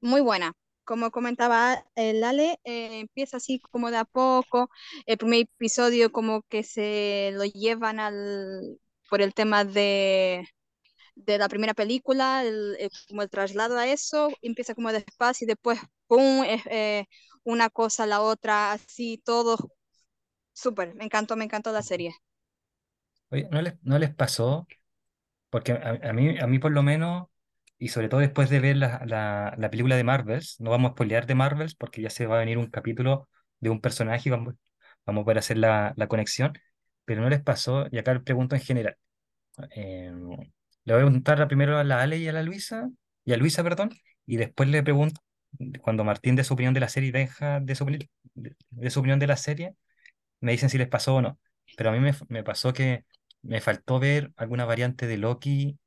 Muy 0.00 0.20
buena. 0.20 0.52
Como 0.84 1.10
comentaba 1.10 1.84
el 1.94 2.22
Ale, 2.24 2.58
eh, 2.64 3.00
empieza 3.00 3.38
así 3.38 3.58
como 3.60 3.90
de 3.90 3.96
a 3.98 4.04
poco. 4.04 4.68
El 5.06 5.16
primer 5.18 5.40
episodio 5.42 6.12
como 6.12 6.42
que 6.42 6.62
se 6.62 7.30
lo 7.34 7.44
llevan 7.44 8.00
al, 8.00 8.78
por 9.08 9.22
el 9.22 9.32
tema 9.34 9.64
de, 9.64 10.46
de 11.16 11.38
la 11.38 11.48
primera 11.48 11.74
película, 11.74 12.44
el, 12.44 12.76
el- 12.80 12.90
como 13.08 13.22
el 13.22 13.30
traslado 13.30 13.78
a 13.78 13.86
eso, 13.88 14.30
empieza 14.42 14.74
como 14.74 14.92
despacio 14.92 15.44
y 15.46 15.48
después, 15.48 15.78
¡pum!, 16.06 16.44
eh, 16.46 17.06
una 17.44 17.70
cosa 17.70 18.06
la 18.06 18.20
otra, 18.22 18.72
así 18.72 19.20
todo. 19.24 19.56
Súper, 20.54 20.94
me 20.96 21.04
encantó, 21.04 21.36
me 21.36 21.44
encantó 21.44 21.72
la 21.72 21.82
serie. 21.82 22.14
Oye, 23.30 23.48
¿no 23.50 23.60
les, 23.62 23.74
no 23.82 23.98
les 23.98 24.14
pasó? 24.14 24.66
Porque 25.50 25.72
a, 25.72 26.12
mí, 26.14 26.38
a 26.38 26.46
mí 26.46 26.58
por 26.60 26.72
lo 26.72 26.82
menos, 26.82 27.28
y 27.78 27.88
sobre 27.88 28.08
todo 28.08 28.20
después 28.20 28.50
de 28.50 28.60
ver 28.60 28.76
la, 28.76 29.02
la, 29.06 29.54
la 29.58 29.70
película 29.70 29.96
de 29.96 30.04
Marvels, 30.04 30.56
no 30.60 30.70
vamos 30.70 30.90
a 30.90 30.94
spoilear 30.94 31.26
de 31.26 31.34
Marvels 31.36 31.74
porque 31.74 32.02
ya 32.02 32.10
se 32.10 32.26
va 32.26 32.36
a 32.36 32.40
venir 32.40 32.58
un 32.58 32.70
capítulo 32.70 33.28
de 33.60 33.70
un 33.70 33.80
personaje 33.82 34.28
y 34.28 34.32
vamos, 34.32 34.54
vamos 35.06 35.22
a 35.22 35.24
poder 35.24 35.38
hacer 35.38 35.58
la, 35.58 35.94
la 35.96 36.08
conexión, 36.08 36.54
pero 37.04 37.22
no 37.22 37.30
les 37.30 37.42
pasó, 37.42 37.86
y 37.92 37.98
acá 37.98 38.20
pregunto 38.24 38.56
en 38.56 38.62
general. 38.62 38.96
eh, 39.76 40.12
le 40.84 40.92
voy 40.94 41.02
a 41.02 41.06
preguntar 41.06 41.46
primero 41.48 41.78
a 41.78 41.84
la 41.84 42.02
Ale 42.02 42.18
y 42.18 42.28
a 42.28 42.32
la 42.32 42.42
Luisa, 42.42 42.90
y 43.24 43.32
a 43.32 43.36
Luisa, 43.36 43.62
perdón, 43.62 43.90
y 44.26 44.36
después 44.36 44.68
le 44.68 44.82
pregunto, 44.82 45.20
cuando 45.82 46.04
Martín 46.04 46.36
dé 46.36 46.44
su 46.44 46.54
opinión 46.54 46.74
de 46.74 46.80
la 46.80 46.88
serie 46.88 47.12
deja 47.12 47.60
de 47.60 47.74
su, 47.74 47.84
de, 47.86 48.56
de 48.70 48.90
su 48.90 49.00
opinión 49.00 49.18
de 49.18 49.26
la 49.26 49.36
serie, 49.36 49.74
me 50.40 50.52
dicen 50.52 50.70
si 50.70 50.78
les 50.78 50.88
pasó 50.88 51.16
o 51.16 51.22
no. 51.22 51.38
Pero 51.76 51.90
a 51.90 51.92
mí 51.92 52.00
me, 52.28 52.44
pasó 52.44 52.72
que 52.72 53.04
me 53.42 53.60
faltó 53.60 53.98
ver 54.00 54.32
alguna 54.36 54.64
variante 54.66 55.06
de 55.06 55.18
Loki 55.18 55.78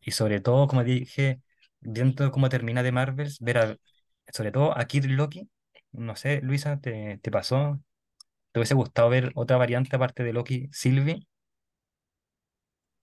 y 0.00 0.10
sobre 0.12 0.40
todo, 0.40 0.66
como 0.68 0.84
dije, 0.84 1.40
dentro 1.80 2.26
de 2.26 2.32
cómo 2.32 2.48
termina 2.48 2.82
de 2.82 2.92
Marvels, 2.92 3.38
ver 3.40 3.58
a- 3.58 3.76
sobre 4.32 4.52
todo 4.52 4.76
a 4.78 4.84
Kid 4.86 5.04
Loki. 5.06 5.48
No 5.92 6.16
sé, 6.16 6.40
Luisa, 6.42 6.80
¿te, 6.80 7.18
te 7.22 7.30
pasó? 7.30 7.80
¿Te 8.52 8.60
hubiese 8.60 8.74
gustado 8.74 9.10
ver 9.10 9.32
otra 9.36 9.58
variante 9.58 9.96
aparte 9.96 10.24
de 10.24 10.32
Loki, 10.34 10.68
Sylvie? 10.72 11.26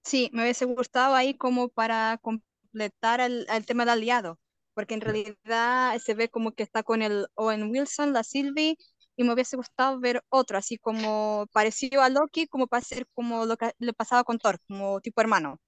Sí, 0.10 0.30
me 0.34 0.42
hubiese 0.44 0.66
gustado 0.66 1.16
ahí 1.16 1.36
como 1.38 1.70
para 1.70 2.18
completar 2.22 3.20
el, 3.22 3.46
el 3.50 3.66
tema 3.66 3.84
del 3.84 3.90
aliado, 3.92 4.40
porque 4.74 4.94
en 4.96 5.02
realidad 5.02 5.98
se 6.00 6.14
ve 6.16 6.30
como 6.30 6.52
que 6.54 6.64
está 6.64 6.84
con 6.84 7.02
el 7.02 7.28
Owen 7.36 7.70
Wilson, 7.72 8.14
la 8.14 8.24
Sylvie, 8.24 8.76
y 9.16 9.24
me 9.24 9.34
hubiese 9.34 9.56
gustado 9.58 10.00
ver 10.00 10.24
otro, 10.30 10.58
así 10.58 10.78
como 10.78 11.46
parecido 11.52 12.02
a 12.02 12.10
Loki, 12.10 12.48
como 12.48 12.68
para 12.68 12.84
ser 12.84 13.08
como 13.14 13.46
lo 13.46 13.58
que 13.58 13.74
le 13.80 13.94
pasaba 13.94 14.24
con 14.24 14.40
Thor, 14.40 14.60
como 14.68 15.00
tipo 15.02 15.22
hermano. 15.22 15.60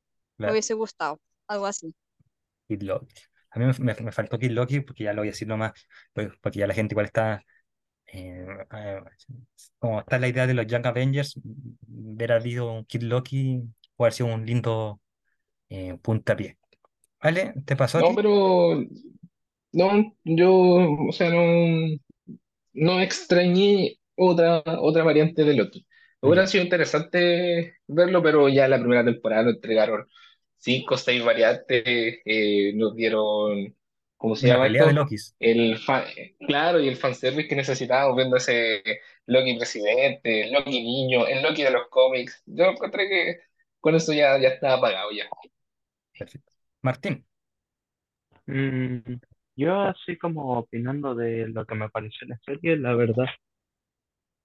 Me 0.43 0.51
Claro, 0.51 0.53
hubiese 0.53 0.73
gustado, 0.73 1.19
algo 1.47 1.65
así. 1.67 1.95
Kid 2.67 2.81
Loki. 2.83 3.07
A 3.51 3.59
mí 3.59 3.65
me, 3.65 3.73
me- 3.79 3.95
me 4.01 4.11
faltó 4.11 4.39
Kid 4.39 4.51
Loki 4.51 4.79
porque 4.81 5.03
ya 5.03 5.13
lo 5.13 5.21
voy 5.21 5.29
a 5.29 5.31
decir 5.31 5.47
nomás, 5.47 5.73
pues, 6.13 6.29
porque 6.41 6.59
ya 6.59 6.67
la 6.67 6.73
gente 6.73 6.93
igual 6.93 7.05
está 7.07 7.43
eh, 8.07 8.45
eh, 8.73 9.01
como 9.79 10.01
está 10.01 10.19
la 10.19 10.27
idea 10.29 10.47
de 10.47 10.53
los 10.55 10.67
Young 10.67 10.87
Avengers, 10.87 11.39
ver 11.43 12.31
habido 12.33 12.71
un 12.73 12.85
Kid 12.85 13.03
Loki 13.03 13.63
puede 14.01 14.09
haber 14.09 14.13
sido 14.15 14.29
un 14.35 14.45
lindo 14.45 15.01
eh, 15.69 15.97
puntapié. 16.01 16.59
¿Vale? 17.21 17.53
¿Te 17.65 17.75
pasó 17.77 17.99
a 17.99 18.03
No, 18.03 18.07
ti? 18.07 18.15
pero 18.15 18.83
no, 19.73 20.15
yo, 20.25 20.51
o 21.09 21.11
sea, 21.11 21.29
no. 21.31 21.97
no 22.73 23.01
extrañé 23.01 23.99
otra, 24.15 24.63
otra 24.79 25.03
variante 25.03 25.43
de 25.43 25.53
Loki. 25.55 25.87
Hubiera 26.21 26.47
sido 26.47 26.63
interesante 26.63 27.77
verlo, 27.87 28.21
pero 28.23 28.49
ya 28.49 28.67
la 28.67 28.79
primera 28.79 29.03
temporada 29.05 29.43
nos 29.43 29.55
entregaron 29.55 30.07
cinco 30.57 30.95
o 30.95 30.97
seis 30.97 31.23
variantes, 31.23 31.83
eh, 32.25 32.73
nos 32.75 32.95
dieron, 32.95 33.75
¿cómo 34.17 34.35
se 34.35 34.47
Una 34.47 34.53
llama 34.53 34.65
pelea 34.65 34.85
de 34.85 34.93
esto? 34.93 34.93
Lokis. 34.93 35.35
El 35.39 35.77
fan, 35.79 36.05
claro, 36.47 36.79
y 36.81 36.87
el 36.89 36.97
fanservice 36.97 37.47
que 37.49 37.55
necesitábamos 37.55 38.15
viendo 38.17 38.37
ese 38.37 38.83
Loki 39.27 39.55
presidente, 39.57 40.51
Loki 40.51 40.81
niño, 40.83 41.27
el 41.27 41.41
Loki 41.43 41.63
de 41.63 41.71
los 41.71 41.87
cómics. 41.89 42.43
Yo 42.45 42.65
encontré 42.65 43.09
que 43.09 43.37
con 43.81 43.95
eso 43.95 44.13
ya, 44.13 44.39
ya 44.39 44.49
estaba 44.49 44.75
apagado 44.75 45.11
ya. 45.11 45.25
Perfecto. 46.17 46.53
Martín, 46.83 47.25
Mm, 48.47 49.19
yo 49.55 49.81
así 49.81 50.17
como 50.17 50.57
opinando 50.59 51.15
de 51.15 51.47
lo 51.47 51.65
que 51.65 51.75
me 51.75 51.89
pareció 51.89 52.27
la 52.27 52.39
serie, 52.45 52.77
la 52.77 52.93
verdad, 52.95 53.25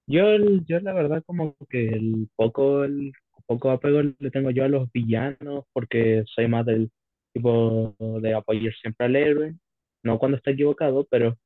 yo, 0.07 0.28
el- 0.30 0.64
yo 0.66 0.80
la 0.80 0.93
verdad 0.93 1.22
como 1.26 1.57
que 1.68 1.89
el 1.89 2.28
poco, 2.37 2.84
el 2.84 3.12
poco 3.47 3.70
apego 3.70 4.03
le 4.18 4.30
tengo 4.30 4.51
yo 4.51 4.64
a 4.64 4.68
los 4.68 4.91
villanos 4.93 5.64
porque 5.72 6.24
soy 6.34 6.49
más 6.49 6.66
del 6.66 6.91
tipo 7.32 7.95
de 7.99 8.34
apoyar 8.34 8.72
siempre 8.74 9.07
al 9.07 9.16
héroe, 9.16 9.55
no 10.03 10.18
cuando 10.18 10.37
está 10.39 10.51
equivocado, 10.53 11.07
pero, 11.11 11.37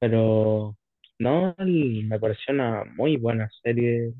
pero 0.00 0.76
no, 1.18 1.54
el- 1.58 2.06
me 2.08 2.20
pareció 2.20 2.54
una 2.54 2.84
muy 2.96 3.16
buena 3.18 3.50
serie, 3.62 4.14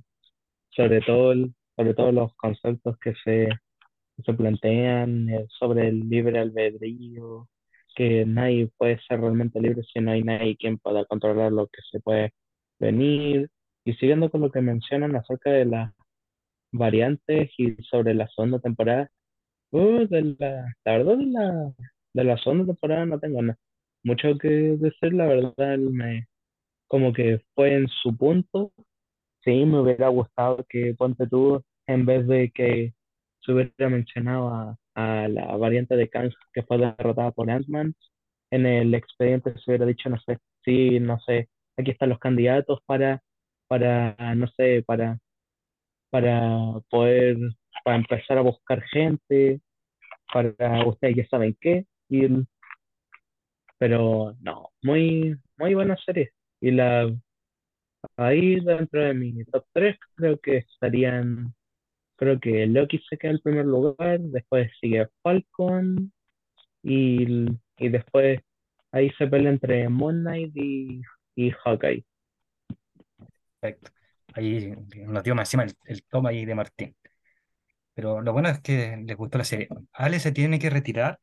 sobre 0.70 1.00
todo, 1.02 1.32
el- 1.32 1.54
sobre 1.76 1.94
todo 1.94 2.12
los 2.12 2.34
conceptos 2.36 2.98
que 2.98 3.14
se 3.24 3.48
se 4.22 4.34
plantean 4.34 5.28
eh, 5.28 5.46
sobre 5.58 5.88
el 5.88 6.08
libre 6.08 6.38
albedrío, 6.38 7.48
que 7.94 8.24
nadie 8.26 8.70
puede 8.78 9.00
ser 9.08 9.20
realmente 9.20 9.60
libre 9.60 9.82
si 9.92 10.00
no 10.00 10.12
hay 10.12 10.22
nadie 10.22 10.56
quien 10.56 10.78
pueda 10.78 11.04
controlar 11.06 11.52
lo 11.52 11.66
que 11.68 11.80
se 11.90 12.00
puede 12.00 12.32
venir. 12.78 13.48
Y 13.84 13.94
siguiendo 13.94 14.30
con 14.30 14.40
lo 14.40 14.50
que 14.50 14.60
mencionan 14.60 15.16
acerca 15.16 15.50
de 15.50 15.66
las 15.66 15.92
variantes 16.72 17.50
y 17.58 17.74
sobre 17.84 18.14
la 18.14 18.28
segunda 18.28 18.58
temporada, 18.60 19.10
uh, 19.72 20.06
de 20.08 20.36
la, 20.38 20.74
la 20.84 20.92
verdad 20.98 21.18
de 21.18 21.26
la, 21.26 21.72
de 22.14 22.24
la 22.24 22.38
segunda 22.38 22.66
temporada 22.66 23.06
no 23.06 23.20
tengo 23.20 23.40
mucho 24.04 24.38
que 24.38 24.48
decir, 24.48 25.14
la 25.14 25.26
verdad, 25.26 25.78
me, 25.78 26.26
como 26.88 27.12
que 27.12 27.40
fue 27.54 27.74
en 27.74 27.88
su 27.88 28.16
punto 28.16 28.72
Sí, 29.44 29.64
me 29.66 29.80
hubiera 29.80 30.08
gustado 30.08 30.64
que 30.68 30.94
Ponte 30.96 31.26
tú, 31.26 31.62
en 31.86 32.06
vez 32.06 32.26
de 32.26 32.50
que 32.50 32.94
se 33.40 33.52
hubiera 33.52 33.88
mencionado 33.90 34.48
a, 34.94 35.28
la 35.28 35.56
variante 35.56 35.96
de 35.96 36.08
Kang 36.08 36.32
que 36.52 36.62
fue 36.62 36.78
derrotada 36.78 37.32
por 37.32 37.50
Ant-Man, 37.50 37.94
en 38.50 38.66
el 38.66 38.94
expediente 38.94 39.52
se 39.58 39.70
hubiera 39.70 39.86
dicho, 39.86 40.08
no 40.08 40.18
sé, 40.20 40.38
sí, 40.64 41.00
no 41.00 41.18
sé, 41.20 41.48
aquí 41.76 41.90
están 41.90 42.10
los 42.10 42.18
candidatos 42.20 42.80
para, 42.86 43.22
para, 43.68 44.16
no 44.36 44.46
sé, 44.48 44.84
para, 44.86 45.18
para 46.10 46.80
poder, 46.90 47.36
para 47.84 47.96
empezar 47.98 48.38
a 48.38 48.42
buscar 48.42 48.82
gente, 48.84 49.60
para 50.32 50.86
ustedes 50.86 51.16
ya 51.16 51.26
saben 51.28 51.56
qué, 51.60 51.86
y, 52.08 52.28
pero 53.78 54.34
no, 54.40 54.70
muy, 54.82 55.36
muy 55.58 55.74
buena 55.74 55.96
serie. 56.06 56.30
Y 56.60 56.70
la 56.70 57.12
ahí 58.16 58.60
dentro 58.60 59.00
de 59.02 59.14
mi 59.14 59.44
top 59.46 59.66
3 59.72 59.96
creo 60.16 60.38
que 60.40 60.58
estarían, 60.58 61.54
creo 62.16 62.40
que 62.40 62.66
Loki 62.66 63.00
se 63.08 63.18
queda 63.18 63.32
en 63.32 63.40
primer 63.40 63.66
lugar, 63.66 64.20
después 64.20 64.70
sigue 64.80 65.08
Falcon 65.22 66.12
y, 66.82 67.46
y 67.78 67.88
después 67.90 68.40
ahí 68.92 69.10
se 69.18 69.28
pelea 69.28 69.52
entre 69.52 69.88
Moon 69.88 70.22
Knight 70.22 70.52
y, 70.56 71.02
y 71.36 71.50
Hawkeye. 71.52 72.04
Perfecto. 73.60 73.90
Ahí 74.34 74.74
nos 75.06 75.22
dio 75.22 75.34
más 75.34 75.48
encima 75.48 75.64
el, 75.64 75.74
el 75.86 76.02
toma 76.04 76.30
ahí 76.30 76.44
de 76.44 76.54
Martín. 76.54 76.96
Pero 77.94 78.20
lo 78.22 78.32
bueno 78.32 78.48
es 78.48 78.60
que 78.60 78.98
les 79.06 79.16
gustó 79.16 79.38
la 79.38 79.44
serie. 79.44 79.68
Ale 79.92 80.20
se 80.20 80.32
tiene 80.32 80.58
que 80.58 80.70
retirar, 80.70 81.20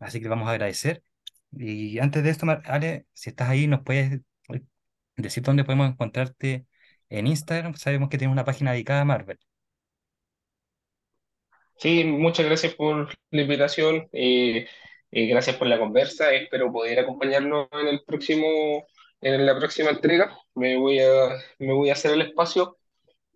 así 0.00 0.20
que 0.20 0.28
vamos 0.28 0.48
a 0.48 0.52
agradecer. 0.52 1.04
Y 1.52 1.98
antes 2.00 2.24
de 2.24 2.30
esto, 2.30 2.46
Ale, 2.66 3.06
si 3.14 3.30
estás 3.30 3.50
ahí, 3.50 3.66
nos 3.68 3.82
puedes 3.82 4.20
decir 5.16 5.42
dónde 5.42 5.64
podemos 5.64 5.88
encontrarte 5.90 6.66
en 7.08 7.26
Instagram. 7.26 7.74
Sabemos 7.76 8.08
que 8.08 8.18
tienes 8.18 8.32
una 8.32 8.44
página 8.44 8.72
dedicada 8.72 9.02
a 9.02 9.04
Marvel. 9.04 9.38
Sí, 11.78 12.04
muchas 12.04 12.46
gracias 12.46 12.74
por 12.74 13.08
la 13.30 13.42
invitación 13.42 14.08
y, 14.12 14.64
y 15.10 15.26
gracias 15.28 15.56
por 15.56 15.66
la 15.66 15.78
conversa. 15.78 16.32
Espero 16.32 16.72
poder 16.72 17.00
acompañarnos 17.00 17.68
en 17.72 17.88
el 17.88 18.02
próximo, 18.04 18.86
en 19.20 19.46
la 19.46 19.56
próxima 19.58 19.90
entrega. 19.90 20.36
Me 20.54 20.76
voy 20.76 21.00
a, 21.00 21.36
me 21.58 21.72
voy 21.72 21.90
a 21.90 21.94
hacer 21.94 22.12
el 22.12 22.22
espacio 22.22 22.78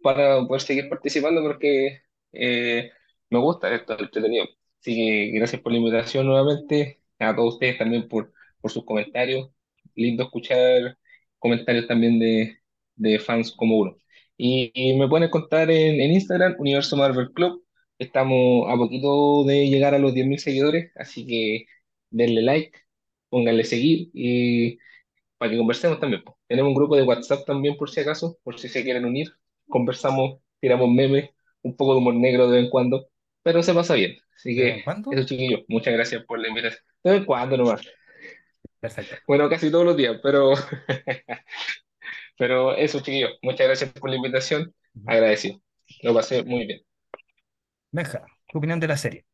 para 0.02 0.46
poder 0.46 0.62
seguir 0.62 0.88
participando 0.88 1.42
porque 1.42 2.02
eh, 2.32 2.90
me 3.30 3.38
gusta 3.40 3.74
esto 3.74 3.98
entretenido. 3.98 4.46
Así 4.80 4.94
que 4.96 5.38
gracias 5.38 5.62
por 5.62 5.72
la 5.72 5.78
invitación 5.78 6.26
nuevamente, 6.26 7.02
a 7.18 7.34
todos 7.36 7.54
ustedes 7.54 7.78
también 7.78 8.08
por, 8.08 8.32
por 8.60 8.70
sus 8.70 8.84
comentarios. 8.84 9.50
Lindo 9.94 10.24
escuchar 10.24 10.98
comentarios 11.46 11.86
también 11.88 12.18
de, 12.18 12.58
de 12.96 13.18
fans 13.18 13.52
como 13.52 13.78
uno. 13.78 13.98
Y, 14.36 14.70
y 14.74 14.98
me 14.98 15.08
pueden 15.08 15.28
encontrar 15.28 15.70
en, 15.70 16.00
en 16.00 16.12
Instagram, 16.12 16.56
Universo 16.58 16.96
Marvel 16.96 17.32
Club. 17.32 17.64
Estamos 17.98 18.70
a 18.70 18.76
poquito 18.76 19.44
de 19.44 19.68
llegar 19.68 19.94
a 19.94 19.98
los 19.98 20.14
10.000 20.14 20.38
seguidores, 20.38 20.92
así 20.96 21.26
que 21.26 21.66
denle 22.10 22.42
like, 22.42 22.78
pónganle 23.30 23.64
seguir 23.64 24.10
y 24.14 24.78
para 25.38 25.50
que 25.52 25.58
conversemos 25.58 26.00
también. 26.00 26.22
Tenemos 26.48 26.70
un 26.70 26.74
grupo 26.76 26.96
de 26.96 27.02
WhatsApp 27.02 27.44
también 27.46 27.76
por 27.76 27.90
si 27.90 28.00
acaso, 28.00 28.38
por 28.42 28.58
si 28.58 28.68
se 28.68 28.82
quieren 28.84 29.04
unir. 29.04 29.28
Conversamos, 29.68 30.40
tiramos 30.60 30.88
memes, 30.90 31.30
un 31.62 31.76
poco 31.76 31.92
de 31.92 31.98
humor 31.98 32.14
negro 32.14 32.48
de 32.48 32.56
vez 32.58 32.64
en 32.64 32.70
cuando, 32.70 33.08
pero 33.42 33.62
se 33.62 33.74
pasa 33.74 33.94
bien. 33.94 34.16
Así 34.34 34.54
¿De 34.54 34.64
vez 34.64 34.84
que 34.84 35.16
eso, 35.16 35.26
chiquillos, 35.26 35.60
muchas 35.68 35.94
gracias 35.94 36.24
por 36.24 36.38
la 36.40 36.48
invitación. 36.48 36.82
De 37.04 37.10
vez 37.10 37.20
en 37.20 37.26
cuando 37.26 37.56
nomás. 37.56 37.82
Perfecto. 38.86 39.16
Bueno, 39.26 39.48
casi 39.48 39.70
todos 39.70 39.84
los 39.84 39.96
días, 39.96 40.18
pero, 40.22 40.52
pero 42.38 42.74
eso, 42.74 43.00
chiquillos, 43.00 43.32
muchas 43.42 43.66
gracias 43.66 43.92
por 43.92 44.10
la 44.10 44.16
invitación. 44.16 44.74
Agradecido. 45.04 45.60
Lo 46.02 46.14
pasé 46.14 46.42
muy 46.44 46.66
bien. 46.66 46.80
Benja, 47.90 48.24
tu 48.48 48.58
opinión 48.58 48.78
de 48.80 48.86
la 48.88 48.96
serie. 48.96 49.26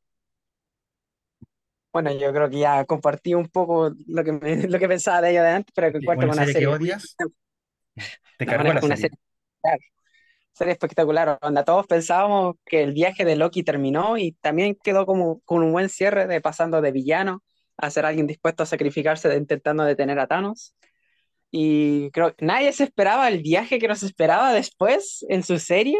Bueno, 1.92 2.10
yo 2.12 2.32
creo 2.32 2.48
que 2.48 2.58
ya 2.58 2.84
compartí 2.86 3.34
un 3.34 3.48
poco 3.48 3.90
lo 4.06 4.24
que, 4.24 4.32
me- 4.32 4.40
lo 4.68 4.78
que 4.78 4.88
pensaba 4.88 5.20
de 5.20 5.30
ella 5.30 5.42
de 5.42 5.50
antes, 5.50 5.72
pero 5.74 5.92
que 5.92 5.98
encuentro 5.98 6.26
Una 6.26 6.32
una 6.32 6.46
serie 6.46 6.66
odias, 6.66 7.18
te 8.36 8.46
No, 8.46 8.54
cargó 8.54 8.58
una, 8.58 8.74
la 8.74 8.82
una 8.82 8.96
serie. 8.96 8.96
serie, 8.96 9.16
claro, 9.62 9.78
serie 10.52 10.72
espectacular. 10.74 11.38
Onda, 11.42 11.64
todos 11.64 11.86
pensábamos 11.88 12.56
que 12.66 12.82
el 12.82 12.92
viaje 12.92 13.24
de 13.24 13.36
Loki 13.36 13.62
terminó 13.64 14.18
y 14.18 14.32
también 14.34 14.76
quedó 14.82 15.06
como 15.06 15.40
con 15.42 15.62
un 15.62 15.72
buen 15.72 15.88
cierre 15.90 16.26
de 16.26 16.40
pasando 16.40 16.80
de 16.82 16.92
villano 16.92 17.42
a 17.76 17.90
ser 17.90 18.06
alguien 18.06 18.26
dispuesto 18.26 18.62
a 18.62 18.66
sacrificarse 18.66 19.34
intentando 19.36 19.84
detener 19.84 20.18
a 20.18 20.26
Thanos. 20.26 20.74
Y 21.50 22.10
creo 22.12 22.34
que 22.34 22.44
nadie 22.46 22.72
se 22.72 22.84
esperaba 22.84 23.28
el 23.28 23.42
viaje 23.42 23.78
que 23.78 23.88
nos 23.88 24.02
esperaba 24.02 24.52
después 24.52 25.24
en 25.28 25.42
su 25.42 25.58
serie. 25.58 25.98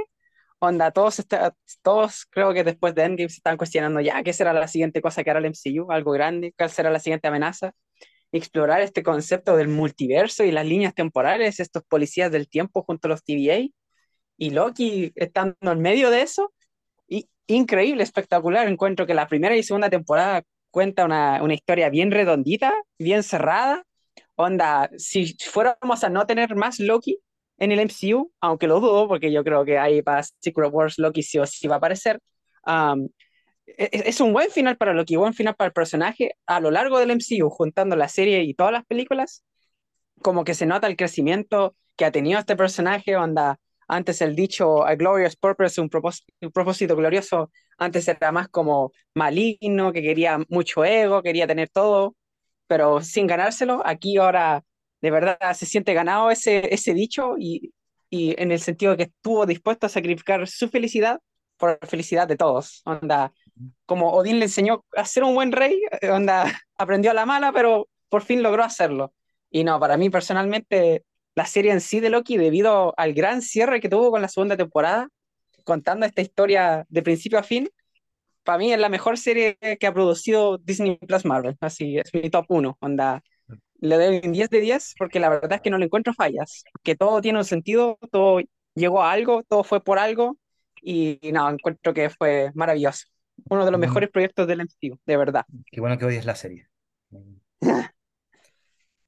Onda, 0.60 0.92
todos, 0.92 1.18
está- 1.18 1.54
todos 1.82 2.26
creo 2.30 2.54
que 2.54 2.64
después 2.64 2.94
de 2.94 3.02
Endgame 3.04 3.28
se 3.28 3.36
están 3.36 3.56
cuestionando 3.56 4.00
ya 4.00 4.22
qué 4.22 4.32
será 4.32 4.52
la 4.52 4.68
siguiente 4.68 5.02
cosa 5.02 5.24
que 5.24 5.30
hará 5.30 5.40
el 5.40 5.46
MCU, 5.46 5.90
algo 5.90 6.12
grande, 6.12 6.54
cuál 6.56 6.70
será 6.70 6.90
la 6.90 7.00
siguiente 7.00 7.28
amenaza. 7.28 7.72
Explorar 8.32 8.80
este 8.82 9.02
concepto 9.02 9.56
del 9.56 9.68
multiverso 9.68 10.44
y 10.44 10.52
las 10.52 10.66
líneas 10.66 10.94
temporales, 10.94 11.60
estos 11.60 11.82
policías 11.84 12.32
del 12.32 12.48
tiempo 12.48 12.82
junto 12.84 13.08
a 13.08 13.10
los 13.10 13.24
TVA 13.24 13.68
y 14.38 14.50
Loki 14.50 15.12
estando 15.16 15.56
en 15.62 15.80
medio 15.80 16.10
de 16.10 16.22
eso. 16.22 16.52
Increíble, 17.46 18.02
espectacular. 18.02 18.68
Encuentro 18.68 19.06
que 19.06 19.14
la 19.14 19.26
primera 19.28 19.56
y 19.56 19.62
segunda 19.62 19.90
temporada 19.90 20.42
cuenta 20.72 21.04
una, 21.04 21.42
una 21.42 21.54
historia 21.54 21.90
bien 21.90 22.10
redondita, 22.10 22.74
bien 22.98 23.22
cerrada. 23.22 23.84
Onda, 24.34 24.90
si 24.98 25.36
fuéramos 25.38 26.02
a 26.02 26.08
no 26.08 26.26
tener 26.26 26.56
más 26.56 26.80
Loki 26.80 27.18
en 27.58 27.70
el 27.72 27.80
MCU, 27.80 28.32
aunque 28.40 28.66
lo 28.66 28.80
dudo, 28.80 29.06
porque 29.06 29.30
yo 29.30 29.44
creo 29.44 29.64
que 29.64 29.78
ahí 29.78 30.02
para 30.02 30.22
Secret 30.24 30.72
Wars 30.72 30.98
Loki 30.98 31.22
sí 31.22 31.38
o 31.38 31.46
sí 31.46 31.68
va 31.68 31.76
a 31.76 31.78
aparecer, 31.78 32.18
um, 32.66 33.08
es, 33.66 33.88
es 33.92 34.20
un 34.20 34.32
buen 34.32 34.50
final 34.50 34.76
para 34.76 34.94
Loki, 34.94 35.16
buen 35.16 35.34
final 35.34 35.54
para 35.54 35.68
el 35.68 35.72
personaje 35.72 36.36
a 36.46 36.60
lo 36.60 36.70
largo 36.70 36.98
del 36.98 37.10
MCU, 37.12 37.50
juntando 37.50 37.94
la 37.96 38.08
serie 38.08 38.42
y 38.42 38.54
todas 38.54 38.72
las 38.72 38.84
películas, 38.86 39.44
como 40.22 40.44
que 40.44 40.54
se 40.54 40.66
nota 40.66 40.86
el 40.86 40.96
crecimiento 40.96 41.76
que 41.96 42.04
ha 42.06 42.12
tenido 42.12 42.40
este 42.40 42.56
personaje, 42.56 43.16
onda, 43.16 43.58
antes 43.92 44.22
el 44.22 44.34
dicho 44.34 44.84
A 44.84 44.94
Glorious 44.94 45.36
Purpose, 45.36 45.80
un 45.80 45.90
propósito, 45.90 46.32
un 46.40 46.50
propósito 46.50 46.96
glorioso, 46.96 47.50
antes 47.76 48.08
era 48.08 48.32
más 48.32 48.48
como 48.48 48.92
maligno, 49.14 49.92
que 49.92 50.00
quería 50.02 50.38
mucho 50.48 50.84
ego, 50.84 51.22
quería 51.22 51.46
tener 51.46 51.68
todo, 51.68 52.16
pero 52.66 53.02
sin 53.02 53.26
ganárselo, 53.26 53.82
aquí 53.84 54.16
ahora 54.16 54.64
de 55.02 55.10
verdad 55.10 55.38
se 55.54 55.66
siente 55.66 55.92
ganado 55.94 56.30
ese, 56.30 56.72
ese 56.72 56.94
dicho 56.94 57.34
y, 57.38 57.72
y 58.08 58.40
en 58.40 58.50
el 58.50 58.60
sentido 58.60 58.92
de 58.92 58.96
que 58.98 59.02
estuvo 59.14 59.44
dispuesto 59.44 59.86
a 59.86 59.90
sacrificar 59.90 60.48
su 60.48 60.68
felicidad 60.68 61.20
por 61.58 61.78
la 61.80 61.86
felicidad 61.86 62.26
de 62.26 62.36
todos, 62.36 62.80
onda, 62.86 63.32
como 63.84 64.12
Odín 64.12 64.38
le 64.38 64.46
enseñó 64.46 64.84
a 64.96 65.04
ser 65.04 65.24
un 65.24 65.34
buen 65.34 65.52
rey, 65.52 65.80
onda, 66.10 66.44
aprendió 66.78 67.10
a 67.10 67.14
la 67.14 67.26
mala, 67.26 67.52
pero 67.52 67.88
por 68.08 68.22
fin 68.22 68.42
logró 68.42 68.64
hacerlo. 68.64 69.12
Y 69.50 69.64
no, 69.64 69.78
para 69.78 69.98
mí 69.98 70.08
personalmente, 70.08 71.04
la 71.34 71.46
serie 71.46 71.72
en 71.72 71.80
sí 71.80 72.00
de 72.00 72.10
Loki, 72.10 72.36
debido 72.36 72.94
al 72.96 73.14
gran 73.14 73.42
cierre 73.42 73.80
que 73.80 73.88
tuvo 73.88 74.10
con 74.10 74.22
la 74.22 74.28
segunda 74.28 74.56
temporada, 74.56 75.08
contando 75.64 76.06
esta 76.06 76.22
historia 76.22 76.84
de 76.88 77.02
principio 77.02 77.38
a 77.38 77.42
fin, 77.42 77.68
para 78.42 78.58
mí 78.58 78.72
es 78.72 78.78
la 78.78 78.88
mejor 78.88 79.18
serie 79.18 79.56
que 79.78 79.86
ha 79.86 79.94
producido 79.94 80.58
Disney 80.58 80.96
Plus 80.96 81.24
Marvel. 81.24 81.56
Así 81.60 81.98
es 81.98 82.12
mi 82.12 82.28
top 82.28 82.46
1. 82.48 82.76
Onda, 82.80 83.22
le 83.80 83.96
doy 83.96 84.20
un 84.24 84.32
10 84.32 84.50
de 84.50 84.60
10 84.60 84.94
porque 84.98 85.20
la 85.20 85.28
verdad 85.28 85.54
es 85.54 85.60
que 85.60 85.70
no 85.70 85.78
le 85.78 85.86
encuentro 85.86 86.12
fallas. 86.12 86.64
Que 86.82 86.96
todo 86.96 87.20
tiene 87.20 87.38
un 87.38 87.44
sentido, 87.44 87.98
todo 88.10 88.40
llegó 88.74 89.02
a 89.02 89.12
algo, 89.12 89.42
todo 89.44 89.64
fue 89.64 89.82
por 89.82 89.98
algo. 89.98 90.36
Y, 90.80 91.18
y 91.22 91.32
no, 91.32 91.48
encuentro 91.48 91.94
que 91.94 92.10
fue 92.10 92.50
maravilloso. 92.54 93.06
Uno 93.48 93.64
de 93.64 93.70
los 93.70 93.80
mejores 93.80 94.10
proyectos 94.10 94.46
del 94.46 94.60
MCU, 94.60 94.98
de 95.06 95.16
verdad. 95.16 95.44
qué 95.70 95.80
bueno 95.80 95.96
que 95.98 96.04
odies 96.04 96.24
la 96.24 96.34
serie. 96.34 96.68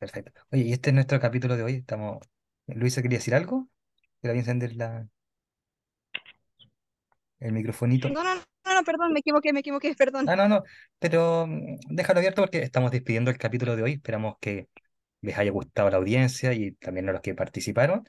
Perfecto. 0.04 0.42
Oye, 0.50 0.64
y 0.64 0.72
este 0.74 0.90
es 0.90 0.94
nuestro 0.94 1.18
capítulo 1.18 1.56
de 1.56 1.62
hoy. 1.62 1.74
Estamos... 1.76 2.18
Luisa, 2.66 3.00
¿quería 3.00 3.16
decir 3.16 3.34
algo? 3.34 3.70
¿Te 4.20 4.28
voy 4.28 4.36
a 4.36 4.40
encender 4.40 4.76
la... 4.76 5.08
el 7.40 7.52
microfonito? 7.52 8.10
No, 8.10 8.22
no, 8.22 8.34
no, 8.34 8.74
no, 8.74 8.84
perdón, 8.84 9.14
me 9.14 9.20
equivoqué, 9.20 9.54
me 9.54 9.60
equivoqué, 9.60 9.94
perdón. 9.94 10.28
Ah, 10.28 10.36
no, 10.36 10.46
no, 10.46 10.62
pero 10.98 11.46
mm, 11.46 11.78
déjalo 11.88 12.18
abierto 12.18 12.42
porque 12.42 12.58
estamos 12.58 12.90
despidiendo 12.90 13.30
el 13.30 13.38
capítulo 13.38 13.76
de 13.76 13.82
hoy. 13.82 13.92
Esperamos 13.92 14.34
que 14.42 14.68
les 15.22 15.38
haya 15.38 15.50
gustado 15.50 15.88
la 15.88 15.96
audiencia 15.96 16.52
y 16.52 16.72
también 16.72 17.08
a 17.08 17.12
los 17.12 17.22
que 17.22 17.34
participaron. 17.34 18.06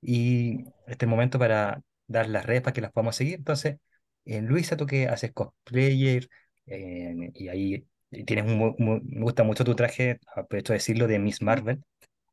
Y 0.00 0.60
este 0.86 0.92
es 0.92 1.02
el 1.02 1.08
momento 1.08 1.40
para 1.40 1.82
dar 2.06 2.28
las 2.28 2.46
redes 2.46 2.62
para 2.62 2.74
que 2.74 2.80
las 2.80 2.92
podamos 2.92 3.16
seguir. 3.16 3.34
Entonces, 3.34 3.78
eh, 4.24 4.40
Luisa, 4.40 4.76
tú 4.76 4.86
que 4.86 5.08
haces 5.08 5.32
cosplayer 5.32 6.28
eh, 6.66 7.32
y 7.34 7.48
ahí 7.48 7.88
tienes 8.24 8.44
un, 8.46 8.74
me 8.78 9.20
gusta 9.22 9.42
mucho 9.42 9.64
tu 9.64 9.74
traje, 9.74 10.20
aprovecho 10.34 10.72
de 10.72 10.78
decirlo, 10.78 11.06
de 11.06 11.18
Miss 11.18 11.42
Marvel. 11.42 11.82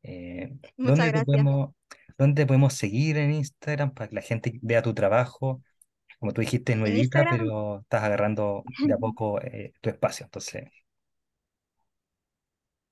Eh, 0.02 0.52
Muchas 0.76 0.98
¿dónde 0.98 1.12
te 1.12 1.24
podemos, 1.24 1.74
dónde 2.18 2.46
podemos 2.46 2.74
seguir 2.74 3.16
en 3.16 3.32
Instagram 3.32 3.92
para 3.92 4.08
que 4.08 4.14
la 4.14 4.22
gente 4.22 4.58
vea 4.62 4.82
tu 4.82 4.94
trabajo? 4.94 5.62
Como 6.18 6.32
tú 6.32 6.40
dijiste, 6.40 6.72
En 6.72 6.80
nuevita, 6.80 7.26
pero 7.30 7.80
estás 7.80 8.02
agarrando 8.04 8.62
de 8.86 8.94
a 8.94 8.96
poco 8.98 9.40
eh, 9.40 9.72
tu 9.80 9.90
espacio. 9.90 10.26
Entonces, 10.26 10.64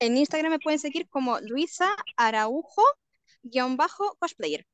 en 0.00 0.16
Instagram 0.16 0.52
me 0.52 0.58
pueden 0.58 0.78
seguir 0.78 1.08
como 1.08 1.38
Luisa 1.40 1.88
Araujo 2.16 2.82
guion 3.42 3.76
bajo 3.76 4.16
cosplayer. 4.18 4.66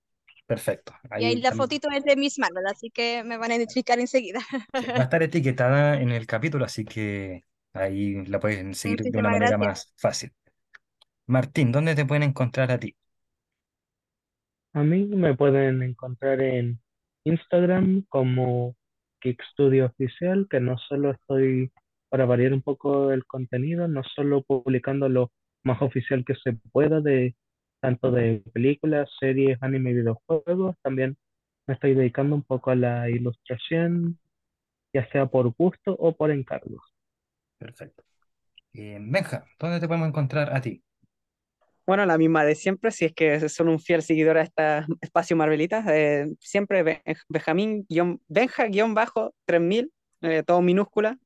perfecto. 0.47 0.95
Y 1.19 1.25
ahí 1.25 1.37
la 1.37 1.53
fotito 1.53 1.91
es 1.91 2.05
de 2.05 2.17
Miss 2.17 2.39
Marvel, 2.39 2.67
así 2.67 2.91
que 2.91 3.25
me 3.25 3.37
van 3.37 3.51
a 3.51 3.57
identificar 3.57 3.99
enseguida. 3.99 4.41
va 4.75 5.01
a 5.01 5.03
estar 5.03 5.23
etiquetada 5.23 6.01
en 6.01 6.11
el 6.11 6.27
capítulo, 6.27 6.65
así 6.65 6.85
que 6.85 7.45
ahí 7.77 8.25
la 8.27 8.41
pueden 8.41 8.75
seguir 8.75 9.09
de 9.09 9.19
una 9.19 9.29
Muchísimas 9.29 9.31
manera 9.31 9.59
gracias. 9.59 9.59
más 9.59 9.93
fácil. 9.97 10.33
Martín, 11.27 11.73
¿dónde 11.73 11.95
te 11.95 12.05
pueden 12.07 12.25
encontrar 12.25 12.71
a 12.73 12.79
ti? 12.81 12.97
A 14.75 14.83
mí 14.85 15.05
me 15.07 15.35
pueden 15.35 15.83
encontrar 15.83 16.41
en 16.41 16.81
Instagram 17.25 18.05
como 18.09 18.77
Kick 19.21 19.43
Studio 19.53 19.87
Oficial, 19.87 20.47
que 20.51 20.61
no 20.61 20.77
solo 20.79 21.11
estoy, 21.13 21.73
para 22.09 22.27
variar 22.27 22.53
un 22.53 22.63
poco 22.63 23.11
el 23.13 23.25
contenido, 23.27 23.89
no 23.89 24.03
solo 24.05 24.43
publicando 24.43 25.09
lo 25.09 25.33
más 25.65 25.83
oficial 25.83 26.25
que 26.25 26.35
se 26.37 26.53
pueda 26.73 27.01
de 27.01 27.35
tanto 27.81 28.11
de 28.13 28.43
películas, 28.53 29.09
series, 29.19 29.59
anime 29.63 29.91
y 29.91 29.95
videojuegos. 29.95 30.77
También 30.83 31.17
me 31.67 31.75
estoy 31.75 31.95
dedicando 31.95 32.37
un 32.37 32.43
poco 32.45 32.71
a 32.71 32.77
la 32.77 33.11
ilustración, 33.11 34.19
ya 34.95 35.09
sea 35.11 35.27
por 35.27 35.51
gusto 35.57 35.97
o 35.99 36.17
por 36.17 36.31
encargo. 36.33 36.83
Perfecto. 37.59 38.05
Eh, 38.75 38.99
Benja, 39.01 39.45
¿dónde 39.59 39.81
te 39.81 39.89
podemos 39.89 40.09
encontrar 40.09 40.55
a 40.55 40.61
ti? 40.61 40.83
Bueno, 41.87 42.05
la 42.05 42.19
misma 42.19 42.45
de 42.45 42.57
siempre, 42.57 42.91
si 42.91 43.05
es 43.05 43.13
que 43.15 43.49
son 43.49 43.69
un 43.69 43.79
fiel 43.79 44.03
seguidor 44.03 44.39
a 44.39 44.43
este 44.43 44.85
espacio 45.01 45.37
Marvelita, 45.37 45.85
eh, 45.89 46.27
siempre 46.41 46.83
Be- 46.83 47.03
Benjamín, 47.29 47.87
guión- 47.89 48.21
Benja-3000, 48.29 49.93
eh, 50.23 50.43
todo 50.45 50.63
minúscula. 50.63 51.17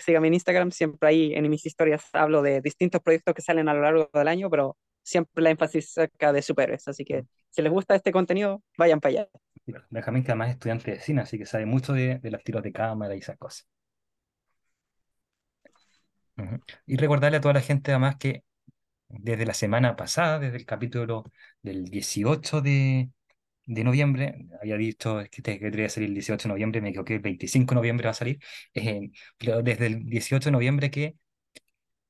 Sígame 0.00 0.28
en 0.28 0.34
Instagram, 0.34 0.72
siempre 0.72 1.08
ahí 1.08 1.34
en 1.34 1.48
mis 1.48 1.64
historias 1.64 2.04
hablo 2.12 2.42
de 2.42 2.60
distintos 2.60 3.00
proyectos 3.02 3.34
que 3.34 3.42
salen 3.42 3.68
a 3.68 3.74
lo 3.74 3.82
largo 3.82 4.10
del 4.12 4.28
año, 4.28 4.50
pero 4.50 4.76
siempre 5.02 5.42
la 5.44 5.50
énfasis 5.50 5.92
cerca 5.92 6.32
de 6.32 6.42
superhéroes. 6.42 6.88
Así 6.88 7.04
que 7.04 7.24
si 7.50 7.62
les 7.62 7.70
gusta 7.70 7.94
este 7.94 8.10
contenido, 8.10 8.62
vayan 8.76 8.98
para 9.00 9.10
allá. 9.10 9.28
Benjamín, 9.90 10.24
que 10.24 10.32
además 10.32 10.48
es 10.48 10.54
estudiante 10.54 10.90
de 10.90 11.00
cine, 11.00 11.20
así 11.22 11.38
que 11.38 11.46
sabe 11.46 11.66
mucho 11.66 11.92
de, 11.92 12.18
de 12.18 12.30
los 12.32 12.42
tiros 12.42 12.62
de 12.64 12.72
cámara 12.72 13.14
y 13.14 13.18
esas 13.18 13.38
cosas. 13.38 13.66
Y 16.86 16.96
recordarle 16.96 17.38
a 17.38 17.40
toda 17.40 17.54
la 17.54 17.60
gente 17.60 17.90
además 17.92 18.16
que 18.16 18.44
desde 19.08 19.46
la 19.46 19.54
semana 19.54 19.96
pasada, 19.96 20.38
desde 20.40 20.56
el 20.58 20.66
capítulo 20.66 21.24
del 21.62 21.86
18 21.86 22.60
de, 22.62 23.10
de 23.66 23.84
noviembre, 23.84 24.48
había 24.62 24.76
dicho 24.78 25.20
que, 25.30 25.42
te- 25.42 25.58
que 25.58 25.66
debería 25.66 25.88
salir 25.90 26.10
el 26.10 26.14
18 26.16 26.48
de 26.48 26.54
noviembre, 26.54 26.80
me 26.82 26.90
equivoqué, 26.90 27.14
el 27.16 27.20
25 27.20 27.72
de 27.74 27.76
noviembre 27.76 28.06
va 28.06 28.12
a 28.12 28.14
salir, 28.14 28.40
eh, 28.74 29.10
pero 29.38 29.62
desde 29.62 29.86
el 29.88 30.06
18 30.06 30.46
de 30.50 30.52
noviembre 30.52 30.90
que 30.90 31.16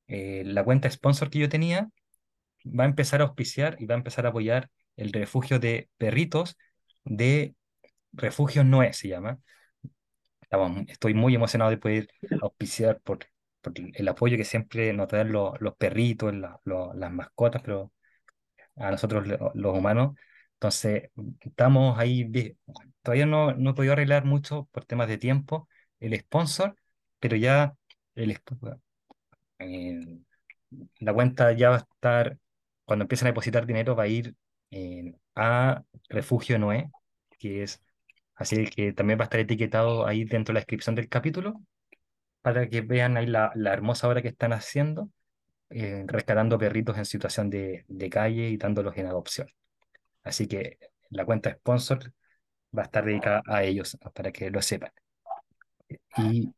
eh, 0.07 0.43
la 0.45 0.63
cuenta 0.63 0.89
sponsor 0.89 1.29
que 1.29 1.39
yo 1.39 1.49
tenía 1.49 1.89
va 2.65 2.85
a 2.85 2.87
empezar 2.87 3.21
a 3.21 3.25
auspiciar 3.25 3.77
y 3.79 3.85
va 3.87 3.95
a 3.95 3.99
empezar 3.99 4.25
a 4.25 4.29
apoyar 4.29 4.69
el 4.97 5.13
refugio 5.13 5.59
de 5.59 5.89
perritos 5.97 6.57
de 7.05 7.55
Refugio 8.13 8.63
Noé, 8.63 8.93
se 8.93 9.09
llama. 9.09 9.39
Estoy 10.87 11.13
muy 11.13 11.35
emocionado 11.35 11.71
de 11.71 11.77
poder 11.77 12.09
auspiciar 12.39 12.99
por, 13.01 13.19
por 13.65 13.73
el 13.95 14.07
apoyo 14.09 14.37
que 14.37 14.45
siempre 14.45 14.93
nos 14.93 15.09
dan 15.09 15.31
los, 15.33 15.59
los 15.61 15.75
perritos, 15.77 16.33
la- 16.35 16.59
lo- 16.65 16.93
las 16.95 17.11
mascotas, 17.11 17.61
pero 17.63 17.93
a 18.77 18.91
nosotros 18.91 19.27
lo- 19.27 19.51
los 19.55 19.77
humanos. 19.77 20.15
Entonces, 20.55 21.09
estamos 21.41 21.97
ahí, 21.99 22.31
todavía 23.03 23.25
no, 23.25 23.53
no 23.53 23.71
he 23.71 23.73
podido 23.73 23.93
arreglar 23.93 24.25
mucho 24.25 24.67
por 24.71 24.85
temas 24.85 25.07
de 25.09 25.17
tiempo 25.17 25.69
el 25.99 26.17
sponsor, 26.19 26.75
pero 27.19 27.35
ya 27.37 27.75
el, 28.15 28.37
eh, 29.59 30.19
la 30.99 31.13
cuenta 31.13 31.51
ya 31.53 31.69
va 31.71 31.75
a 31.77 31.79
estar, 31.79 32.39
cuando 32.85 33.03
empiecen 33.03 33.27
a 33.27 33.31
depositar 33.31 33.65
dinero, 33.65 33.95
va 33.95 34.03
a 34.03 34.07
ir 34.07 34.35
a 35.35 35.83
Refugio 36.09 36.59
Noé, 36.59 36.91
que 37.39 37.63
es 37.63 37.81
así 38.35 38.65
que 38.67 38.93
también 38.93 39.19
va 39.19 39.23
a 39.23 39.25
estar 39.25 39.39
etiquetado 39.39 40.05
ahí 40.07 40.25
dentro 40.25 40.51
de 40.53 40.55
la 40.55 40.59
descripción 40.61 40.95
del 40.95 41.09
capítulo, 41.09 41.61
para 42.45 42.69
que 42.69 42.81
vean 42.81 43.17
ahí 43.17 43.25
la, 43.25 43.51
la 43.55 43.73
hermosa 43.73 44.07
obra 44.07 44.21
que 44.21 44.27
están 44.27 44.53
haciendo, 44.53 45.09
eh, 45.71 46.03
rescatando 46.05 46.59
perritos 46.59 46.95
en 46.95 47.05
situación 47.05 47.49
de, 47.49 47.85
de 47.87 48.07
calle 48.07 48.49
y 48.49 48.57
dándolos 48.57 48.95
en 48.97 49.07
adopción. 49.07 49.47
Así 50.23 50.47
que 50.47 50.77
la 51.09 51.25
cuenta 51.25 51.51
sponsor 51.53 52.13
va 52.77 52.83
a 52.83 52.85
estar 52.85 53.03
dedicada 53.03 53.41
a 53.47 53.63
ellos, 53.63 53.97
para 54.13 54.31
que 54.31 54.51
lo 54.51 54.61
sepan. 54.61 54.91
Y 56.17 56.53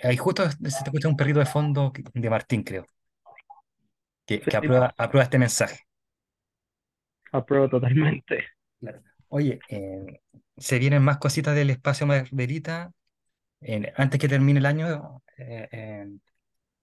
ahí 0.00 0.16
justo 0.16 0.48
se 0.48 0.58
te 0.58 0.68
escucha 0.68 1.08
un 1.08 1.16
perrito 1.16 1.40
de 1.40 1.46
fondo 1.46 1.92
de 2.14 2.30
Martín, 2.30 2.62
creo, 2.62 2.86
que, 4.24 4.44
aprueba, 4.54 4.94
aprueba 4.96 5.24
este 5.24 5.40
mensaje. 5.40 5.80
apruebo 7.32 7.68
totalmente. 7.68 8.44
Claro. 8.78 9.02
Oye, 9.26 9.58
eh, 9.68 10.20
se 10.56 10.78
vienen 10.78 11.02
más 11.02 11.18
cositas 11.18 11.56
del 11.56 11.70
espacio 11.70 12.06
Marvelita. 12.06 12.92
Eh, 13.60 13.92
antes 13.96 14.20
que 14.20 14.28
termine 14.28 14.58
el 14.58 14.66
año, 14.66 15.22
eh, 15.48 15.68
eh, 15.72 16.06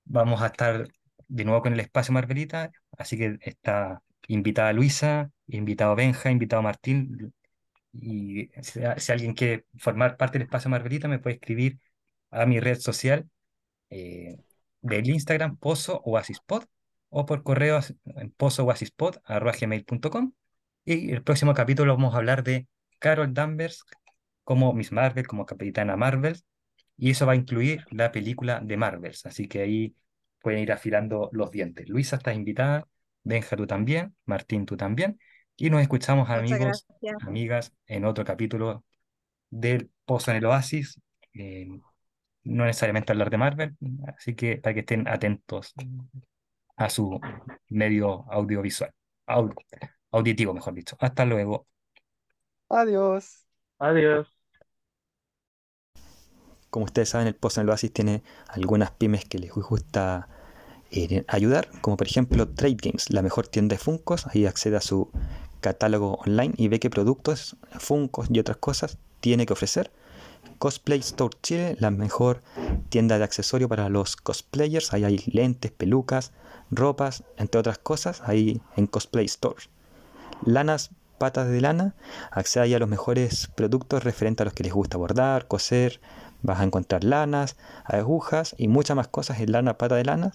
vamos 0.05 0.41
a 0.41 0.47
estar 0.47 0.87
de 1.27 1.45
nuevo 1.45 1.61
con 1.61 1.73
el 1.73 1.79
espacio 1.79 2.13
Marvelita. 2.13 2.71
Así 2.97 3.17
que 3.17 3.37
está 3.41 4.01
invitada 4.27 4.73
Luisa, 4.73 5.31
invitado 5.47 5.95
Benja, 5.95 6.31
invitado 6.31 6.61
Martín. 6.61 7.33
Y 7.93 8.49
si, 8.61 9.11
alguien 9.11 9.33
quiere 9.33 9.65
formar 9.77 10.17
parte 10.17 10.37
del 10.37 10.45
espacio 10.47 10.69
Marvelita, 10.69 11.07
me 11.07 11.19
puede 11.19 11.35
escribir 11.35 11.79
a 12.31 12.45
mi 12.45 12.59
red 12.59 12.79
social 12.79 13.29
eh, 13.89 14.37
del 14.81 15.09
Instagram, 15.09 15.57
Pozo 15.57 16.01
Oasis 16.05 16.39
Pod, 16.41 16.65
o 17.09 17.25
por 17.25 17.43
correo 17.43 17.79
en 18.05 18.31
pozooasispod@gmail.com. 18.31 20.33
Y 20.85 21.11
el 21.11 21.23
próximo 21.23 21.53
capítulo 21.53 21.95
vamos 21.95 22.13
a 22.13 22.17
hablar 22.17 22.43
de 22.43 22.67
Carol 22.99 23.33
Danvers 23.33 23.83
como 24.43 24.73
Miss 24.73 24.91
Marvel, 24.91 25.27
como 25.27 25.45
Capitana 25.45 25.95
Marvel, 25.95 26.41
y 26.99 27.11
eso 27.11 27.25
va 27.27 27.33
a 27.33 27.37
incluir 27.37 27.85
la 27.91 28.11
película 28.13 28.61
de 28.61 28.77
Marvels, 28.77 29.25
así 29.27 29.47
que 29.49 29.61
ahí 29.61 29.95
pueden 30.41 30.61
ir 30.61 30.71
afilando 30.73 31.29
los 31.33 31.51
dientes. 31.51 31.89
Luisa, 31.89 32.17
estás 32.17 32.35
invitada, 32.35 32.87
Benja, 33.23 33.57
tú 33.57 33.67
también, 33.67 34.15
Martín, 34.25 34.65
tú 34.67 34.77
también, 34.77 35.19
y 35.57 35.69
nos 35.71 35.81
escuchamos, 35.81 36.29
Muchas 36.33 36.39
amigos, 36.39 36.85
gracias. 36.99 37.17
amigas, 37.19 37.73
en 37.87 38.05
otro 38.05 38.25
capítulo 38.25 38.85
del 39.49 39.91
Pozo 40.05 40.31
en 40.31 40.37
el 40.37 40.45
Oasis. 40.45 41.01
eh, 41.33 41.67
no 42.45 42.65
necesariamente 42.65 43.11
hablar 43.13 43.29
de 43.29 43.37
Marvel, 43.37 43.77
así 44.17 44.35
que 44.35 44.57
para 44.57 44.73
que 44.73 44.81
estén 44.81 45.07
atentos 45.07 45.73
a 46.77 46.89
su 46.89 47.19
medio 47.69 48.25
audiovisual, 48.31 48.91
au- 49.27 49.53
auditivo, 50.11 50.53
mejor 50.53 50.73
dicho. 50.73 50.95
Hasta 50.99 51.25
luego. 51.25 51.67
Adiós. 52.69 53.45
Adiós. 53.79 54.27
Como 56.69 56.85
ustedes 56.85 57.09
saben, 57.09 57.27
el 57.27 57.35
Pozo 57.35 57.61
en 57.61 57.67
el 57.67 57.71
Oasis 57.71 57.91
tiene 57.91 58.23
algunas 58.47 58.91
pymes 58.91 59.25
que 59.25 59.39
les 59.39 59.51
gusta 59.51 60.27
eh, 60.91 61.23
ayudar, 61.27 61.69
como 61.81 61.97
por 61.97 62.07
ejemplo 62.07 62.47
Trade 62.47 62.77
Games, 62.81 63.09
la 63.09 63.21
mejor 63.21 63.47
tienda 63.47 63.75
de 63.75 63.79
Funkos. 63.79 64.27
Ahí 64.27 64.45
accede 64.45 64.77
a 64.77 64.81
su 64.81 65.09
catálogo 65.61 66.15
online 66.25 66.53
y 66.57 66.67
ve 66.67 66.79
qué 66.79 66.89
productos, 66.89 67.57
Funkos 67.79 68.27
y 68.29 68.39
otras 68.39 68.57
cosas 68.57 68.97
tiene 69.19 69.45
que 69.45 69.53
ofrecer. 69.53 69.91
Cosplay 70.57 70.99
Store 70.99 71.35
Chile, 71.41 71.75
la 71.79 71.89
mejor 71.89 72.41
tienda 72.89 73.17
de 73.17 73.23
accesorios 73.23 73.69
para 73.69 73.89
los 73.89 74.15
cosplayers. 74.17 74.93
Ahí 74.93 75.05
hay 75.05 75.17
lentes, 75.27 75.71
pelucas, 75.71 76.33
ropas, 76.69 77.23
entre 77.37 77.59
otras 77.59 77.77
cosas, 77.77 78.21
ahí 78.25 78.61
en 78.75 78.87
Cosplay 78.87 79.25
Store. 79.25 79.57
Lanas 80.45 80.91
Patas 81.19 81.49
de 81.49 81.61
Lana, 81.61 81.93
accede 82.31 82.63
ahí 82.63 82.73
a 82.73 82.79
los 82.79 82.89
mejores 82.89 83.47
productos 83.53 84.03
referentes 84.03 84.41
a 84.41 84.45
los 84.45 84.53
que 84.53 84.63
les 84.63 84.73
gusta 84.73 84.97
bordar, 84.97 85.47
coser. 85.47 85.99
Vas 86.41 86.59
a 86.59 86.63
encontrar 86.63 87.03
lanas, 87.03 87.55
agujas 87.85 88.55
y 88.57 88.67
muchas 88.67 88.95
más 88.95 89.07
cosas 89.07 89.39
en 89.39 89.51
Lana 89.51 89.77
Pata 89.77 89.95
de 89.95 90.05
Lana. 90.05 90.33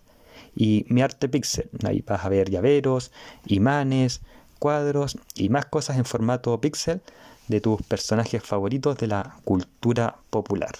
Y 0.54 0.86
Mi 0.88 1.02
Arte 1.02 1.28
Pixel, 1.28 1.70
ahí 1.84 2.02
vas 2.06 2.24
a 2.24 2.28
ver 2.28 2.50
llaveros, 2.50 3.12
imanes, 3.46 4.20
cuadros 4.58 5.18
y 5.34 5.48
más 5.48 5.66
cosas 5.66 5.96
en 5.98 6.04
formato 6.04 6.58
pixel 6.60 7.00
de 7.48 7.60
tus 7.60 7.82
personajes 7.82 8.42
favoritos 8.42 8.96
de 8.96 9.08
la 9.08 9.36
cultura 9.44 10.16
popular. 10.30 10.74